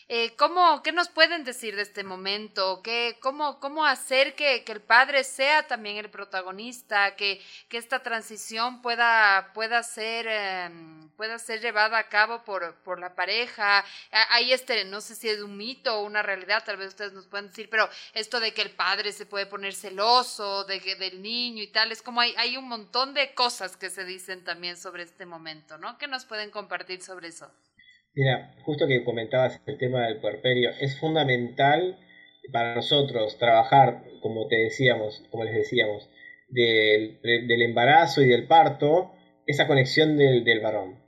eh, 0.10 0.36
¿cómo, 0.36 0.84
¿Qué 0.84 0.92
nos 0.92 1.08
pueden 1.08 1.44
decir 1.44 1.76
de 1.76 1.82
este 1.82 2.04
momento? 2.04 2.82
¿Qué, 2.84 3.18
cómo, 3.22 3.60
¿Cómo 3.60 3.86
hacer 3.86 4.36
que, 4.36 4.64
que, 4.64 4.74
el 4.74 4.82
padre 4.82 5.24
sea 5.24 5.66
también 5.66 5.98
el 5.98 6.10
protagonista? 6.10 7.16
Que, 7.16 7.42
que 7.70 7.78
esta 7.78 8.04
transición 8.04 8.82
pueda, 8.82 9.52
pueda, 9.54 9.82
ser, 9.82 10.28
em, 10.28 11.10
pueda 11.12 11.40
ser 11.40 11.62
llevada 11.62 11.98
a 11.98 12.10
cabo 12.10 12.44
por, 12.44 12.76
por 12.84 13.00
la 13.00 13.16
pareja. 13.16 13.86
Hay 14.30 14.52
este, 14.52 14.84
no 14.86 15.00
sé 15.00 15.16
si 15.16 15.30
es 15.30 15.42
un 15.42 15.56
mito 15.56 15.96
o 15.96 16.04
una 16.04 16.22
realidad, 16.22 16.64
tal 16.66 16.78
vez 16.78 16.90
ustedes 16.90 17.14
nos 17.14 17.28
pueden 17.28 17.48
decir, 17.48 17.70
pero 17.70 17.90
esto 18.14 18.40
de 18.40 18.54
que 18.54 18.62
el 18.62 18.72
padre 18.72 19.14
se 19.14 19.26
puede 19.26 19.46
poner 19.46 19.74
celoso 19.74 20.66
de, 20.66 20.80
del 20.96 21.22
niño 21.22 21.64
y 21.64 21.68
tal, 21.68 21.92
es 21.92 22.02
como 22.02 22.22
hay, 22.22 22.34
hay 22.38 22.58
un 22.58 22.68
montón 22.68 23.14
de 23.14 23.34
cosas 23.34 23.78
que 23.78 23.90
se 23.90 24.04
dicen 24.04 24.44
también 24.44 24.78
sobre 24.78 25.04
este 25.04 25.26
momento, 25.26 25.78
¿no? 25.78 25.98
¿Qué 25.98 26.08
nos 26.08 26.26
pueden 26.26 26.52
compartir 26.52 27.02
sobre 27.02 27.30
eso? 27.30 27.50
Mira, 28.16 28.54
justo 28.64 28.88
que 28.88 29.04
comentabas 29.04 29.60
el 29.66 29.78
tema 29.78 30.06
del 30.06 30.18
puerperio, 30.18 30.70
es 30.80 31.00
fundamental 31.00 31.98
para 32.52 32.76
nosotros 32.76 33.38
trabajar, 33.40 34.04
como 34.22 34.48
te 34.48 34.58
decíamos, 34.58 35.24
como 35.32 35.46
les 35.46 35.56
decíamos, 35.56 36.10
del, 36.50 37.20
embarazo 37.62 38.22
y 38.22 38.28
del 38.28 38.46
parto, 38.46 39.12
esa 39.48 39.66
conexión 39.66 40.18
del, 40.18 40.60
varón. 40.60 41.02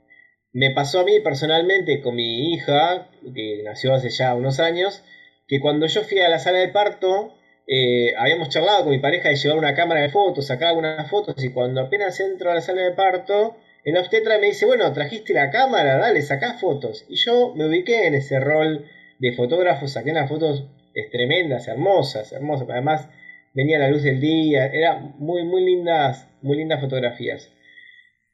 Me 0.52 0.72
pasó 0.72 1.00
a 1.00 1.04
mí 1.04 1.20
personalmente 1.20 2.00
con 2.00 2.16
mi 2.16 2.52
hija, 2.52 3.08
que 3.34 3.62
nació 3.64 3.94
hace 3.94 4.10
ya 4.10 4.34
unos 4.34 4.58
años, 4.58 5.04
que 5.46 5.60
cuando 5.60 5.86
yo 5.86 6.02
fui 6.02 6.18
a 6.18 6.28
la 6.28 6.40
sala 6.40 6.58
de 6.58 6.68
parto, 6.68 7.34
eh, 7.68 8.14
habíamos 8.18 8.48
charlado 8.48 8.82
con 8.82 8.92
mi 8.92 8.98
pareja 8.98 9.28
de 9.28 9.36
llevar 9.36 9.58
una 9.58 9.74
cámara 9.74 10.00
de 10.00 10.08
fotos, 10.08 10.48
sacar 10.48 10.70
algunas 10.70 11.08
fotos, 11.08 11.42
y 11.44 11.50
cuando 11.50 11.82
apenas 11.82 12.18
entro 12.18 12.50
a 12.50 12.54
la 12.54 12.60
sala 12.62 12.82
de 12.82 12.92
parto, 12.92 13.56
el 13.86 13.96
obstetra 13.96 14.38
me 14.38 14.48
dice, 14.48 14.66
bueno, 14.66 14.92
trajiste 14.92 15.32
la 15.32 15.50
cámara, 15.50 15.96
dale, 15.96 16.20
sacá 16.20 16.54
fotos. 16.54 17.04
Y 17.08 17.14
yo 17.14 17.54
me 17.54 17.68
ubiqué 17.68 18.08
en 18.08 18.14
ese 18.14 18.40
rol 18.40 18.84
de 19.20 19.32
fotógrafo, 19.32 19.86
saqué 19.86 20.10
unas 20.10 20.28
fotos 20.28 20.66
tremendas, 21.12 21.68
hermosas, 21.68 22.32
hermosas. 22.32 22.68
Además, 22.68 23.08
venía 23.54 23.78
la 23.78 23.88
luz 23.88 24.02
del 24.02 24.20
día, 24.20 24.66
eran 24.66 25.14
muy, 25.18 25.44
muy 25.44 25.64
lindas, 25.64 26.28
muy 26.42 26.56
lindas 26.56 26.80
fotografías. 26.80 27.52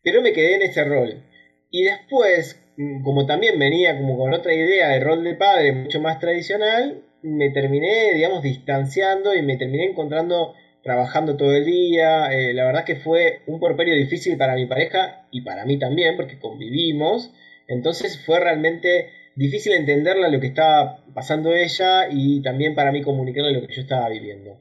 Pero 0.02 0.22
me 0.22 0.32
quedé 0.32 0.54
en 0.54 0.62
ese 0.62 0.84
rol. 0.84 1.22
Y 1.70 1.84
después, 1.84 2.58
mm, 2.78 3.02
como 3.02 3.26
también 3.26 3.58
venía 3.58 3.94
como 3.98 4.16
con 4.16 4.32
otra 4.32 4.54
idea 4.54 4.88
de 4.88 5.00
rol 5.00 5.22
de 5.22 5.34
padre 5.34 5.72
mucho 5.72 6.00
más 6.00 6.18
tradicional, 6.18 7.02
me 7.20 7.50
terminé, 7.50 8.14
digamos, 8.14 8.42
distanciando 8.42 9.34
y 9.34 9.42
me 9.42 9.58
terminé 9.58 9.84
encontrando 9.84 10.54
trabajando 10.82 11.36
todo 11.36 11.54
el 11.54 11.64
día. 11.64 12.32
Eh, 12.32 12.52
la 12.54 12.64
verdad 12.64 12.84
que 12.84 12.96
fue 12.96 13.40
un 13.46 13.60
porperio 13.60 13.94
difícil 13.94 14.36
para 14.36 14.54
mi 14.54 14.66
pareja 14.66 15.26
y 15.30 15.42
para 15.42 15.64
mí 15.64 15.78
también, 15.78 16.16
porque 16.16 16.38
convivimos. 16.38 17.32
Entonces 17.68 18.18
fue 18.24 18.40
realmente 18.40 19.10
difícil 19.36 19.72
entenderla 19.72 20.28
lo 20.28 20.40
que 20.40 20.48
estaba 20.48 21.04
pasando 21.14 21.54
ella 21.54 22.08
y 22.10 22.42
también 22.42 22.74
para 22.74 22.92
mí 22.92 23.02
comunicarle 23.02 23.52
lo 23.52 23.66
que 23.66 23.74
yo 23.74 23.82
estaba 23.82 24.08
viviendo. 24.08 24.60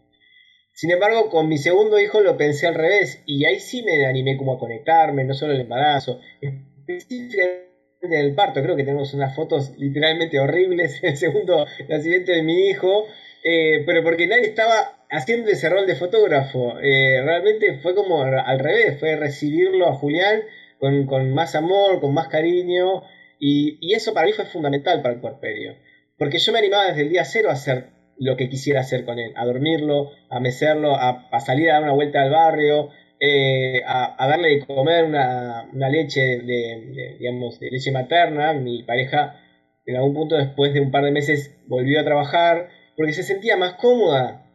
Sin 0.74 0.92
embargo, 0.92 1.30
con 1.30 1.50
mi 1.50 1.58
segundo 1.58 2.00
hijo 2.00 2.22
lo 2.22 2.38
pensé 2.38 2.68
al 2.68 2.76
revés 2.76 3.22
y 3.26 3.46
ahí 3.46 3.60
sí 3.60 3.84
me 3.84 4.06
animé 4.06 4.38
como 4.38 4.54
a 4.54 4.60
conectarme, 4.60 5.26
no 5.26 5.34
solo 5.34 5.54
el 5.54 5.62
embarazo, 5.62 6.22
específicamente 6.40 7.72
en 8.02 8.14
el 8.14 8.34
parto. 8.34 8.62
Creo 8.64 8.76
que 8.76 8.84
tenemos 8.84 9.14
unas 9.14 9.36
fotos 9.36 9.74
literalmente 9.78 10.40
horribles, 10.40 11.04
el 11.04 11.18
segundo 11.18 11.66
nacimiento 11.90 12.32
de 12.32 12.44
mi 12.44 12.70
hijo, 12.70 13.06
eh, 13.44 13.84
pero 13.86 14.04
porque 14.04 14.28
nadie 14.28 14.48
estaba 14.48 15.01
haciendo 15.12 15.52
ese 15.52 15.70
rol 15.70 15.86
de 15.86 15.96
fotógrafo. 15.96 16.80
Eh, 16.80 17.22
realmente 17.24 17.78
fue 17.80 17.94
como 17.94 18.24
al 18.24 18.60
revés, 18.60 19.00
fue 19.00 19.16
recibirlo 19.16 19.88
a 19.88 19.94
Julián 19.94 20.42
con, 20.80 21.34
más 21.34 21.54
amor, 21.56 22.00
con 22.00 22.14
más 22.14 22.28
cariño, 22.28 23.04
y, 23.40 23.94
eso 23.94 24.14
para 24.14 24.26
mí 24.26 24.34
fue 24.34 24.46
fundamental 24.46 25.02
para 25.02 25.14
el 25.14 25.22
puerperio, 25.22 25.76
porque 26.18 26.40
yo 26.40 26.52
me 26.52 26.60
animaba 26.60 26.88
desde 26.88 27.02
el 27.02 27.10
día 27.10 27.26
cero 27.26 27.50
a 27.50 27.54
hacer 27.54 27.90
lo 28.18 28.36
que 28.38 28.50
quisiera 28.50 28.82
hacer 28.82 29.06
con 29.06 29.20
él, 29.20 29.34
a 29.36 29.46
dormirlo, 29.46 30.12
a 30.30 30.40
mecerlo, 30.40 30.96
a, 30.96 31.28
salir 31.40 31.70
a 31.70 31.74
dar 31.74 31.84
una 31.84 31.94
vuelta 31.94 32.22
al 32.22 32.32
barrio, 32.32 32.90
eh, 33.20 33.82
a, 33.86 34.28
darle 34.28 34.50
de 34.50 34.66
comer 34.66 35.06
una, 35.06 35.68
leche 35.90 36.40
de, 36.40 37.16
digamos, 37.20 37.60
de 37.60 37.72
leche 37.72 37.92
materna. 37.92 38.54
Mi 38.54 38.84
pareja 38.84 39.40
en 39.86 39.96
algún 39.96 40.14
punto 40.14 40.38
después 40.38 40.74
de 40.74 40.82
un 40.82 40.92
par 40.92 41.04
de 41.04 41.12
meses 41.12 41.56
volvió 41.68 42.00
a 42.00 42.04
trabajar 42.04 42.70
porque 42.96 43.14
se 43.14 43.24
sentía 43.24 43.58
más 43.58 43.74
cómoda. 43.74 44.51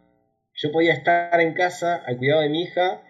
Yo 0.57 0.73
podía 0.73 0.95
estar 0.95 1.39
en 1.41 1.53
casa 1.53 1.97
al 1.97 2.17
cuidado 2.17 2.41
de 2.41 2.49
mi 2.49 2.63
hija 2.63 3.03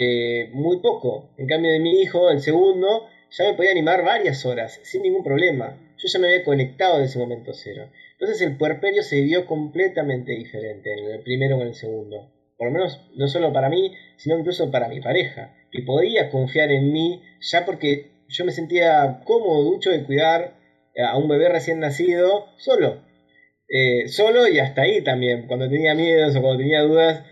eh, 0.00 0.50
muy 0.52 0.80
poco. 0.80 1.30
En 1.38 1.46
cambio 1.46 1.70
de 1.70 1.78
mi 1.78 2.00
hijo, 2.00 2.30
el 2.30 2.40
segundo, 2.40 3.06
ya 3.30 3.44
me 3.44 3.54
podía 3.54 3.70
animar 3.70 4.04
varias 4.04 4.44
horas 4.44 4.80
sin 4.82 5.02
ningún 5.02 5.22
problema. 5.22 5.78
Yo 5.96 6.08
ya 6.08 6.18
me 6.18 6.28
había 6.28 6.44
conectado 6.44 6.98
en 6.98 7.04
ese 7.04 7.18
momento 7.18 7.52
cero. 7.52 7.88
Entonces 8.12 8.42
el 8.42 8.56
puerperio 8.56 9.02
se 9.02 9.20
vio 9.20 9.46
completamente 9.46 10.32
diferente 10.32 10.92
en 10.92 11.10
el 11.10 11.22
primero 11.22 11.60
en 11.60 11.68
el 11.68 11.74
segundo. 11.74 12.32
Por 12.56 12.66
lo 12.66 12.72
menos 12.72 13.00
no 13.14 13.28
solo 13.28 13.52
para 13.52 13.68
mí, 13.68 13.94
sino 14.16 14.36
incluso 14.36 14.70
para 14.72 14.88
mi 14.88 15.00
pareja, 15.00 15.54
que 15.70 15.82
podía 15.82 16.30
confiar 16.30 16.72
en 16.72 16.92
mí 16.92 17.22
ya 17.40 17.64
porque 17.64 18.10
yo 18.28 18.44
me 18.44 18.50
sentía 18.50 19.22
cómodo, 19.24 19.62
ducho 19.62 19.90
de 19.90 20.02
cuidar 20.02 20.54
a 20.98 21.16
un 21.16 21.28
bebé 21.28 21.48
recién 21.48 21.78
nacido 21.78 22.46
solo. 22.56 23.07
Eh, 23.68 24.08
solo 24.08 24.48
y 24.48 24.58
hasta 24.58 24.82
ahí 24.82 25.02
también, 25.02 25.46
cuando 25.46 25.68
tenía 25.68 25.94
miedos 25.94 26.34
o 26.34 26.40
cuando 26.40 26.58
tenía 26.58 26.82
dudas, 26.82 27.22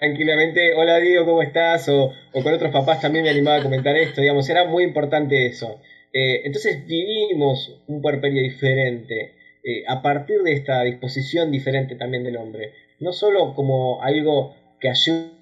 tranquilamente, 0.00 0.74
hola 0.74 0.98
Diego, 0.98 1.24
¿cómo 1.24 1.42
estás? 1.42 1.88
O, 1.88 2.12
con 2.32 2.54
otros 2.54 2.72
papás 2.72 3.00
también 3.00 3.24
me 3.24 3.30
animaba 3.30 3.56
a 3.56 3.62
comentar 3.62 3.96
esto, 3.96 4.20
digamos, 4.20 4.48
era 4.48 4.64
muy 4.64 4.84
importante 4.84 5.46
eso. 5.46 5.80
Eh, 6.12 6.42
entonces 6.44 6.86
vivimos 6.86 7.82
un 7.88 8.00
puerperio 8.00 8.40
diferente 8.40 9.34
eh, 9.64 9.82
a 9.88 10.00
partir 10.00 10.42
de 10.42 10.52
esta 10.52 10.82
disposición 10.84 11.50
diferente 11.50 11.96
también 11.96 12.22
del 12.22 12.36
hombre, 12.36 12.72
no 13.00 13.12
solo 13.12 13.54
como 13.54 14.02
algo 14.02 14.54
que 14.80 14.88
ayuda 14.88 15.32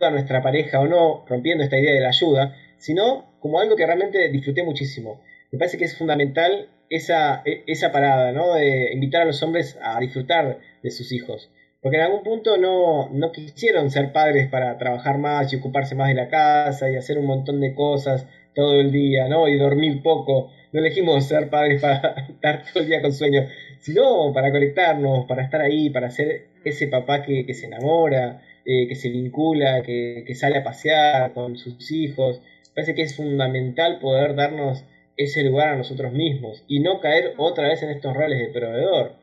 a 0.00 0.10
nuestra 0.10 0.42
pareja 0.42 0.80
o 0.80 0.88
no, 0.88 1.24
rompiendo 1.28 1.62
esta 1.62 1.78
idea 1.78 1.94
de 1.94 2.00
la 2.00 2.08
ayuda, 2.08 2.56
sino 2.76 3.38
como 3.38 3.60
algo 3.60 3.76
que 3.76 3.86
realmente 3.86 4.28
disfruté 4.30 4.64
muchísimo. 4.64 5.22
Me 5.52 5.58
parece 5.58 5.78
que 5.78 5.84
es 5.84 5.96
fundamental 5.96 6.68
esa, 6.90 7.42
e, 7.44 7.64
esa 7.66 7.92
parada, 7.92 8.32
¿no? 8.32 8.54
De 8.54 8.92
invitar 8.92 9.22
a 9.22 9.26
los 9.26 9.42
hombres 9.42 9.78
a 9.82 9.98
disfrutar 10.00 10.58
de 10.82 10.90
sus 10.90 11.12
hijos. 11.12 11.50
Porque 11.80 11.98
en 11.98 12.04
algún 12.04 12.22
punto 12.22 12.56
no, 12.56 13.10
no 13.10 13.30
quisieron 13.30 13.90
ser 13.90 14.12
padres 14.12 14.48
para 14.48 14.78
trabajar 14.78 15.18
más 15.18 15.52
y 15.52 15.56
ocuparse 15.56 15.94
más 15.94 16.08
de 16.08 16.14
la 16.14 16.28
casa 16.28 16.90
y 16.90 16.96
hacer 16.96 17.18
un 17.18 17.26
montón 17.26 17.60
de 17.60 17.74
cosas 17.74 18.26
todo 18.54 18.80
el 18.80 18.90
día, 18.90 19.28
¿no? 19.28 19.48
Y 19.48 19.58
dormir 19.58 20.02
poco. 20.02 20.50
No 20.72 20.80
elegimos 20.80 21.24
ser 21.28 21.50
padres 21.50 21.82
para 21.82 22.26
estar 22.30 22.64
todo 22.72 22.82
el 22.82 22.88
día 22.88 23.02
con 23.02 23.12
sueño, 23.12 23.46
sino 23.80 24.32
para 24.32 24.50
conectarnos, 24.50 25.26
para 25.26 25.42
estar 25.42 25.60
ahí, 25.60 25.90
para 25.90 26.10
ser 26.10 26.46
ese 26.64 26.88
papá 26.88 27.22
que, 27.22 27.44
que 27.44 27.52
se 27.52 27.66
enamora, 27.66 28.40
eh, 28.64 28.88
que 28.88 28.94
se 28.94 29.10
vincula, 29.10 29.82
que, 29.82 30.24
que 30.26 30.34
sale 30.34 30.58
a 30.58 30.64
pasear 30.64 31.34
con 31.34 31.58
sus 31.58 31.90
hijos. 31.92 32.40
Parece 32.74 32.94
que 32.94 33.02
es 33.02 33.14
fundamental 33.14 33.98
poder 33.98 34.34
darnos 34.34 34.84
ese 35.16 35.42
lugar 35.44 35.68
a 35.68 35.76
nosotros 35.76 36.12
mismos 36.12 36.64
y 36.68 36.80
no 36.80 37.00
caer 37.00 37.34
otra 37.36 37.68
vez 37.68 37.82
en 37.82 37.90
estos 37.90 38.14
roles 38.14 38.38
de 38.38 38.48
proveedor. 38.48 39.16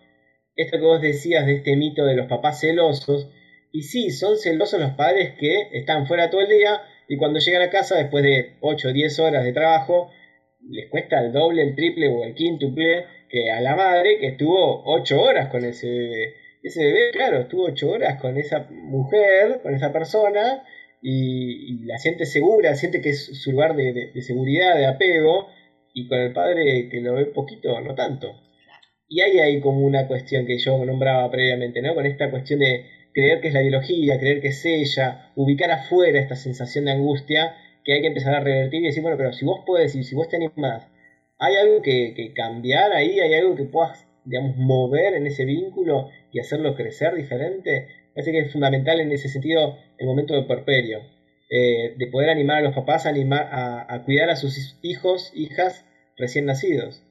Esto 0.55 0.77
que 0.77 0.83
vos 0.83 1.01
decías 1.01 1.45
de 1.45 1.55
este 1.55 1.75
mito 1.75 2.05
de 2.05 2.15
los 2.15 2.27
papás 2.27 2.59
celosos, 2.59 3.29
y 3.71 3.83
sí, 3.83 4.09
son 4.11 4.37
celosos 4.37 4.81
los 4.81 4.91
padres 4.91 5.33
que 5.39 5.69
están 5.71 6.05
fuera 6.05 6.29
todo 6.29 6.41
el 6.41 6.49
día 6.49 6.81
y 7.07 7.17
cuando 7.17 7.39
llegan 7.39 7.61
a 7.61 7.69
casa 7.69 7.97
después 7.97 8.23
de 8.23 8.57
8 8.61 8.89
o 8.89 8.93
10 8.93 9.19
horas 9.19 9.43
de 9.43 9.53
trabajo, 9.53 10.09
les 10.69 10.89
cuesta 10.89 11.19
el 11.19 11.31
doble, 11.31 11.63
el 11.63 11.75
triple 11.75 12.07
o 12.09 12.23
el 12.23 12.35
quíntuple 12.35 13.05
que 13.29 13.49
a 13.49 13.61
la 13.61 13.75
madre 13.75 14.17
que 14.19 14.27
estuvo 14.27 14.83
8 14.85 15.21
horas 15.21 15.49
con 15.49 15.63
ese 15.65 15.89
bebé. 15.89 16.33
Ese 16.63 16.83
bebé, 16.83 17.11
claro, 17.11 17.39
estuvo 17.39 17.65
8 17.65 17.89
horas 17.89 18.21
con 18.21 18.37
esa 18.37 18.67
mujer, 18.69 19.61
con 19.63 19.73
esa 19.73 19.91
persona, 19.91 20.63
y, 21.01 21.83
la 21.85 21.97
siente 21.97 22.25
segura, 22.25 22.75
siente 22.75 23.01
que 23.01 23.09
es 23.09 23.41
su 23.41 23.51
lugar 23.51 23.75
de, 23.75 24.11
seguridad, 24.21 24.75
de 24.75 24.85
apego, 24.85 25.47
y 25.93 26.07
con 26.07 26.19
el 26.19 26.33
padre 26.33 26.89
que 26.89 27.01
lo 27.01 27.13
ve 27.13 27.25
poquito, 27.25 27.79
no 27.81 27.95
tanto. 27.95 28.41
Y 29.07 29.21
hay 29.21 29.39
ahí 29.39 29.59
como 29.59 29.85
una 29.85 30.07
cuestión 30.07 30.45
que 30.45 30.57
yo 30.57 30.83
nombraba 30.85 31.29
previamente, 31.29 31.81
¿no? 31.81 31.93
Con 31.95 32.05
esta 32.05 32.31
cuestión 32.31 32.59
de 32.59 32.85
creer 33.13 33.41
que 33.41 33.49
es 33.49 33.53
la 33.53 33.61
biología, 33.61 34.17
creer 34.19 34.41
que 34.41 34.49
es 34.49 34.65
ella, 34.65 35.31
ubicar 35.35 35.69
afuera 35.71 36.19
esta 36.19 36.35
sensación 36.35 36.85
de 36.85 36.91
angustia 36.91 37.55
que 37.83 37.93
hay 37.93 38.01
que 38.01 38.07
empezar 38.07 38.33
a 38.35 38.39
revertir 38.39 38.81
y 38.81 38.85
decir, 38.85 39.01
bueno, 39.01 39.17
pero 39.17 39.33
si 39.33 39.45
vos 39.45 39.61
puedes 39.65 39.95
y 39.95 40.03
si 40.03 40.15
vos 40.15 40.29
te 40.29 40.37
animás, 40.37 40.87
¿hay 41.39 41.55
algo 41.55 41.81
que, 41.81 42.13
que 42.15 42.33
cambiar 42.33 42.93
ahí? 42.93 43.19
¿Hay 43.19 43.33
algo 43.33 43.55
que 43.55 43.63
puedas, 43.65 44.07
digamos, 44.23 44.55
mover 44.57 45.15
en 45.15 45.27
ese 45.27 45.45
vínculo 45.45 46.09
y 46.31 46.39
hacerlo 46.39 46.75
crecer 46.75 47.15
diferente? 47.15 47.87
Parece 48.13 48.31
que 48.31 48.39
es 48.39 48.51
fundamental 48.51 48.99
en 48.99 49.11
ese 49.11 49.29
sentido 49.29 49.77
el 49.97 50.07
momento 50.07 50.35
de 50.35 50.43
porperio, 50.43 51.01
eh, 51.53 51.95
de 51.97 52.07
poder 52.07 52.29
animar 52.29 52.59
a 52.59 52.61
los 52.61 52.73
papás 52.73 53.05
a, 53.05 53.09
animar, 53.09 53.49
a, 53.51 54.03
cuidar 54.05 54.29
a 54.29 54.37
sus 54.37 54.77
hijos, 54.81 55.33
hijas 55.35 55.83
recién 56.15 56.45
nacidos. 56.45 57.03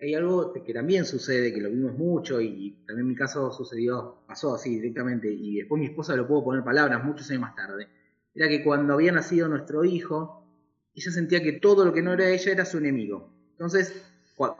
Hay 0.00 0.14
algo 0.14 0.52
que 0.52 0.72
también 0.72 1.04
sucede, 1.04 1.52
que 1.52 1.60
lo 1.60 1.68
vimos 1.68 1.98
mucho 1.98 2.40
y 2.40 2.76
también 2.86 3.06
en 3.06 3.08
mi 3.08 3.16
caso 3.16 3.50
sucedió, 3.50 4.22
pasó 4.28 4.54
así 4.54 4.76
directamente 4.76 5.28
y 5.28 5.56
después 5.56 5.80
mi 5.80 5.86
esposa 5.86 6.14
lo 6.14 6.28
pudo 6.28 6.44
poner 6.44 6.62
palabras 6.62 7.02
muchos 7.02 7.28
años 7.30 7.40
más 7.40 7.56
tarde. 7.56 7.88
Era 8.36 8.48
que 8.48 8.62
cuando 8.62 8.94
había 8.94 9.10
nacido 9.10 9.48
nuestro 9.48 9.84
hijo, 9.84 10.46
ella 10.94 11.10
sentía 11.10 11.42
que 11.42 11.54
todo 11.54 11.84
lo 11.84 11.92
que 11.92 12.02
no 12.02 12.12
era 12.12 12.28
ella 12.28 12.52
era 12.52 12.64
su 12.64 12.78
enemigo. 12.78 13.32
Entonces, 13.50 14.00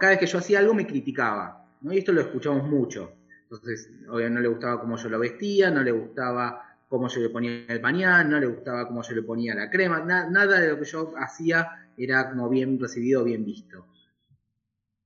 cada 0.01 0.11
vez 0.11 0.19
que 0.19 0.27
yo 0.27 0.39
hacía 0.39 0.59
algo 0.59 0.75
me 0.75 0.85
criticaba. 0.85 1.77
¿no? 1.81 1.93
Y 1.93 1.99
esto 1.99 2.11
lo 2.11 2.23
escuchamos 2.23 2.69
mucho. 2.69 3.13
Entonces, 3.45 3.89
obviamente 4.11 4.35
no 4.35 4.41
le 4.41 4.49
gustaba 4.49 4.81
cómo 4.81 4.97
yo 4.97 5.09
lo 5.09 5.21
vestía, 5.21 5.71
no 5.71 5.85
le 5.85 5.93
gustaba 5.93 6.68
cómo 6.89 7.09
yo 7.09 7.21
le 7.21 7.29
ponía 7.29 7.67
el 7.69 7.81
pañal, 7.81 8.29
no 8.29 8.41
le 8.41 8.47
gustaba 8.47 8.89
cómo 8.89 9.03
yo 9.03 9.15
le 9.15 9.23
ponía 9.23 9.55
la 9.55 9.71
crema, 9.71 10.01
nada 10.01 10.61
de 10.61 10.69
lo 10.69 10.79
que 10.79 10.87
yo 10.87 11.13
hacía 11.19 11.91
era 11.97 12.31
como 12.31 12.49
bien 12.49 12.81
recibido, 12.81 13.25
bien 13.25 13.45
visto. 13.45 13.87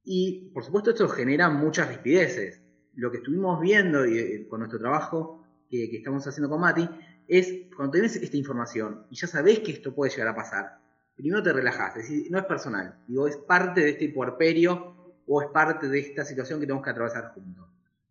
Y 0.04 0.50
por 0.52 0.64
supuesto 0.64 0.90
esto 0.90 1.08
genera 1.08 1.48
muchas 1.48 1.88
rispideces. 1.88 2.60
Lo 2.94 3.10
que 3.10 3.18
estuvimos 3.18 3.60
viendo 3.60 4.04
eh, 4.04 4.46
con 4.48 4.60
nuestro 4.60 4.78
trabajo 4.78 5.44
que, 5.68 5.84
estamos 5.96 6.26
haciendo 6.26 6.50
con 6.50 6.60
Mati 6.60 6.88
es 7.26 7.66
cuando 7.74 7.92
tienes 7.92 8.16
esta 8.16 8.36
información 8.36 9.06
y 9.10 9.16
ya 9.16 9.26
sabes 9.26 9.60
que 9.60 9.72
esto 9.72 9.94
puede 9.94 10.10
llegar 10.10 10.28
a 10.28 10.36
pasar, 10.36 10.78
primero 11.14 11.42
te 11.42 11.52
relajas, 11.52 11.96
es 11.96 12.08
decir, 12.08 12.30
no 12.30 12.38
es 12.38 12.44
personal, 12.44 12.98
digo, 13.06 13.26
es 13.26 13.36
parte 13.36 13.80
de 13.80 13.90
este 13.90 14.08
puerperio 14.10 15.14
o 15.26 15.40
es 15.40 15.48
parte 15.48 15.88
de 15.88 16.00
esta 16.00 16.24
situación 16.24 16.60
que 16.60 16.66
tenemos 16.66 16.84
que 16.84 16.90
atravesar 16.90 17.32
juntos. 17.32 17.68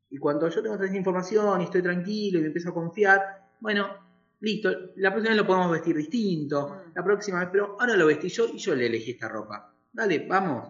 Y 0.09 0.17
cuando 0.17 0.49
yo 0.49 0.61
tengo 0.61 0.75
esa 0.75 0.95
información 0.95 1.61
y 1.61 1.65
estoy 1.65 1.81
tranquilo 1.81 2.39
y 2.39 2.41
me 2.41 2.47
empiezo 2.47 2.69
a 2.69 2.73
confiar, 2.73 3.40
bueno, 3.61 3.87
listo, 4.39 4.69
la 4.97 5.11
próxima 5.11 5.29
vez 5.29 5.37
lo 5.41 5.47
podemos 5.47 5.71
vestir 5.71 5.95
distinto, 5.95 6.67
mm. 6.67 6.91
la 6.95 7.03
próxima 7.03 7.39
vez, 7.39 7.49
pero 7.51 7.77
ahora 7.79 7.95
lo 7.95 8.07
vestí 8.07 8.27
yo 8.27 8.47
y 8.53 8.57
yo 8.57 8.75
le 8.75 8.87
elegí 8.87 9.11
esta 9.11 9.29
ropa. 9.29 9.73
Dale, 9.93 10.25
vamos. 10.27 10.69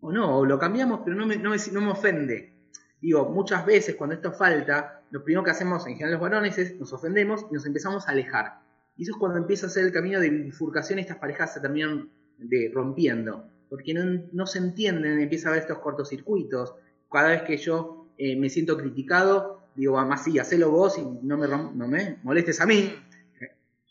O 0.00 0.12
no, 0.12 0.38
o 0.38 0.46
lo 0.46 0.58
cambiamos, 0.58 1.00
pero 1.04 1.16
no 1.16 1.26
me, 1.26 1.36
no 1.36 1.50
me, 1.50 1.90
ofende. 1.90 2.54
Digo, 3.00 3.28
muchas 3.28 3.66
veces 3.66 3.96
cuando 3.96 4.14
esto 4.14 4.32
falta, 4.32 5.02
lo 5.10 5.24
primero 5.24 5.42
que 5.42 5.50
hacemos 5.50 5.86
en 5.86 5.94
general 5.94 6.12
los 6.12 6.20
varones 6.20 6.58
es 6.58 6.78
nos 6.78 6.92
ofendemos 6.92 7.46
y 7.50 7.54
nos 7.54 7.66
empezamos 7.66 8.06
a 8.06 8.12
alejar. 8.12 8.60
Y 8.96 9.02
eso 9.02 9.12
es 9.12 9.18
cuando 9.18 9.38
empieza 9.38 9.66
a 9.66 9.70
ser 9.70 9.84
el 9.84 9.92
camino 9.92 10.20
de 10.20 10.30
bifurcación 10.30 10.98
y 10.98 11.02
estas 11.02 11.18
parejas 11.18 11.54
se 11.54 11.60
terminan 11.60 12.10
de, 12.38 12.70
rompiendo. 12.72 13.48
Porque 13.68 13.94
no, 13.94 14.22
no 14.32 14.46
se 14.46 14.58
entienden, 14.58 15.20
empieza 15.20 15.48
a 15.48 15.52
haber 15.52 15.62
estos 15.62 15.80
cortocircuitos. 15.80 16.74
Cada 17.10 17.30
vez 17.30 17.42
que 17.42 17.56
yo 17.56 18.06
eh, 18.16 18.36
me 18.36 18.48
siento 18.48 18.76
criticado, 18.76 19.65
digo, 19.76 20.04
más 20.04 20.24
sí, 20.24 20.38
hacelo 20.38 20.70
vos 20.70 20.98
y 20.98 21.02
no 21.22 21.36
me, 21.36 21.46
no 21.46 21.88
me 21.88 22.18
molestes 22.22 22.60
a 22.60 22.66
mí. 22.66 22.94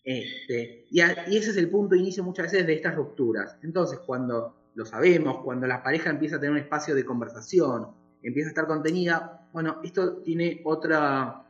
Este, 0.04 0.86
y, 0.92 1.02
ese 1.02 1.50
es 1.50 1.58
el 1.58 1.70
punto 1.70 1.96
de 1.96 2.02
inicio 2.02 2.24
muchas 2.24 2.52
veces 2.52 2.68
de 2.68 2.74
estas 2.74 2.96
rupturas. 2.96 3.58
Entonces, 3.64 4.00
cuando 4.00 4.56
lo 4.76 4.86
sabemos, 4.86 5.44
cuando 5.44 5.66
la 5.68 5.82
pareja 5.82 6.10
empieza 6.10 6.36
a 6.36 6.40
tener 6.40 6.52
un 6.52 6.60
espacio 6.60 6.94
de 6.94 7.06
conversación, 7.06 7.88
empieza 8.22 8.50
a 8.50 8.52
estar 8.52 8.68
contenida, 8.68 9.48
bueno, 9.52 9.80
esto 9.84 10.18
tiene 10.18 10.62
otra, 10.66 11.46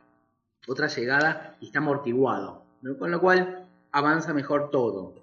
otra 0.66 0.86
llegada 0.86 1.56
y 1.60 1.66
está 1.66 1.78
amortiguado, 1.78 2.64
con 2.98 3.10
lo 3.10 3.20
cual 3.20 3.68
avanza 3.92 4.32
mejor 4.32 4.70
todo. 4.70 5.14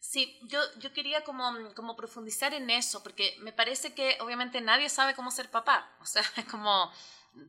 Sí, 0.00 0.38
yo, 0.48 0.58
yo 0.78 0.92
quería 0.92 1.24
como, 1.24 1.44
como 1.74 1.96
profundizar 1.96 2.52
en 2.54 2.70
eso, 2.70 3.02
porque 3.02 3.34
me 3.40 3.52
parece 3.52 3.94
que 3.94 4.18
obviamente 4.20 4.60
nadie 4.60 4.88
sabe 4.88 5.14
cómo 5.14 5.30
ser 5.30 5.50
papá, 5.50 5.90
o 6.00 6.06
sea, 6.06 6.22
es 6.36 6.44
como 6.50 6.90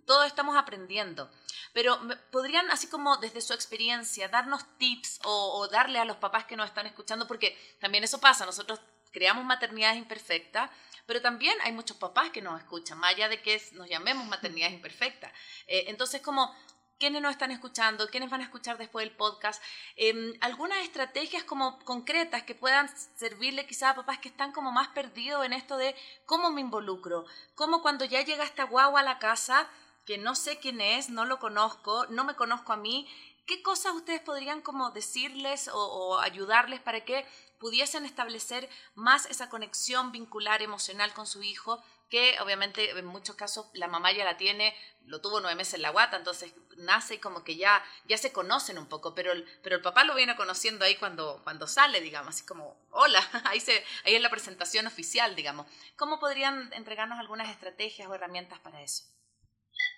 todos 0.05 0.27
estamos 0.27 0.55
aprendiendo, 0.55 1.29
pero 1.73 1.99
podrían, 2.31 2.69
así 2.71 2.87
como 2.87 3.17
desde 3.17 3.41
su 3.41 3.53
experiencia, 3.53 4.27
darnos 4.27 4.65
tips 4.77 5.19
o, 5.23 5.67
darle 5.67 5.99
a 5.99 6.05
los 6.05 6.17
papás 6.17 6.45
que 6.45 6.55
nos 6.55 6.67
están 6.67 6.85
escuchando, 6.85 7.27
porque 7.27 7.57
también 7.79 8.03
eso 8.03 8.19
pasa, 8.19 8.45
nosotros 8.45 8.79
creamos 9.11 9.45
maternidades 9.45 9.97
imperfectas, 9.97 10.69
pero 11.05 11.21
también 11.21 11.55
hay 11.63 11.71
muchos 11.71 11.97
papás 11.97 12.29
que 12.31 12.41
nos 12.41 12.59
escuchan, 12.59 12.97
más 12.97 13.13
allá 13.13 13.29
de 13.29 13.41
que 13.41 13.61
nos 13.73 13.89
llamemos 13.89 14.25
maternidades 14.27 14.73
imperfectas. 14.73 15.31
Eh, 15.67 15.85
entonces, 15.87 16.21
como 16.21 16.55
quiénes 16.99 17.21
nos 17.21 17.31
están 17.31 17.51
escuchando, 17.51 18.07
quiénes 18.07 18.29
van 18.29 18.41
a 18.41 18.45
escuchar 18.45 18.77
después 18.77 19.05
del 19.05 19.15
podcast, 19.15 19.61
em, 19.95 20.33
algunas 20.41 20.79
estrategias 20.79 21.43
como 21.43 21.79
concretas 21.79 22.43
que 22.43 22.55
puedan 22.55 22.89
servirle 23.15 23.65
quizás 23.65 23.91
a 23.91 23.95
papás 23.95 24.19
que 24.19 24.29
están 24.29 24.51
como 24.51 24.71
más 24.71 24.89
perdidos 24.89 25.45
en 25.45 25.53
esto 25.53 25.77
de 25.77 25.95
cómo 26.25 26.51
me 26.51 26.61
involucro, 26.61 27.25
cómo 27.55 27.81
cuando 27.81 28.05
ya 28.05 28.21
llega 28.21 28.43
esta 28.43 28.63
guagua 28.63 29.01
a 29.01 29.03
la 29.03 29.19
casa, 29.19 29.67
que 30.05 30.17
no 30.17 30.35
sé 30.35 30.57
quién 30.57 30.81
es, 30.81 31.09
no 31.09 31.25
lo 31.25 31.39
conozco, 31.39 32.05
no 32.07 32.23
me 32.23 32.35
conozco 32.35 32.73
a 32.73 32.77
mí, 32.77 33.07
¿qué 33.45 33.61
cosas 33.61 33.93
ustedes 33.93 34.21
podrían 34.21 34.61
como 34.61 34.91
decirles 34.91 35.67
o, 35.67 35.77
o 35.77 36.19
ayudarles 36.19 36.79
para 36.79 37.03
que 37.05 37.25
pudiesen 37.59 38.05
establecer 38.05 38.69
más 38.93 39.25
esa 39.27 39.49
conexión 39.49 40.11
vincular 40.11 40.61
emocional 40.61 41.13
con 41.13 41.25
su 41.25 41.43
hijo 41.43 41.81
que 42.13 42.39
obviamente 42.43 42.91
en 42.91 43.07
muchos 43.07 43.35
casos 43.35 43.71
la 43.73 43.87
mamá 43.87 44.11
ya 44.11 44.23
la 44.23 44.37
tiene, 44.37 44.75
lo 45.07 45.19
tuvo 45.19 45.39
nueve 45.39 45.55
meses 45.55 45.73
en 45.73 45.81
la 45.81 45.89
guata, 45.89 46.15
entonces 46.15 46.53
nace 46.77 47.15
y 47.15 47.17
como 47.17 47.43
que 47.43 47.55
ya, 47.55 47.81
ya 48.07 48.17
se 48.17 48.31
conocen 48.31 48.77
un 48.77 48.85
poco, 48.85 49.15
pero 49.15 49.31
el, 49.31 49.45
pero 49.63 49.77
el 49.77 49.81
papá 49.81 50.03
lo 50.03 50.13
viene 50.13 50.35
conociendo 50.35 50.85
ahí 50.85 50.93
cuando, 50.93 51.41
cuando 51.43 51.65
sale, 51.65 52.01
digamos, 52.01 52.35
así 52.35 52.45
como, 52.45 52.77
hola, 52.91 53.19
ahí, 53.45 53.59
se, 53.59 53.71
ahí 54.05 54.13
es 54.13 54.21
la 54.21 54.29
presentación 54.29 54.85
oficial, 54.85 55.35
digamos. 55.35 55.65
¿Cómo 55.95 56.19
podrían 56.19 56.71
entregarnos 56.73 57.17
algunas 57.17 57.49
estrategias 57.49 58.07
o 58.07 58.13
herramientas 58.13 58.59
para 58.59 58.83
eso? 58.83 59.05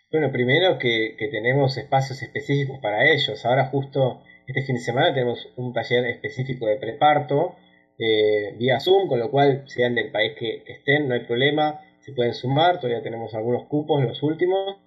Bueno, 0.09 0.32
primero 0.32 0.80
que, 0.80 1.18
que 1.20 1.28
tenemos 1.28 1.76
espacios 1.76 2.22
específicos 2.22 2.80
para 2.82 3.11
ellos. 3.11 3.43
Ahora 3.43 3.66
justo 3.66 4.24
este 4.47 4.61
fin 4.61 4.76
de 4.76 4.82
semana 4.82 5.13
tenemos 5.13 5.49
un 5.57 5.74
taller 5.74 6.05
específico 6.05 6.66
de 6.66 6.78
preparto 6.78 7.57
eh, 7.99 8.55
vía 8.57 8.80
Zoom, 8.80 9.09
con 9.09 9.20
lo 9.20 9.30
cual 9.30 9.66
sean 9.68 9.95
del 9.95 10.11
país 10.11 10.32
que, 10.39 10.63
que 10.66 10.74
estén, 10.76 11.09
no 11.09 11.13
hay 11.13 11.26
problema 11.26 11.82
se 12.06 12.14
pueden 12.14 12.36
sumar, 12.36 12.80
todavía 12.80 13.01
tenemos 13.01 13.34
algunos 13.34 13.66
cupos, 13.66 14.03
los 14.03 14.22
últimos. 14.22 14.78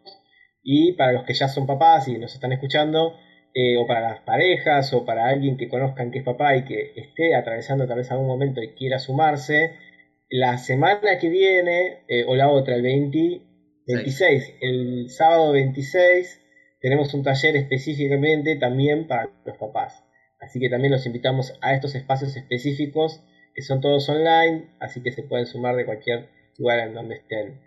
Y 0.63 0.93
para 0.93 1.13
los 1.13 1.25
que 1.25 1.35
ya 1.35 1.49
son 1.49 1.67
papás 1.67 2.07
y 2.07 2.17
nos 2.17 2.33
están 2.33 2.53
escuchando, 2.53 3.17
eh, 3.55 3.77
o 3.77 3.87
para 3.89 4.01
las 4.03 4.21
parejas, 4.21 4.93
o 4.93 5.05
para 5.05 5.27
alguien 5.27 5.57
que 5.57 5.69
conozcan 5.69 6.13
que 6.13 6.19
es 6.19 6.25
papá 6.25 6.57
y 6.57 6.65
que 6.65 6.93
esté 6.95 7.35
atravesando 7.35 7.89
tal 7.89 7.99
vez 7.99 8.11
algún 8.13 8.29
momento 8.29 8.63
y 8.63 8.69
quiera 8.75 9.01
sumarse, 9.01 9.73
la 10.31 10.59
semana 10.59 11.19
que 11.19 11.29
viene, 11.29 12.05
eh, 12.07 12.25
o 12.25 12.37
la 12.37 12.51
otra, 12.51 12.77
el 12.77 12.83
26, 12.83 14.55
el 14.61 15.11
sábado 15.11 15.53
26, 15.53 16.41
tenemos 16.81 17.13
un 17.15 17.25
taller 17.25 17.57
específicamente 17.57 18.55
también 18.57 19.09
para 19.09 19.29
los 19.45 19.57
papás. 19.57 20.05
Así 20.39 20.61
que 20.61 20.69
también 20.69 20.93
los 20.93 21.05
invitamos 21.07 21.59
a 21.63 21.75
estos 21.75 21.97
espacios 21.97 22.37
específicos 22.37 23.25
que 23.55 23.63
son 23.63 23.81
todos 23.81 24.09
online, 24.09 24.69
así 24.79 25.03
que 25.03 25.11
se 25.11 25.25
pueden 25.25 25.47
sumar 25.47 25.75
de 25.75 25.85
cualquier 25.85 26.38
lugar 26.59 26.81
en 26.81 26.95
donde 26.95 27.17
estén. 27.17 27.61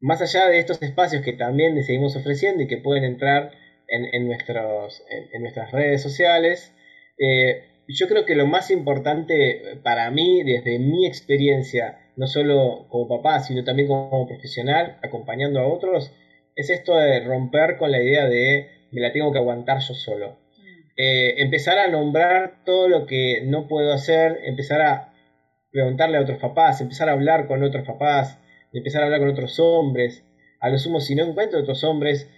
Más 0.00 0.20
allá 0.20 0.48
de 0.48 0.58
estos 0.58 0.82
espacios 0.82 1.22
que 1.22 1.32
también 1.32 1.74
les 1.74 1.86
seguimos 1.86 2.16
ofreciendo 2.16 2.62
y 2.62 2.66
que 2.66 2.78
pueden 2.78 3.04
entrar 3.04 3.52
en, 3.86 4.26
nuestros, 4.26 5.02
en, 5.32 5.42
nuestras 5.42 5.70
redes 5.70 6.02
sociales, 6.02 6.74
eh, 7.18 7.64
yo 7.86 8.08
creo 8.08 8.24
que 8.24 8.34
lo 8.34 8.46
más 8.46 8.70
importante 8.70 9.78
para 9.82 10.10
mí, 10.10 10.42
desde 10.42 10.78
mi 10.78 11.06
experiencia, 11.06 11.98
no 12.16 12.26
solo 12.26 12.86
como 12.88 13.08
papá, 13.08 13.40
sino 13.40 13.64
también 13.64 13.88
como 13.88 14.26
profesional, 14.26 14.98
acompañando 15.02 15.60
a 15.60 15.66
otros, 15.66 16.12
es 16.56 16.70
esto 16.70 16.96
de 16.96 17.20
romper 17.20 17.76
con 17.76 17.90
la 17.90 18.02
idea 18.02 18.26
de 18.26 18.70
me 18.92 19.00
la 19.00 19.12
tengo 19.12 19.32
que 19.32 19.38
aguantar 19.38 19.80
yo 19.80 19.94
solo. 19.94 20.38
Eh, 20.96 21.42
empezar 21.42 21.78
a 21.78 21.88
nombrar 21.88 22.62
todo 22.64 22.88
lo 22.88 23.06
que 23.06 23.42
no 23.44 23.66
puedo 23.66 23.92
hacer, 23.92 24.40
empezar 24.44 24.80
a 24.80 25.13
preguntarle 25.74 26.18
a 26.18 26.20
otros 26.20 26.38
papás, 26.38 26.80
empezar 26.80 27.08
a 27.08 27.12
hablar 27.12 27.48
con 27.48 27.64
otros 27.64 27.84
papás, 27.84 28.38
empezar 28.72 29.02
a 29.02 29.06
hablar 29.06 29.18
con 29.18 29.30
otros 29.30 29.58
hombres. 29.58 30.24
A 30.60 30.70
lo 30.70 30.78
sumo, 30.78 31.00
si 31.00 31.16
no 31.16 31.24
encuentro 31.26 31.58
otros 31.58 31.82
hombres, 31.82 32.30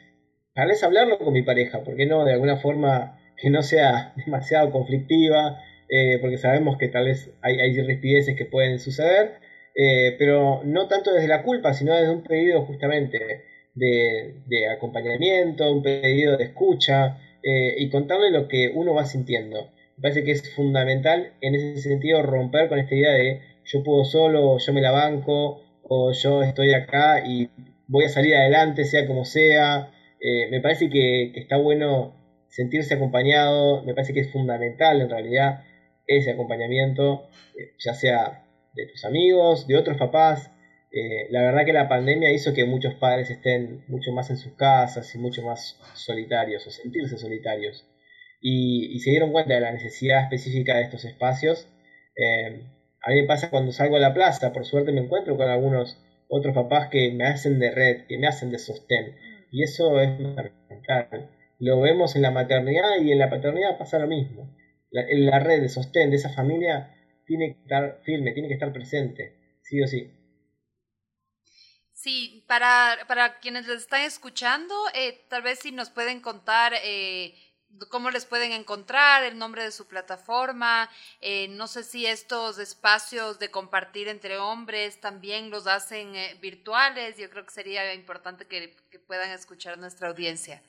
tal 0.54 0.68
vez 0.68 0.82
hablarlo 0.82 1.18
con 1.18 1.34
mi 1.34 1.42
pareja, 1.42 1.84
porque 1.84 2.06
no? 2.06 2.24
De 2.24 2.32
alguna 2.32 2.56
forma 2.56 3.20
que 3.36 3.50
no 3.50 3.62
sea 3.62 4.14
demasiado 4.24 4.70
conflictiva, 4.70 5.60
eh, 5.90 6.18
porque 6.18 6.38
sabemos 6.38 6.78
que 6.78 6.88
tal 6.88 7.04
vez 7.04 7.30
hay, 7.42 7.60
hay 7.60 7.74
que 7.74 8.46
pueden 8.46 8.78
suceder, 8.78 9.34
eh, 9.74 10.16
pero 10.18 10.62
no 10.64 10.88
tanto 10.88 11.12
desde 11.12 11.28
la 11.28 11.42
culpa, 11.42 11.74
sino 11.74 11.94
desde 11.94 12.10
un 12.10 12.22
pedido 12.22 12.64
justamente 12.64 13.44
de, 13.74 14.68
acompañamiento, 14.74 15.70
un 15.70 15.82
pedido 15.82 16.38
de 16.38 16.44
escucha, 16.44 17.18
eh, 17.42 17.74
y 17.76 17.90
contarle 17.90 18.30
lo 18.30 18.48
que 18.48 18.72
uno 18.74 18.94
va 18.94 19.04
sintiendo. 19.04 19.75
Me 19.96 20.02
parece 20.02 20.24
que 20.24 20.32
es 20.32 20.54
fundamental 20.54 21.32
en 21.40 21.54
ese 21.54 21.80
sentido 21.80 22.22
romper 22.22 22.68
con 22.68 22.78
esta 22.78 22.94
idea 22.94 23.12
de 23.12 23.40
yo 23.64 23.82
puedo 23.82 24.04
solo, 24.04 24.58
yo 24.58 24.72
me 24.72 24.80
la 24.80 24.90
banco, 24.90 25.62
o 25.82 26.12
yo 26.12 26.42
estoy 26.42 26.74
acá 26.74 27.26
y 27.26 27.48
voy 27.86 28.04
a 28.04 28.08
salir 28.08 28.34
adelante, 28.34 28.84
sea 28.84 29.06
como 29.06 29.24
sea. 29.24 29.90
Eh, 30.20 30.48
me 30.50 30.60
parece 30.60 30.90
que, 30.90 31.32
está 31.36 31.56
bueno 31.56 32.14
sentirse 32.48 32.94
acompañado, 32.94 33.82
me 33.84 33.94
parece 33.94 34.12
que 34.14 34.20
es 34.20 34.32
fundamental 34.32 35.00
en 35.00 35.10
realidad 35.10 35.64
ese 36.06 36.30
acompañamiento, 36.30 37.28
eh, 37.58 37.72
ya 37.78 37.94
sea 37.94 38.44
de 38.74 38.86
tus 38.86 39.04
amigos, 39.04 39.66
de 39.66 39.76
otros 39.76 39.96
papás. 39.96 40.50
Eh, 40.92 41.26
la 41.30 41.42
verdad 41.42 41.64
que 41.64 41.72
la 41.72 41.88
pandemia 41.88 42.32
hizo 42.32 42.54
que 42.54 42.64
muchos 42.64 42.94
padres 42.94 43.30
estén 43.30 43.84
mucho 43.88 44.12
más 44.12 44.30
en 44.30 44.36
sus 44.36 44.52
casas 44.54 45.14
y 45.14 45.18
mucho 45.18 45.42
más 45.42 45.78
solitarios 45.94 46.66
o 46.66 46.70
sentirse 46.70 47.18
solitarios. 47.18 47.86
Y, 48.48 49.00
se 49.00 49.10
dieron 49.10 49.32
cuenta 49.32 49.54
de 49.54 49.60
la 49.60 49.72
necesidad 49.72 50.22
específica 50.22 50.76
de 50.76 50.82
estos 50.82 51.04
espacios. 51.04 51.68
a 53.02 53.10
mí 53.10 53.20
me 53.22 53.26
pasa 53.26 53.50
cuando 53.50 53.72
salgo 53.72 53.96
a 53.96 54.00
la 54.00 54.14
plaza, 54.14 54.52
por 54.52 54.64
suerte 54.64 54.92
me 54.92 55.00
encuentro 55.00 55.36
con 55.36 55.48
algunos 55.48 55.98
otros 56.28 56.54
papás 56.54 56.88
que 56.88 57.12
me 57.12 57.26
hacen 57.26 57.58
de 57.58 57.70
red, 57.72 58.06
que 58.06 58.18
me 58.18 58.28
hacen 58.28 58.50
de 58.52 58.58
sostén. 58.58 59.16
Y 59.50 59.64
eso 59.64 60.00
es 60.00 60.16
fundamental. 60.16 61.30
Lo 61.58 61.80
vemos 61.80 62.14
en 62.14 62.22
la 62.22 62.30
maternidad 62.30 63.00
y 63.02 63.10
en 63.10 63.18
la 63.18 63.30
paternidad 63.30 63.78
pasa 63.78 63.98
lo 63.98 64.06
mismo. 64.06 64.54
La, 64.90 65.04
la 65.10 65.40
red 65.40 65.60
de 65.62 65.68
sostén 65.68 66.10
de 66.10 66.16
esa 66.16 66.30
familia 66.30 66.94
tiene 67.26 67.54
que 67.54 67.62
estar 67.62 68.00
firme, 68.04 68.32
tiene 68.32 68.48
que 68.48 68.54
estar 68.54 68.72
presente, 68.72 69.58
sí 69.62 69.82
o 69.82 69.88
sí. 69.88 70.12
Sí, 71.92 72.44
para, 72.46 72.98
para 73.08 73.40
quienes 73.40 73.66
les 73.66 73.78
están 73.78 74.02
escuchando, 74.02 74.74
eh, 74.94 75.24
tal 75.28 75.42
vez 75.42 75.58
si 75.58 75.72
nos 75.72 75.90
pueden 75.90 76.20
contar 76.20 76.72
eh, 76.84 77.34
cómo 77.88 78.10
les 78.10 78.24
pueden 78.24 78.52
encontrar, 78.52 79.24
el 79.24 79.38
nombre 79.38 79.62
de 79.62 79.70
su 79.70 79.86
plataforma. 79.86 80.88
Eh, 81.20 81.48
no 81.48 81.66
sé 81.66 81.82
si 81.82 82.06
estos 82.06 82.58
espacios 82.58 83.38
de 83.38 83.50
compartir 83.50 84.08
entre 84.08 84.38
hombres 84.38 85.00
también 85.00 85.50
los 85.50 85.66
hacen 85.66 86.14
eh, 86.14 86.36
virtuales. 86.40 87.16
Yo 87.18 87.28
creo 87.30 87.44
que 87.44 87.52
sería 87.52 87.94
importante 87.94 88.46
que, 88.46 88.74
puedan 89.06 89.30
escuchar 89.30 89.78
nuestra 89.78 90.08
audiencia. 90.08 90.62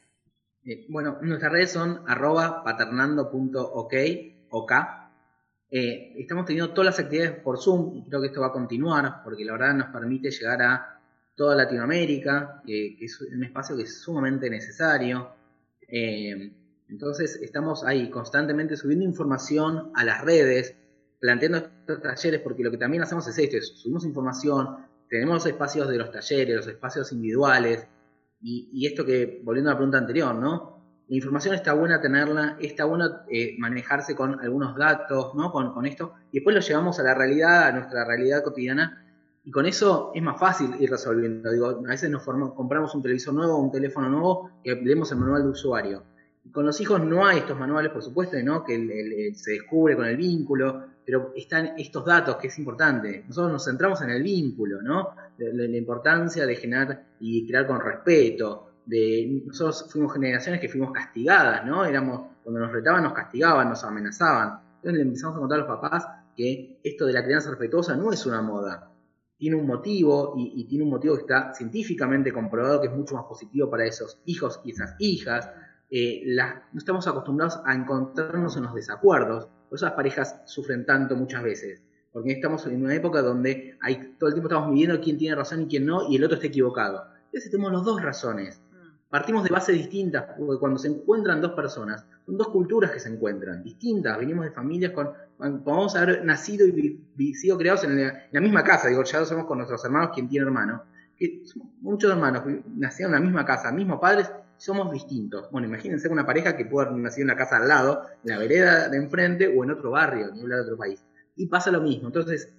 Eh, 0.63 0.85
bueno, 0.89 1.17
nuestras 1.21 1.51
redes 1.51 1.71
son 1.71 2.03
arroba 2.07 2.63
paternando.ok, 2.63 3.93
OK. 4.51 4.71
estamos 5.69 6.45
teniendo 6.45 6.71
todas 6.71 6.97
las 6.97 6.99
actividades 6.99 7.39
por 7.39 7.57
Zoom 7.57 7.97
y 7.97 8.03
creo 8.07 8.21
que 8.21 8.27
esto 8.27 8.41
va 8.41 8.47
a 8.47 8.51
continuar 8.51 9.23
porque 9.23 9.43
la 9.43 9.53
verdad 9.53 9.73
nos 9.73 9.87
permite 9.87 10.29
llegar 10.29 10.61
a 10.61 10.99
toda 11.35 11.55
Latinoamérica, 11.55 12.61
que 12.65 12.97
es 12.99 13.21
un 13.21 13.43
espacio 13.43 13.75
que 13.75 13.83
es 13.83 14.01
sumamente 14.01 14.49
necesario. 14.49 15.31
Entonces 16.89 17.39
estamos 17.41 17.83
ahí 17.83 18.09
constantemente 18.09 18.77
subiendo 18.77 19.03
información 19.03 19.91
a 19.95 20.05
las 20.05 20.23
redes, 20.23 20.75
planteando 21.19 21.57
estos 21.57 22.01
talleres, 22.01 22.41
porque 22.41 22.63
lo 22.63 22.71
que 22.71 22.77
también 22.77 23.03
hacemos 23.03 23.27
es 23.27 23.38
esto, 23.38 23.57
subimos 23.75 24.05
información, 24.05 24.77
tenemos 25.09 25.35
los 25.35 25.45
espacios 25.45 25.89
de 25.89 25.97
los 25.97 26.11
talleres, 26.11 26.55
los 26.55 26.67
espacios 26.67 27.11
individuales, 27.11 27.88
y, 28.39 28.85
esto 28.85 29.03
que, 29.03 29.41
volviendo 29.43 29.71
a 29.71 29.73
la 29.73 29.77
pregunta 29.77 29.97
anterior, 29.97 30.35
¿no? 30.35 30.77
La 31.07 31.15
información 31.15 31.55
está 31.55 31.73
buena 31.73 31.99
tenerla, 31.99 32.57
está 32.61 32.85
bueno 32.85 33.21
eh, 33.31 33.55
manejarse 33.57 34.15
con 34.15 34.39
algunos 34.39 34.77
datos, 34.77 35.33
¿no? 35.33 35.51
Con, 35.51 35.85
esto, 35.88 36.13
y 36.31 36.38
después 36.38 36.55
lo 36.55 36.61
llevamos 36.61 36.99
a 36.99 37.03
la 37.03 37.15
realidad, 37.15 37.63
a 37.63 37.71
nuestra 37.71 38.05
realidad 38.05 38.43
cotidiana, 38.43 39.03
y 39.43 39.49
con 39.49 39.65
eso 39.65 40.11
es 40.13 40.21
más 40.21 40.39
fácil 40.39 40.75
ir 40.79 40.91
resolviendo. 40.91 41.51
Digo, 41.51 41.67
a 41.67 41.89
veces 41.89 42.11
nos 42.11 42.23
compramos 42.23 42.93
un 42.93 43.01
televisor 43.01 43.33
nuevo, 43.33 43.57
un 43.57 43.71
teléfono 43.71 44.07
nuevo, 44.07 44.51
que 44.63 44.75
leemos 44.75 45.11
el 45.11 45.17
manual 45.17 45.43
de 45.43 45.49
usuario 45.49 46.03
con 46.51 46.65
los 46.65 46.79
hijos 46.81 47.03
no 47.03 47.25
hay 47.25 47.39
estos 47.39 47.57
manuales, 47.57 47.91
por 47.91 48.03
supuesto, 48.03 48.37
¿no? 48.43 48.63
que 48.63 49.31
se 49.35 49.51
descubre 49.51 49.95
con 49.95 50.05
el 50.05 50.17
vínculo, 50.17 50.85
pero 51.05 51.31
están 51.35 51.73
estos 51.77 52.05
datos 52.05 52.37
que 52.37 52.47
es 52.47 52.57
importante. 52.59 53.23
Nosotros 53.27 53.51
nos 53.51 53.65
centramos 53.65 54.01
en 54.01 54.09
el 54.09 54.21
vínculo, 54.21 54.81
¿no? 54.81 55.09
La, 55.37 55.77
importancia 55.77 56.45
de 56.45 56.55
generar 56.55 57.05
y 57.19 57.47
crear 57.47 57.65
con 57.65 57.79
respeto. 57.79 58.71
Nosotros 59.45 59.87
fuimos 59.89 60.13
generaciones 60.13 60.59
que 60.59 60.69
fuimos 60.69 60.91
castigadas, 60.91 61.65
¿no? 61.65 61.85
Éramos, 61.85 62.35
cuando 62.43 62.59
nos 62.59 62.71
retaban 62.71 63.03
nos 63.03 63.13
castigaban, 63.13 63.69
nos 63.69 63.83
amenazaban. 63.83 64.59
Entonces 64.75 64.93
le 64.93 65.01
empezamos 65.01 65.37
a 65.37 65.39
contar 65.39 65.59
a 65.59 65.61
los 65.61 65.79
papás 65.79 66.07
que 66.35 66.79
esto 66.83 67.05
de 67.05 67.13
la 67.13 67.23
crianza 67.23 67.49
respetuosa 67.49 67.95
no 67.95 68.11
es 68.11 68.25
una 68.25 68.41
moda, 68.41 68.91
tiene 69.37 69.55
un 69.55 69.67
motivo 69.67 70.33
y, 70.35 70.65
tiene 70.65 70.83
un 70.83 70.89
motivo 70.89 71.15
que 71.15 71.21
está 71.21 71.53
científicamente 71.53 72.31
comprobado 72.31 72.81
que 72.81 72.87
es 72.87 72.93
mucho 72.93 73.15
más 73.15 73.25
positivo 73.25 73.69
para 73.69 73.85
esos 73.85 74.19
hijos 74.25 74.59
y 74.63 74.71
esas 74.71 74.95
hijas, 74.99 75.49
eh, 75.89 76.23
no 76.73 76.77
estamos 76.77 77.07
acostumbrados 77.07 77.59
a 77.65 77.73
encontrarnos 77.73 78.57
en 78.57 78.63
los 78.63 78.73
desacuerdos. 78.73 79.47
Por 79.69 79.77
eso 79.77 79.85
las 79.85 79.95
parejas 79.95 80.41
sufren 80.45 80.85
tanto 80.85 81.15
muchas 81.15 81.43
veces. 81.43 81.81
Porque 82.11 82.31
estamos 82.31 82.65
en 82.65 82.83
una 82.83 82.95
época 82.95 83.21
donde 83.21 83.77
hay, 83.81 84.15
todo 84.17 84.29
el 84.29 84.33
tiempo 84.33 84.49
estamos 84.49 84.71
midiendo 84.71 84.99
quién 85.01 85.17
tiene 85.17 85.35
razón 85.35 85.61
y 85.63 85.67
quién 85.67 85.85
no, 85.85 86.09
y 86.09 86.15
el 86.15 86.23
otro 86.23 86.35
está 86.35 86.47
equivocado. 86.47 87.05
Entonces 87.25 87.51
tenemos 87.51 87.71
las 87.71 87.83
dos 87.83 88.01
razones. 88.01 88.61
Mm. 88.71 89.09
Partimos 89.09 89.43
de 89.43 89.49
bases 89.49 89.75
distintas, 89.75 90.25
porque 90.38 90.59
cuando 90.59 90.79
se 90.79 90.88
encuentran 90.88 91.41
dos 91.41 91.51
personas, 91.51 92.05
son 92.25 92.38
dos 92.38 92.49
culturas 92.49 92.91
que 92.91 92.99
se 92.99 93.09
encuentran, 93.09 93.63
distintas. 93.63 94.17
Venimos 94.17 94.45
de 94.45 94.51
familias 94.51 94.91
con, 94.93 95.11
podemos 95.38 95.95
haber 95.95 96.25
nacido 96.25 96.65
y 96.65 97.33
sido 97.35 97.57
creados 97.57 97.83
en 97.83 98.11
la, 98.31 98.41
misma 98.41 98.63
casa. 98.63 98.88
Digo, 98.88 99.03
ya 99.03 99.23
somos 99.23 99.45
con 99.45 99.59
nuestros 99.59 99.83
hermanos, 99.85 100.11
quien 100.13 100.27
tiene 100.27 100.45
hermanos. 100.47 100.81
Que 101.15 101.43
muchos 101.81 102.11
hermanos 102.11 102.43
nacieron 102.75 103.13
en 103.13 103.21
la 103.21 103.25
misma 103.25 103.45
casa, 103.45 103.71
mismos 103.71 103.99
padres, 103.99 104.31
somos 104.57 104.91
distintos. 104.91 105.49
Bueno, 105.51 105.67
imagínense 105.67 106.09
una 106.09 106.25
pareja 106.25 106.57
que 106.57 106.65
puede 106.65 106.87
haber 106.87 106.99
nacido 106.99 107.23
en 107.23 107.29
una 107.29 107.37
casa 107.37 107.57
al 107.57 107.67
lado, 107.67 108.03
en 108.23 108.31
la 108.31 108.37
vereda 108.37 108.89
de 108.89 108.97
enfrente 108.97 109.47
o 109.47 109.63
en 109.63 109.71
otro 109.71 109.91
barrio, 109.91 110.31
ni 110.33 110.41
hablar 110.41 110.59
de 110.59 110.65
otro 110.65 110.77
país. 110.77 111.03
Y 111.35 111.47
pasa 111.47 111.71
lo 111.71 111.81
mismo. 111.81 112.07
Entonces, 112.07 112.53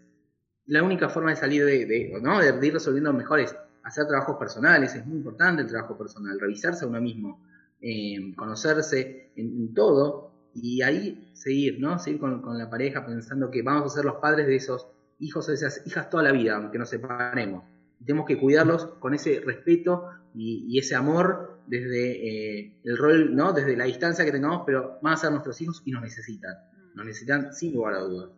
la 0.67 0.83
única 0.83 1.09
forma 1.09 1.31
de 1.31 1.37
salir 1.37 1.65
de, 1.65 1.87
de, 1.87 2.21
¿no? 2.23 2.41
de, 2.41 2.67
ir 2.67 2.73
resolviendo 2.73 3.13
mejor 3.13 3.41
es 3.41 3.57
hacer 3.83 4.07
trabajos 4.07 4.37
personales, 4.37 4.95
es 4.95 5.07
muy 5.07 5.17
importante 5.17 5.63
el 5.63 5.69
trabajo 5.69 5.97
personal, 5.97 6.39
revisarse 6.39 6.85
a 6.85 6.89
uno 6.89 7.01
mismo, 7.01 7.43
eh, 7.81 8.35
conocerse 8.37 9.33
en, 9.35 9.73
todo 9.73 10.33
y 10.55 10.83
ahí 10.83 11.31
seguir, 11.33 11.81
¿no? 11.81 11.99
Seguir 11.99 12.21
con, 12.21 12.43
con, 12.43 12.59
la 12.59 12.69
pareja 12.69 13.07
pensando 13.07 13.51
que 13.51 13.63
vamos 13.63 13.93
a 13.93 13.97
ser 13.97 14.05
los 14.05 14.17
padres 14.17 14.47
de 14.47 14.57
esos 14.57 14.89
hijos 15.19 15.49
o 15.49 15.53
esas 15.53 15.87
hijas 15.87 16.11
toda 16.11 16.23
la 16.25 16.33
vida, 16.33 16.57
aunque 16.57 16.79
nos 16.79 16.91
separemos. 16.91 17.65
Tenemos 18.05 18.27
que 18.27 18.39
cuidarlos 18.39 18.87
con 18.99 19.15
ese 19.15 19.41
respeto 19.41 20.11
y, 20.39 20.79
ese 20.79 20.95
amor 20.95 21.61
desde 21.67 22.61
eh, 22.61 22.81
el 22.85 22.97
rol, 22.97 23.35
¿no? 23.35 23.53
Desde 23.53 23.77
la 23.77 23.85
distancia 23.85 24.25
que 24.25 24.33
tengamos, 24.33 24.63
pero 24.65 24.99
van 25.03 25.15
a 25.15 25.17
ser 25.17 25.31
nuestros 25.31 25.61
hijos 25.61 25.83
y 25.85 25.91
nos 25.91 26.03
necesitan. 26.03 26.55
Nos 26.95 27.07
necesitan 27.07 27.53
sin 27.53 27.75
lugar 27.75 27.95
a 27.95 27.99
dudas. 27.99 28.31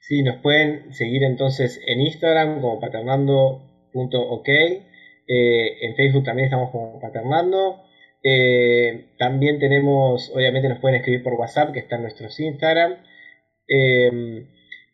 Sí, 0.00 0.22
nos 0.22 0.42
pueden 0.42 0.92
seguir 0.92 1.22
entonces 1.22 1.80
en 1.86 2.00
Instagram 2.00 2.60
como 2.60 2.80
paternando.ok. 2.80 4.48
Eh, 4.48 5.86
en 5.86 5.96
Facebook 5.96 6.24
también 6.24 6.46
estamos 6.46 6.70
como 6.70 7.00
paternando. 7.00 7.84
Eh, 8.22 9.14
también 9.18 9.60
tenemos, 9.60 10.30
obviamente 10.34 10.68
nos 10.68 10.80
pueden 10.80 10.96
escribir 10.96 11.22
por 11.22 11.34
WhatsApp, 11.34 11.72
que 11.72 11.80
está 11.80 11.96
en 11.96 12.02
nuestros 12.02 12.38
Instagram. 12.40 12.96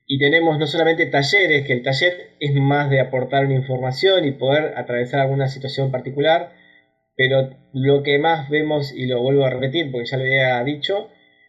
Y 0.07 0.19
tenemos 0.19 0.59
no 0.59 0.67
solamente 0.67 1.07
talleres, 1.07 1.67
que 1.67 1.73
el 1.73 1.83
taller 1.83 2.37
es 2.39 2.55
más 2.55 2.91
de 2.91 3.01
aportar 3.01 3.47
una 3.47 3.55
información 3.55 4.27
y 4.27 4.33
poder 4.33 4.75
atravesar 4.77 5.21
alguna 5.21 5.49
situación 5.49 5.91
particular, 5.91 6.53
pero 7.17 7.51
lo 7.73 8.03
que 8.03 8.19
más 8.19 8.51
vemos, 8.51 8.93
y 8.95 9.07
lo 9.07 9.23
vuelvo 9.23 9.45
a 9.45 9.51
repetir 9.51 9.91
porque 9.91 10.07
ya 10.07 10.19
lo 10.19 10.25
había 10.25 10.63
dicho, 10.65 11.09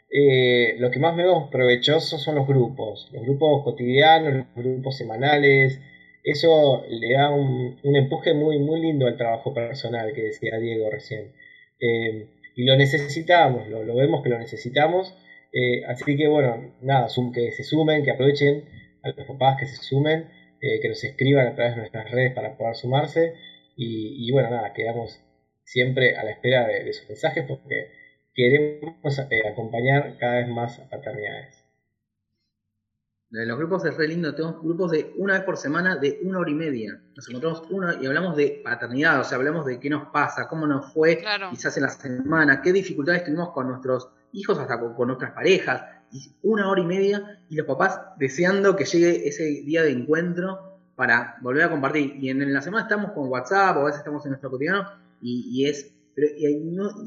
eh, 0.09 0.75
lo 0.79 0.89
que 0.89 0.99
más 0.99 1.17
vemos 1.17 1.49
provechoso 1.49 2.17
son 2.17 2.35
los 2.35 2.47
grupos, 2.47 3.09
los 3.11 3.23
grupos 3.23 3.63
cotidianos, 3.65 4.33
los 4.33 4.45
grupos 4.55 4.97
semanales, 4.97 5.81
eso 6.23 6.85
le 6.89 7.13
da 7.13 7.31
un, 7.31 7.77
empuje 7.83 8.33
muy, 8.33 8.57
muy 8.59 8.79
lindo 8.81 9.05
al 9.05 9.17
trabajo 9.17 9.53
personal 9.53 10.13
que 10.13 10.23
decía 10.23 10.57
Diego 10.59 10.89
recién. 10.89 11.33
Eh, 11.79 12.29
y 12.55 12.63
lo 12.63 12.77
necesitamos, 12.77 13.67
lo 13.67 13.95
vemos 13.95 14.23
que 14.23 14.29
lo 14.29 14.39
necesitamos 14.39 15.13
eh, 15.57 15.85
así 15.87 16.17
que 16.17 16.27
bueno, 16.27 16.75
nada, 16.81 17.07
que 17.33 17.51
se 17.53 17.63
sumen, 17.63 18.03
que 18.03 18.11
aprovechen 18.11 18.65
a 19.03 19.09
los 19.15 19.25
papás 19.25 19.57
que 19.57 19.65
se 19.65 19.77
sumen, 19.77 20.29
eh, 20.59 20.81
que 20.81 20.89
nos 20.89 21.01
escriban 21.01 21.47
a 21.47 21.55
través 21.55 21.75
de 21.75 21.79
nuestras 21.79 22.11
redes 22.11 22.33
para 22.35 22.57
poder 22.57 22.75
sumarse. 22.75 23.35
Y, 23.77 24.31
bueno, 24.31 24.49
nada, 24.49 24.73
quedamos 24.73 25.21
siempre 25.63 26.17
a 26.17 26.23
la 26.25 26.31
espera 26.31 26.67
de, 26.67 26.91
sus 26.93 27.07
mensajes 27.07 27.45
porque 27.47 27.91
queremos 28.33 29.19
eh, 29.19 29.47
acompañar 29.49 30.17
cada 30.17 30.39
vez 30.39 30.49
más 30.49 30.79
a 30.79 30.89
paternidades. 30.89 31.63
Los 33.29 33.57
grupos 33.57 33.85
es 33.85 33.95
re 33.97 34.07
lindo, 34.07 34.35
tenemos 34.35 34.61
grupos 34.61 34.91
de 34.91 35.13
una 35.17 35.33
vez 35.33 35.43
por 35.43 35.57
semana 35.57 35.95
de 35.95 36.19
una 36.23 36.39
hora 36.39 36.51
y 36.51 36.53
media. 36.53 37.01
Nos 37.15 37.29
encontramos 37.29 37.63
una 37.69 37.97
y 38.01 38.05
hablamos 38.05 38.35
de 38.35 38.61
paternidad, 38.63 39.19
o 39.19 39.23
sea, 39.23 39.37
hablamos 39.37 39.65
de 39.65 39.79
qué 39.79 39.89
nos 39.89 40.09
pasa, 40.09 40.47
cómo 40.47 40.67
nos 40.67 40.93
fue 40.93 41.21
quizás 41.49 41.75
en 41.77 41.83
la 41.83 41.89
semana, 41.89 42.61
qué 42.61 42.71
dificultades 42.71 43.23
tuvimos 43.23 43.51
con 43.51 43.67
nuestros 43.67 44.09
hijos, 44.35 44.57
hasta 44.59 44.79
con, 44.79 45.07
nuestras 45.07 45.31
parejas, 45.31 45.83
y 46.11 46.31
una 46.43 46.69
hora 46.69 46.81
y 46.81 46.85
media, 46.85 47.39
y 47.49 47.55
los 47.55 47.65
papás 47.65 47.99
deseando 48.17 48.75
que 48.75 48.85
llegue 48.85 49.27
ese 49.27 49.43
día 49.43 49.83
de 49.83 49.91
encuentro 49.91 50.79
para 50.95 51.37
volver 51.41 51.63
a 51.63 51.69
compartir. 51.69 52.15
Y 52.19 52.29
en, 52.29 52.53
la 52.53 52.61
semana 52.61 52.83
estamos 52.83 53.11
con 53.11 53.27
WhatsApp, 53.27 53.77
o 53.77 53.81
a 53.81 53.85
veces 53.85 53.99
estamos 53.99 54.25
en 54.25 54.31
nuestro 54.31 54.51
cotidiano, 54.51 54.87
y, 55.21 55.65
es 55.65 55.91
pero 56.13 56.29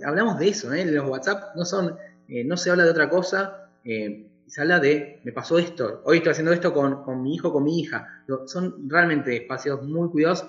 hablamos 0.05 0.39
de 0.39 0.49
eso, 0.49 0.73
¿eh? 0.75 0.85
Los 0.85 1.09
WhatsApp 1.09 1.57
no 1.57 1.65
son, 1.65 1.97
eh, 2.29 2.45
no 2.45 2.59
se 2.59 2.71
habla 2.71 2.85
de 2.85 2.91
otra 2.91 3.09
cosa, 3.09 3.71
eh, 3.85 4.27
se 4.47 4.61
habla 4.61 4.81
de, 4.81 5.21
me 5.25 5.33
pasó 5.33 5.59
esto, 5.59 6.03
hoy 6.05 6.19
estoy 6.19 6.33
haciendo 6.33 6.53
esto 6.53 6.73
con, 6.73 7.23
mi 7.23 7.35
hijo, 7.35 7.53
con 7.53 7.65
mi 7.65 7.81
hija. 7.81 8.25
Son 8.47 8.89
realmente 8.89 9.37
espacios 9.37 9.83
muy 9.83 10.11
cuidados 10.11 10.45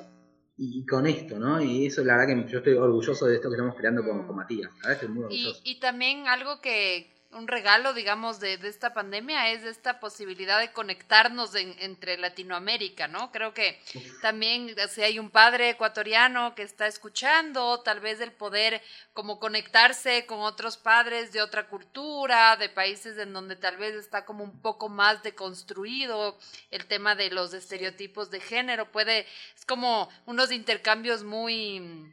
y, 0.62 0.86
con 0.86 1.08
esto, 1.08 1.40
¿no? 1.40 1.62
Y 1.62 1.86
eso 1.86 2.04
la 2.04 2.18
verdad 2.18 2.44
que 2.44 2.52
yo 2.52 2.58
estoy 2.58 2.74
orgulloso 2.74 3.26
de 3.26 3.36
esto 3.36 3.50
que 3.50 3.56
estamos 3.56 3.76
creando 3.76 4.04
con, 4.04 4.28
con 4.28 4.36
Matías. 4.36 4.70
La 4.82 4.90
verdad 4.90 4.92
estoy 4.92 5.10
muy 5.10 5.24
orgulloso. 5.24 5.62
y 5.64 5.80
también 5.80 6.28
algo 6.28 6.60
que, 6.60 7.19
un 7.32 7.48
regalo, 7.48 7.94
digamos, 7.94 8.40
de, 8.40 8.54
esta 8.64 8.94
pandemia 8.94 9.52
es 9.52 9.64
esta 9.64 10.00
posibilidad 10.00 10.60
de 10.60 10.72
conectarnos 10.72 11.54
entre 11.54 12.18
Latinoamérica, 12.18 13.08
¿no? 13.08 13.32
Creo 13.32 13.54
que 13.54 13.80
también 14.22 14.76
si 14.90 15.04
hay 15.04 15.20
un 15.20 15.30
padre 15.30 15.70
ecuatoriano 15.70 16.56
que 16.56 16.64
está 16.64 16.88
escuchando, 16.88 17.82
tal 17.82 18.00
vez 18.00 18.20
el 18.20 18.32
poder 18.32 18.82
como 19.14 19.40
conectarse 19.40 20.26
con 20.26 20.40
otros 20.40 20.78
padres 20.78 21.32
de 21.32 21.42
otra 21.42 21.68
cultura, 21.68 22.56
de 22.58 22.70
países 22.70 23.18
en 23.20 23.32
donde 23.32 23.56
tal 23.56 23.78
vez 23.78 23.94
está 23.94 24.26
como 24.26 24.44
un 24.44 24.62
poco 24.62 24.90
más 24.90 25.22
deconstruido 25.22 26.38
el 26.72 26.88
tema 26.88 27.14
de 27.14 27.30
los 27.30 27.54
estereotipos 27.54 28.32
de 28.32 28.40
género, 28.40 28.92
puede, 28.92 29.28
es 29.56 29.66
como 29.66 30.10
unos 30.26 30.52
intercambios 30.52 31.24
muy 31.24 32.12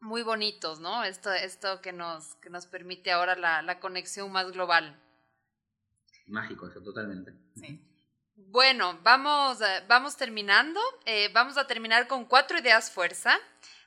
muy 0.00 0.22
bonitos, 0.22 0.80
¿no? 0.80 1.04
Esto, 1.04 1.32
esto 1.32 1.80
que, 1.80 1.92
nos, 1.92 2.34
que 2.36 2.50
nos 2.50 2.66
permite 2.66 3.10
ahora 3.10 3.34
la, 3.36 3.80
conexión 3.80 4.30
más 4.30 4.50
global. 4.52 4.96
Mágico 6.26 6.68
eso, 6.68 6.82
totalmente. 6.82 7.32
Sí. 7.56 7.84
Bueno, 8.36 8.98
vamos, 9.02 9.60
eh, 9.60 9.82
vamos 9.88 10.16
terminando. 10.16 10.80
Eh, 11.06 11.30
vamos 11.32 11.58
a 11.58 11.66
terminar 11.66 12.06
con 12.06 12.24
cuatro 12.26 12.58
ideas 12.58 12.90
fuerza. 12.90 13.38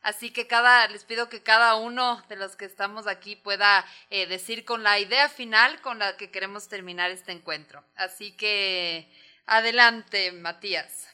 Así 0.01 0.31
que 0.31 0.47
cada, 0.47 0.87
les 0.87 1.03
pido 1.03 1.29
que 1.29 1.43
cada 1.43 1.75
uno 1.75 2.21
de 2.27 2.35
los 2.35 2.55
que 2.55 2.65
estamos 2.65 3.05
aquí 3.05 3.35
pueda 3.35 3.85
eh, 4.09 4.25
decir 4.25 4.65
con 4.65 4.81
la 4.81 4.99
idea 4.99 5.29
final 5.29 5.79
con 5.81 5.99
la 5.99 6.17
que 6.17 6.31
queremos 6.31 6.67
terminar 6.67 7.11
este 7.11 7.31
encuentro. 7.31 7.83
Así 7.95 8.35
que 8.35 9.07
adelante, 9.45 10.31
Matías. 10.31 11.07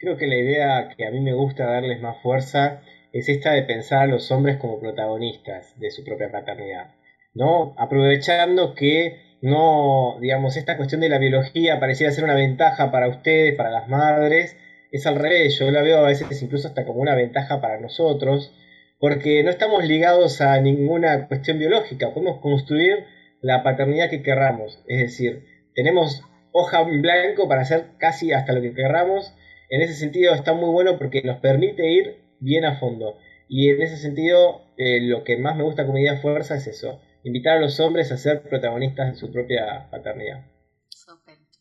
Creo 0.00 0.16
que 0.16 0.26
la 0.26 0.34
idea 0.34 0.94
que 0.96 1.06
a 1.06 1.10
mí 1.12 1.20
me 1.20 1.32
gusta 1.32 1.64
darles 1.64 2.00
más 2.02 2.20
fuerza 2.20 2.82
es 3.12 3.28
esta 3.28 3.52
de 3.52 3.62
pensar 3.62 4.02
a 4.02 4.06
los 4.06 4.30
hombres 4.30 4.56
como 4.56 4.80
protagonistas 4.80 5.78
de 5.78 5.90
su 5.90 6.04
propia 6.04 6.30
paternidad, 6.30 6.94
¿no? 7.34 7.74
Aprovechando 7.76 8.74
que 8.74 9.38
no, 9.42 10.18
digamos, 10.20 10.56
esta 10.56 10.76
cuestión 10.76 11.00
de 11.00 11.08
la 11.08 11.18
biología 11.18 11.80
pareciera 11.80 12.12
ser 12.12 12.24
una 12.24 12.34
ventaja 12.34 12.90
para 12.90 13.08
ustedes, 13.08 13.54
para 13.56 13.70
las 13.70 13.88
madres, 13.88 14.56
es 14.92 15.06
al 15.06 15.16
revés, 15.16 15.58
yo 15.58 15.70
la 15.70 15.82
veo 15.82 15.98
a 15.98 16.08
veces 16.08 16.42
incluso 16.42 16.68
hasta 16.68 16.84
como 16.84 17.00
una 17.00 17.14
ventaja 17.14 17.60
para 17.60 17.80
nosotros, 17.80 18.54
porque 19.00 19.42
no 19.42 19.50
estamos 19.50 19.84
ligados 19.84 20.40
a 20.40 20.60
ninguna 20.60 21.26
cuestión 21.26 21.58
biológica, 21.58 22.14
podemos 22.14 22.40
construir 22.40 23.04
la 23.40 23.64
paternidad 23.64 24.10
que 24.10 24.22
querramos, 24.22 24.78
es 24.86 25.00
decir, 25.00 25.44
tenemos 25.74 26.22
hoja 26.52 26.82
en 26.82 27.02
blanco 27.02 27.48
para 27.48 27.62
hacer 27.62 27.86
casi 27.98 28.32
hasta 28.32 28.52
lo 28.52 28.62
que 28.62 28.74
querramos, 28.74 29.34
en 29.70 29.80
ese 29.80 29.94
sentido 29.94 30.34
está 30.34 30.52
muy 30.52 30.70
bueno 30.70 30.98
porque 30.98 31.22
nos 31.22 31.38
permite 31.38 31.90
ir 31.90 32.21
bien 32.42 32.64
a 32.64 32.78
fondo. 32.78 33.16
Y 33.48 33.70
en 33.70 33.80
ese 33.82 33.96
sentido, 33.96 34.62
eh, 34.76 35.00
lo 35.02 35.24
que 35.24 35.36
más 35.36 35.56
me 35.56 35.62
gusta 35.62 35.86
como 35.86 35.98
idea 35.98 36.20
fuerza 36.20 36.56
es 36.56 36.66
eso, 36.66 37.00
invitar 37.24 37.58
a 37.58 37.60
los 37.60 37.78
hombres 37.80 38.12
a 38.12 38.16
ser 38.16 38.42
protagonistas 38.42 39.12
de 39.12 39.18
su 39.18 39.32
propia 39.32 39.88
paternidad. 39.90 40.46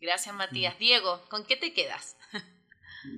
Gracias, 0.01 0.33
Matías. 0.35 0.79
Diego, 0.79 1.21
¿con 1.29 1.45
qué 1.45 1.55
te 1.55 1.73
quedas? 1.73 2.17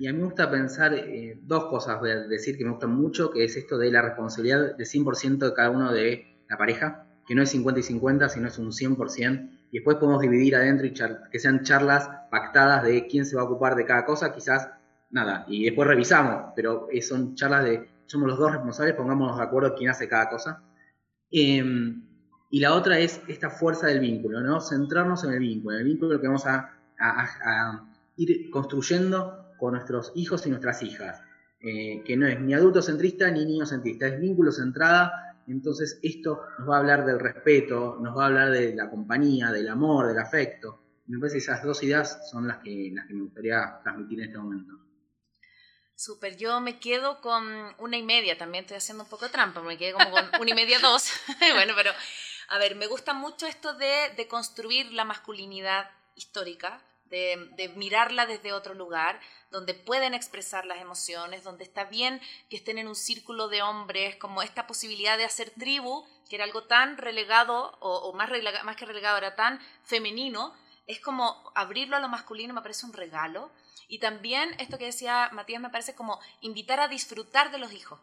Y 0.00 0.06
a 0.06 0.12
mí 0.12 0.18
me 0.18 0.24
gusta 0.24 0.50
pensar 0.50 0.94
eh, 0.94 1.38
dos 1.42 1.66
cosas, 1.66 2.00
voy 2.00 2.10
a 2.10 2.20
decir 2.20 2.56
que 2.56 2.64
me 2.64 2.70
gustan 2.70 2.94
mucho, 2.94 3.30
que 3.30 3.44
es 3.44 3.56
esto 3.56 3.76
de 3.76 3.90
la 3.90 4.00
responsabilidad 4.00 4.76
de 4.76 4.84
100% 4.84 5.38
de 5.38 5.54
cada 5.54 5.70
uno 5.70 5.92
de 5.92 6.38
la 6.48 6.56
pareja, 6.56 7.06
que 7.26 7.34
no 7.34 7.42
es 7.42 7.50
50 7.50 7.80
y 7.80 7.82
50, 7.82 8.28
sino 8.30 8.48
es 8.48 8.58
un 8.58 8.72
100%, 8.72 9.50
y 9.70 9.78
después 9.78 9.96
podemos 9.98 10.22
dividir 10.22 10.56
adentro 10.56 10.86
y 10.86 10.94
que 11.30 11.38
sean 11.38 11.64
charlas 11.64 12.08
pactadas 12.30 12.82
de 12.84 13.06
quién 13.06 13.26
se 13.26 13.36
va 13.36 13.42
a 13.42 13.44
ocupar 13.44 13.74
de 13.76 13.84
cada 13.84 14.06
cosa, 14.06 14.32
quizás 14.32 14.70
nada, 15.14 15.44
y 15.48 15.64
después 15.64 15.86
revisamos, 15.86 16.52
pero 16.56 16.88
son 17.00 17.36
charlas 17.36 17.64
de, 17.64 17.88
somos 18.04 18.28
los 18.28 18.36
dos 18.36 18.50
responsables, 18.50 18.96
pongámonos 18.96 19.38
de 19.38 19.44
acuerdo 19.44 19.74
quién 19.76 19.88
hace 19.88 20.08
cada 20.08 20.28
cosa. 20.28 20.60
Em, 21.30 22.02
y 22.50 22.58
la 22.58 22.74
otra 22.74 22.98
es 22.98 23.20
esta 23.28 23.48
fuerza 23.48 23.86
del 23.86 24.00
vínculo, 24.00 24.40
¿no? 24.40 24.60
Centrarnos 24.60 25.22
en 25.22 25.32
el 25.32 25.38
vínculo, 25.38 25.76
en 25.76 25.82
el 25.82 25.88
vínculo 25.88 26.20
que 26.20 26.26
vamos 26.26 26.44
a, 26.46 26.70
ir 28.16 28.50
construyendo 28.50 29.52
con 29.58 29.74
nuestros 29.74 30.12
hijos 30.14 30.46
y 30.46 30.50
nuestras 30.50 30.82
hijas, 30.82 31.22
eh, 31.60 32.02
que 32.04 32.16
no 32.16 32.26
es 32.26 32.40
ni 32.40 32.54
adultocentrista 32.54 33.30
ni 33.30 33.44
niñocentrista, 33.44 34.06
es 34.06 34.20
vínculo 34.20 34.52
centrada, 34.52 35.36
entonces 35.46 35.98
esto 36.02 36.42
nos 36.58 36.68
va 36.68 36.76
a 36.76 36.78
hablar 36.80 37.04
del 37.04 37.20
respeto, 37.20 37.98
nos 38.00 38.16
va 38.16 38.24
a 38.24 38.26
hablar 38.26 38.50
de 38.50 38.74
la 38.74 38.90
compañía, 38.90 39.52
del 39.52 39.68
amor, 39.68 40.08
del 40.08 40.18
afecto. 40.18 40.80
Me 41.06 41.18
parece 41.18 41.36
que 41.36 41.44
esas 41.44 41.62
dos 41.62 41.82
ideas 41.82 42.30
son 42.30 42.48
las 42.48 42.58
que, 42.58 42.90
las 42.94 43.06
que 43.06 43.14
me 43.14 43.22
gustaría 43.22 43.78
transmitir 43.82 44.20
en 44.20 44.26
este 44.26 44.38
momento. 44.38 44.83
Súper, 45.96 46.36
yo 46.36 46.60
me 46.60 46.80
quedo 46.80 47.20
con 47.20 47.74
una 47.78 47.96
y 47.96 48.02
media, 48.02 48.36
también 48.36 48.64
estoy 48.64 48.78
haciendo 48.78 49.04
un 49.04 49.10
poco 49.10 49.30
trampa, 49.30 49.60
me 49.60 49.78
quedé 49.78 49.92
como 49.92 50.10
con 50.10 50.28
una 50.40 50.50
y 50.50 50.54
media, 50.54 50.80
dos. 50.80 51.12
bueno, 51.54 51.74
pero 51.76 51.92
a 52.48 52.58
ver, 52.58 52.74
me 52.74 52.88
gusta 52.88 53.14
mucho 53.14 53.46
esto 53.46 53.74
de, 53.74 54.10
de 54.16 54.26
construir 54.26 54.92
la 54.92 55.04
masculinidad 55.04 55.88
histórica, 56.16 56.82
de, 57.04 57.48
de, 57.56 57.68
mirarla 57.70 58.26
desde 58.26 58.52
otro 58.52 58.74
lugar, 58.74 59.20
donde 59.52 59.72
pueden 59.72 60.14
expresar 60.14 60.66
las 60.66 60.80
emociones, 60.80 61.44
donde 61.44 61.62
está 61.62 61.84
bien 61.84 62.20
que 62.50 62.56
estén 62.56 62.78
en 62.78 62.88
un 62.88 62.96
círculo 62.96 63.46
de 63.46 63.62
hombres, 63.62 64.16
como 64.16 64.42
esta 64.42 64.66
posibilidad 64.66 65.16
de 65.16 65.24
hacer 65.24 65.50
tribu, 65.50 66.04
que 66.28 66.34
era 66.34 66.44
algo 66.44 66.64
tan 66.64 66.98
relegado, 66.98 67.78
o, 67.78 67.98
o 67.98 68.12
más, 68.14 68.30
más 68.64 68.76
que 68.76 68.84
relegado, 68.84 69.16
era 69.16 69.36
tan 69.36 69.60
femenino, 69.84 70.56
es 70.88 70.98
como 70.98 71.52
abrirlo 71.54 71.96
a 71.96 72.00
lo 72.00 72.08
masculino, 72.08 72.52
me 72.52 72.62
parece 72.62 72.84
un 72.84 72.92
regalo 72.92 73.52
y 73.88 73.98
también 73.98 74.54
esto 74.58 74.78
que 74.78 74.86
decía 74.86 75.30
Matías 75.32 75.60
me 75.60 75.70
parece 75.70 75.94
como 75.94 76.20
invitar 76.40 76.80
a 76.80 76.88
disfrutar 76.88 77.50
de 77.50 77.58
los 77.58 77.72
hijos. 77.72 78.00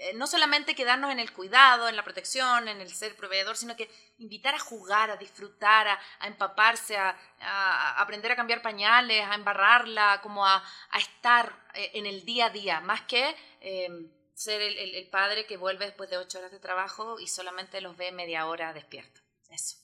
Eh, 0.00 0.12
no 0.14 0.28
solamente 0.28 0.76
quedarnos 0.76 1.10
en 1.10 1.18
el 1.18 1.32
cuidado, 1.32 1.88
en 1.88 1.96
la 1.96 2.04
protección, 2.04 2.68
en 2.68 2.80
el 2.80 2.88
ser 2.88 3.16
proveedor, 3.16 3.56
sino 3.56 3.74
que 3.74 3.90
invitar 4.18 4.54
a 4.54 4.58
jugar, 4.60 5.10
a 5.10 5.16
disfrutar, 5.16 5.88
a, 5.88 6.26
empaparse, 6.26 6.96
a, 6.96 8.00
aprender 8.00 8.30
a 8.30 8.36
cambiar 8.36 8.62
pañales, 8.62 9.26
a 9.26 9.34
embarrarla, 9.34 10.20
como 10.22 10.46
a, 10.46 10.62
estar 10.96 11.52
eh, 11.74 11.90
en 11.94 12.06
el 12.06 12.24
día 12.24 12.46
a 12.46 12.50
día, 12.50 12.80
más 12.80 13.02
que 13.02 13.34
em, 13.60 14.08
ser 14.34 14.62
el, 14.62 15.08
padre 15.08 15.46
que 15.46 15.56
vuelve 15.56 15.86
después 15.86 16.08
de 16.08 16.16
ocho 16.16 16.38
horas 16.38 16.52
de 16.52 16.60
trabajo 16.60 17.18
y 17.18 17.26
solamente 17.26 17.80
los 17.80 17.96
ve 17.96 18.12
media 18.12 18.46
hora 18.46 18.72
despierto. 18.72 19.20
Eso. 19.50 19.78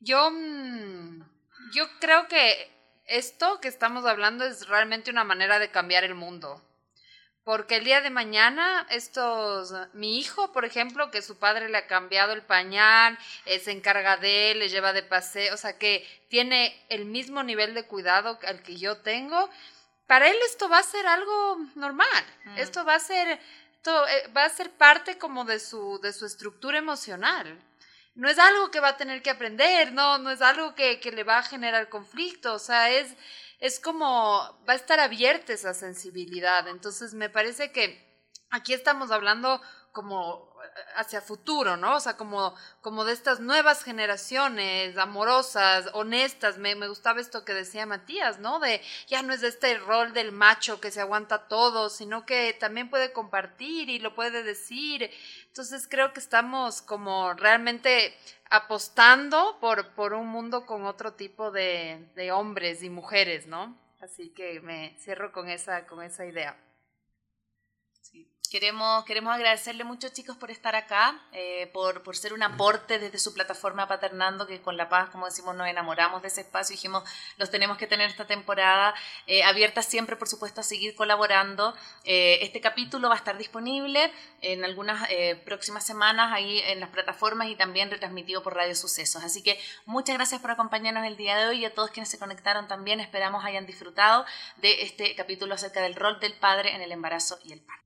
Yo, 0.00 0.30
mm, 0.30 1.20
yo 1.74 1.86
creo 2.00 2.28
que 2.28 2.75
esto 3.06 3.60
que 3.60 3.68
estamos 3.68 4.04
hablando 4.04 4.44
es 4.44 4.68
realmente 4.68 5.10
una 5.10 5.24
manera 5.24 5.58
de 5.58 5.70
cambiar 5.70 6.04
el 6.04 6.14
mundo. 6.14 6.62
Porque 7.44 7.76
el 7.76 7.84
día 7.84 8.00
de 8.00 8.10
mañana, 8.10 8.86
estos, 8.90 9.72
mi 9.92 10.18
hijo, 10.18 10.50
por 10.50 10.64
ejemplo, 10.64 11.12
que 11.12 11.22
su 11.22 11.38
padre 11.38 11.68
le 11.68 11.78
ha 11.78 11.86
cambiado 11.86 12.32
el 12.32 12.42
pañal, 12.42 13.16
eh, 13.44 13.60
se 13.60 13.70
encarga 13.70 14.16
de 14.16 14.50
él, 14.50 14.58
le 14.58 14.68
lleva 14.68 14.92
de 14.92 15.04
paseo, 15.04 15.54
o 15.54 15.56
sea, 15.56 15.78
que 15.78 16.04
tiene 16.28 16.76
el 16.88 17.04
mismo 17.04 17.44
nivel 17.44 17.72
de 17.74 17.84
cuidado 17.84 18.36
al 18.48 18.62
que 18.64 18.76
yo 18.76 18.96
tengo, 18.96 19.48
para 20.08 20.28
él 20.28 20.36
esto 20.44 20.68
va 20.68 20.78
a 20.78 20.82
ser 20.82 21.06
algo 21.06 21.58
normal. 21.76 22.24
Mm. 22.46 22.58
Esto 22.58 22.84
va 22.84 22.96
a 22.96 23.00
ser, 23.00 23.38
esto, 23.76 24.08
eh, 24.08 24.26
va 24.36 24.44
a 24.44 24.50
ser 24.50 24.72
parte 24.72 25.16
como 25.16 25.44
de 25.44 25.60
su, 25.60 26.00
de 26.00 26.12
su 26.12 26.26
estructura 26.26 26.78
emocional 26.78 27.56
no 28.16 28.30
es 28.30 28.38
algo 28.38 28.70
que 28.70 28.80
va 28.80 28.88
a 28.88 28.96
tener 28.96 29.22
que 29.22 29.30
aprender, 29.30 29.92
no, 29.92 30.18
no 30.18 30.30
es 30.30 30.40
algo 30.40 30.74
que, 30.74 30.98
le 31.14 31.22
va 31.22 31.38
a 31.38 31.42
generar 31.42 31.90
conflicto, 31.90 32.54
o 32.54 32.58
sea, 32.58 32.90
es, 32.90 33.14
es 33.60 33.78
como, 33.78 34.58
va 34.68 34.72
a 34.72 34.76
estar 34.76 34.98
abierta 34.98 35.52
esa 35.52 35.74
sensibilidad. 35.74 36.66
Entonces, 36.68 37.12
me 37.12 37.28
parece 37.28 37.72
que 37.72 38.26
aquí 38.50 38.72
estamos 38.72 39.10
hablando 39.10 39.60
como 39.92 40.55
hacia 40.96 41.20
futuro, 41.20 41.76
¿no? 41.76 41.96
O 41.96 42.00
sea, 42.00 42.16
como, 42.16 42.54
como 42.80 43.04
de 43.04 43.12
estas 43.12 43.40
nuevas 43.40 43.82
generaciones 43.82 44.96
amorosas, 44.96 45.88
honestas. 45.92 46.58
Me, 46.58 46.74
me, 46.74 46.88
gustaba 46.88 47.20
esto 47.20 47.44
que 47.44 47.54
decía 47.54 47.86
Matías, 47.86 48.38
¿no? 48.38 48.58
De 48.58 48.80
ya 49.06 49.22
no 49.22 49.32
es 49.32 49.42
este 49.42 49.78
rol 49.78 50.12
del 50.12 50.32
macho 50.32 50.80
que 50.80 50.90
se 50.90 51.00
aguanta 51.00 51.48
todo, 51.48 51.90
sino 51.90 52.26
que 52.26 52.56
también 52.58 52.90
puede 52.90 53.12
compartir 53.12 53.88
y 53.90 53.98
lo 53.98 54.14
puede 54.14 54.42
decir. 54.42 55.10
Entonces 55.46 55.86
creo 55.88 56.12
que 56.12 56.20
estamos 56.20 56.82
como 56.82 57.32
realmente 57.34 58.16
apostando 58.50 59.58
por, 59.60 59.94
por 59.94 60.12
un 60.12 60.28
mundo 60.28 60.66
con 60.66 60.84
otro 60.84 61.14
tipo 61.14 61.50
de, 61.50 62.08
de 62.14 62.32
hombres 62.32 62.82
y 62.82 62.90
mujeres, 62.90 63.46
¿no? 63.46 63.76
Así 64.00 64.30
que 64.30 64.60
me 64.60 64.94
cierro 64.98 65.32
con 65.32 65.48
esa, 65.48 65.86
con 65.86 66.02
esa 66.02 66.26
idea. 66.26 66.56
Queremos, 68.48 69.04
queremos 69.04 69.34
agradecerle 69.34 69.84
mucho, 69.84 70.08
chicos, 70.08 70.36
por 70.36 70.50
estar 70.50 70.76
acá, 70.76 71.20
eh, 71.32 71.70
por, 71.72 72.02
por, 72.02 72.16
ser 72.16 72.32
un 72.32 72.42
aporte 72.42 72.98
desde 72.98 73.18
su 73.18 73.34
plataforma 73.34 73.88
Paternando, 73.88 74.46
que 74.46 74.60
con 74.60 74.76
La 74.76 74.88
Paz, 74.88 75.10
como 75.10 75.26
decimos, 75.26 75.54
nos 75.56 75.66
enamoramos 75.66 76.22
de 76.22 76.28
ese 76.28 76.42
espacio 76.42 76.74
dijimos, 76.74 77.02
los 77.38 77.50
tenemos 77.50 77.76
que 77.78 77.86
tener 77.86 78.08
esta 78.08 78.26
temporada 78.26 78.94
eh, 79.26 79.42
abierta 79.42 79.82
siempre, 79.82 80.16
por 80.16 80.28
supuesto, 80.28 80.60
a 80.60 80.64
seguir 80.64 80.94
colaborando. 80.94 81.74
Eh, 82.04 82.38
este 82.42 82.60
capítulo 82.60 83.08
va 83.08 83.14
a 83.14 83.18
estar 83.18 83.36
disponible 83.38 84.12
en 84.42 84.64
algunas 84.64 85.08
próximas 85.44 85.84
semanas 85.84 86.32
ahí 86.32 86.60
en 86.66 86.80
las 86.80 86.90
plataformas 86.90 87.48
y 87.48 87.56
también 87.56 87.90
retransmitido 87.90 88.42
por 88.42 88.54
Radio 88.54 88.74
Sucesos. 88.74 89.24
Así 89.24 89.42
que 89.42 89.58
muchas 89.86 90.16
gracias 90.16 90.40
por 90.40 90.50
acompañarnos 90.50 91.06
el 91.06 91.16
día 91.16 91.36
de 91.36 91.46
hoy 91.46 91.60
y 91.60 91.64
a 91.64 91.74
todos 91.74 91.90
quienes 91.90 92.10
se 92.10 92.18
conectaron 92.18 92.68
también. 92.68 93.00
Esperamos 93.00 93.44
hayan 93.44 93.66
disfrutado 93.66 94.24
de 94.56 94.82
este 94.82 95.14
capítulo 95.14 95.54
acerca 95.54 95.80
del 95.80 95.94
rol 95.94 96.20
del 96.20 96.34
padre 96.34 96.74
en 96.74 96.82
el 96.82 96.92
embarazo 96.92 97.38
y 97.42 97.52
el 97.52 97.60
parto. 97.60 97.85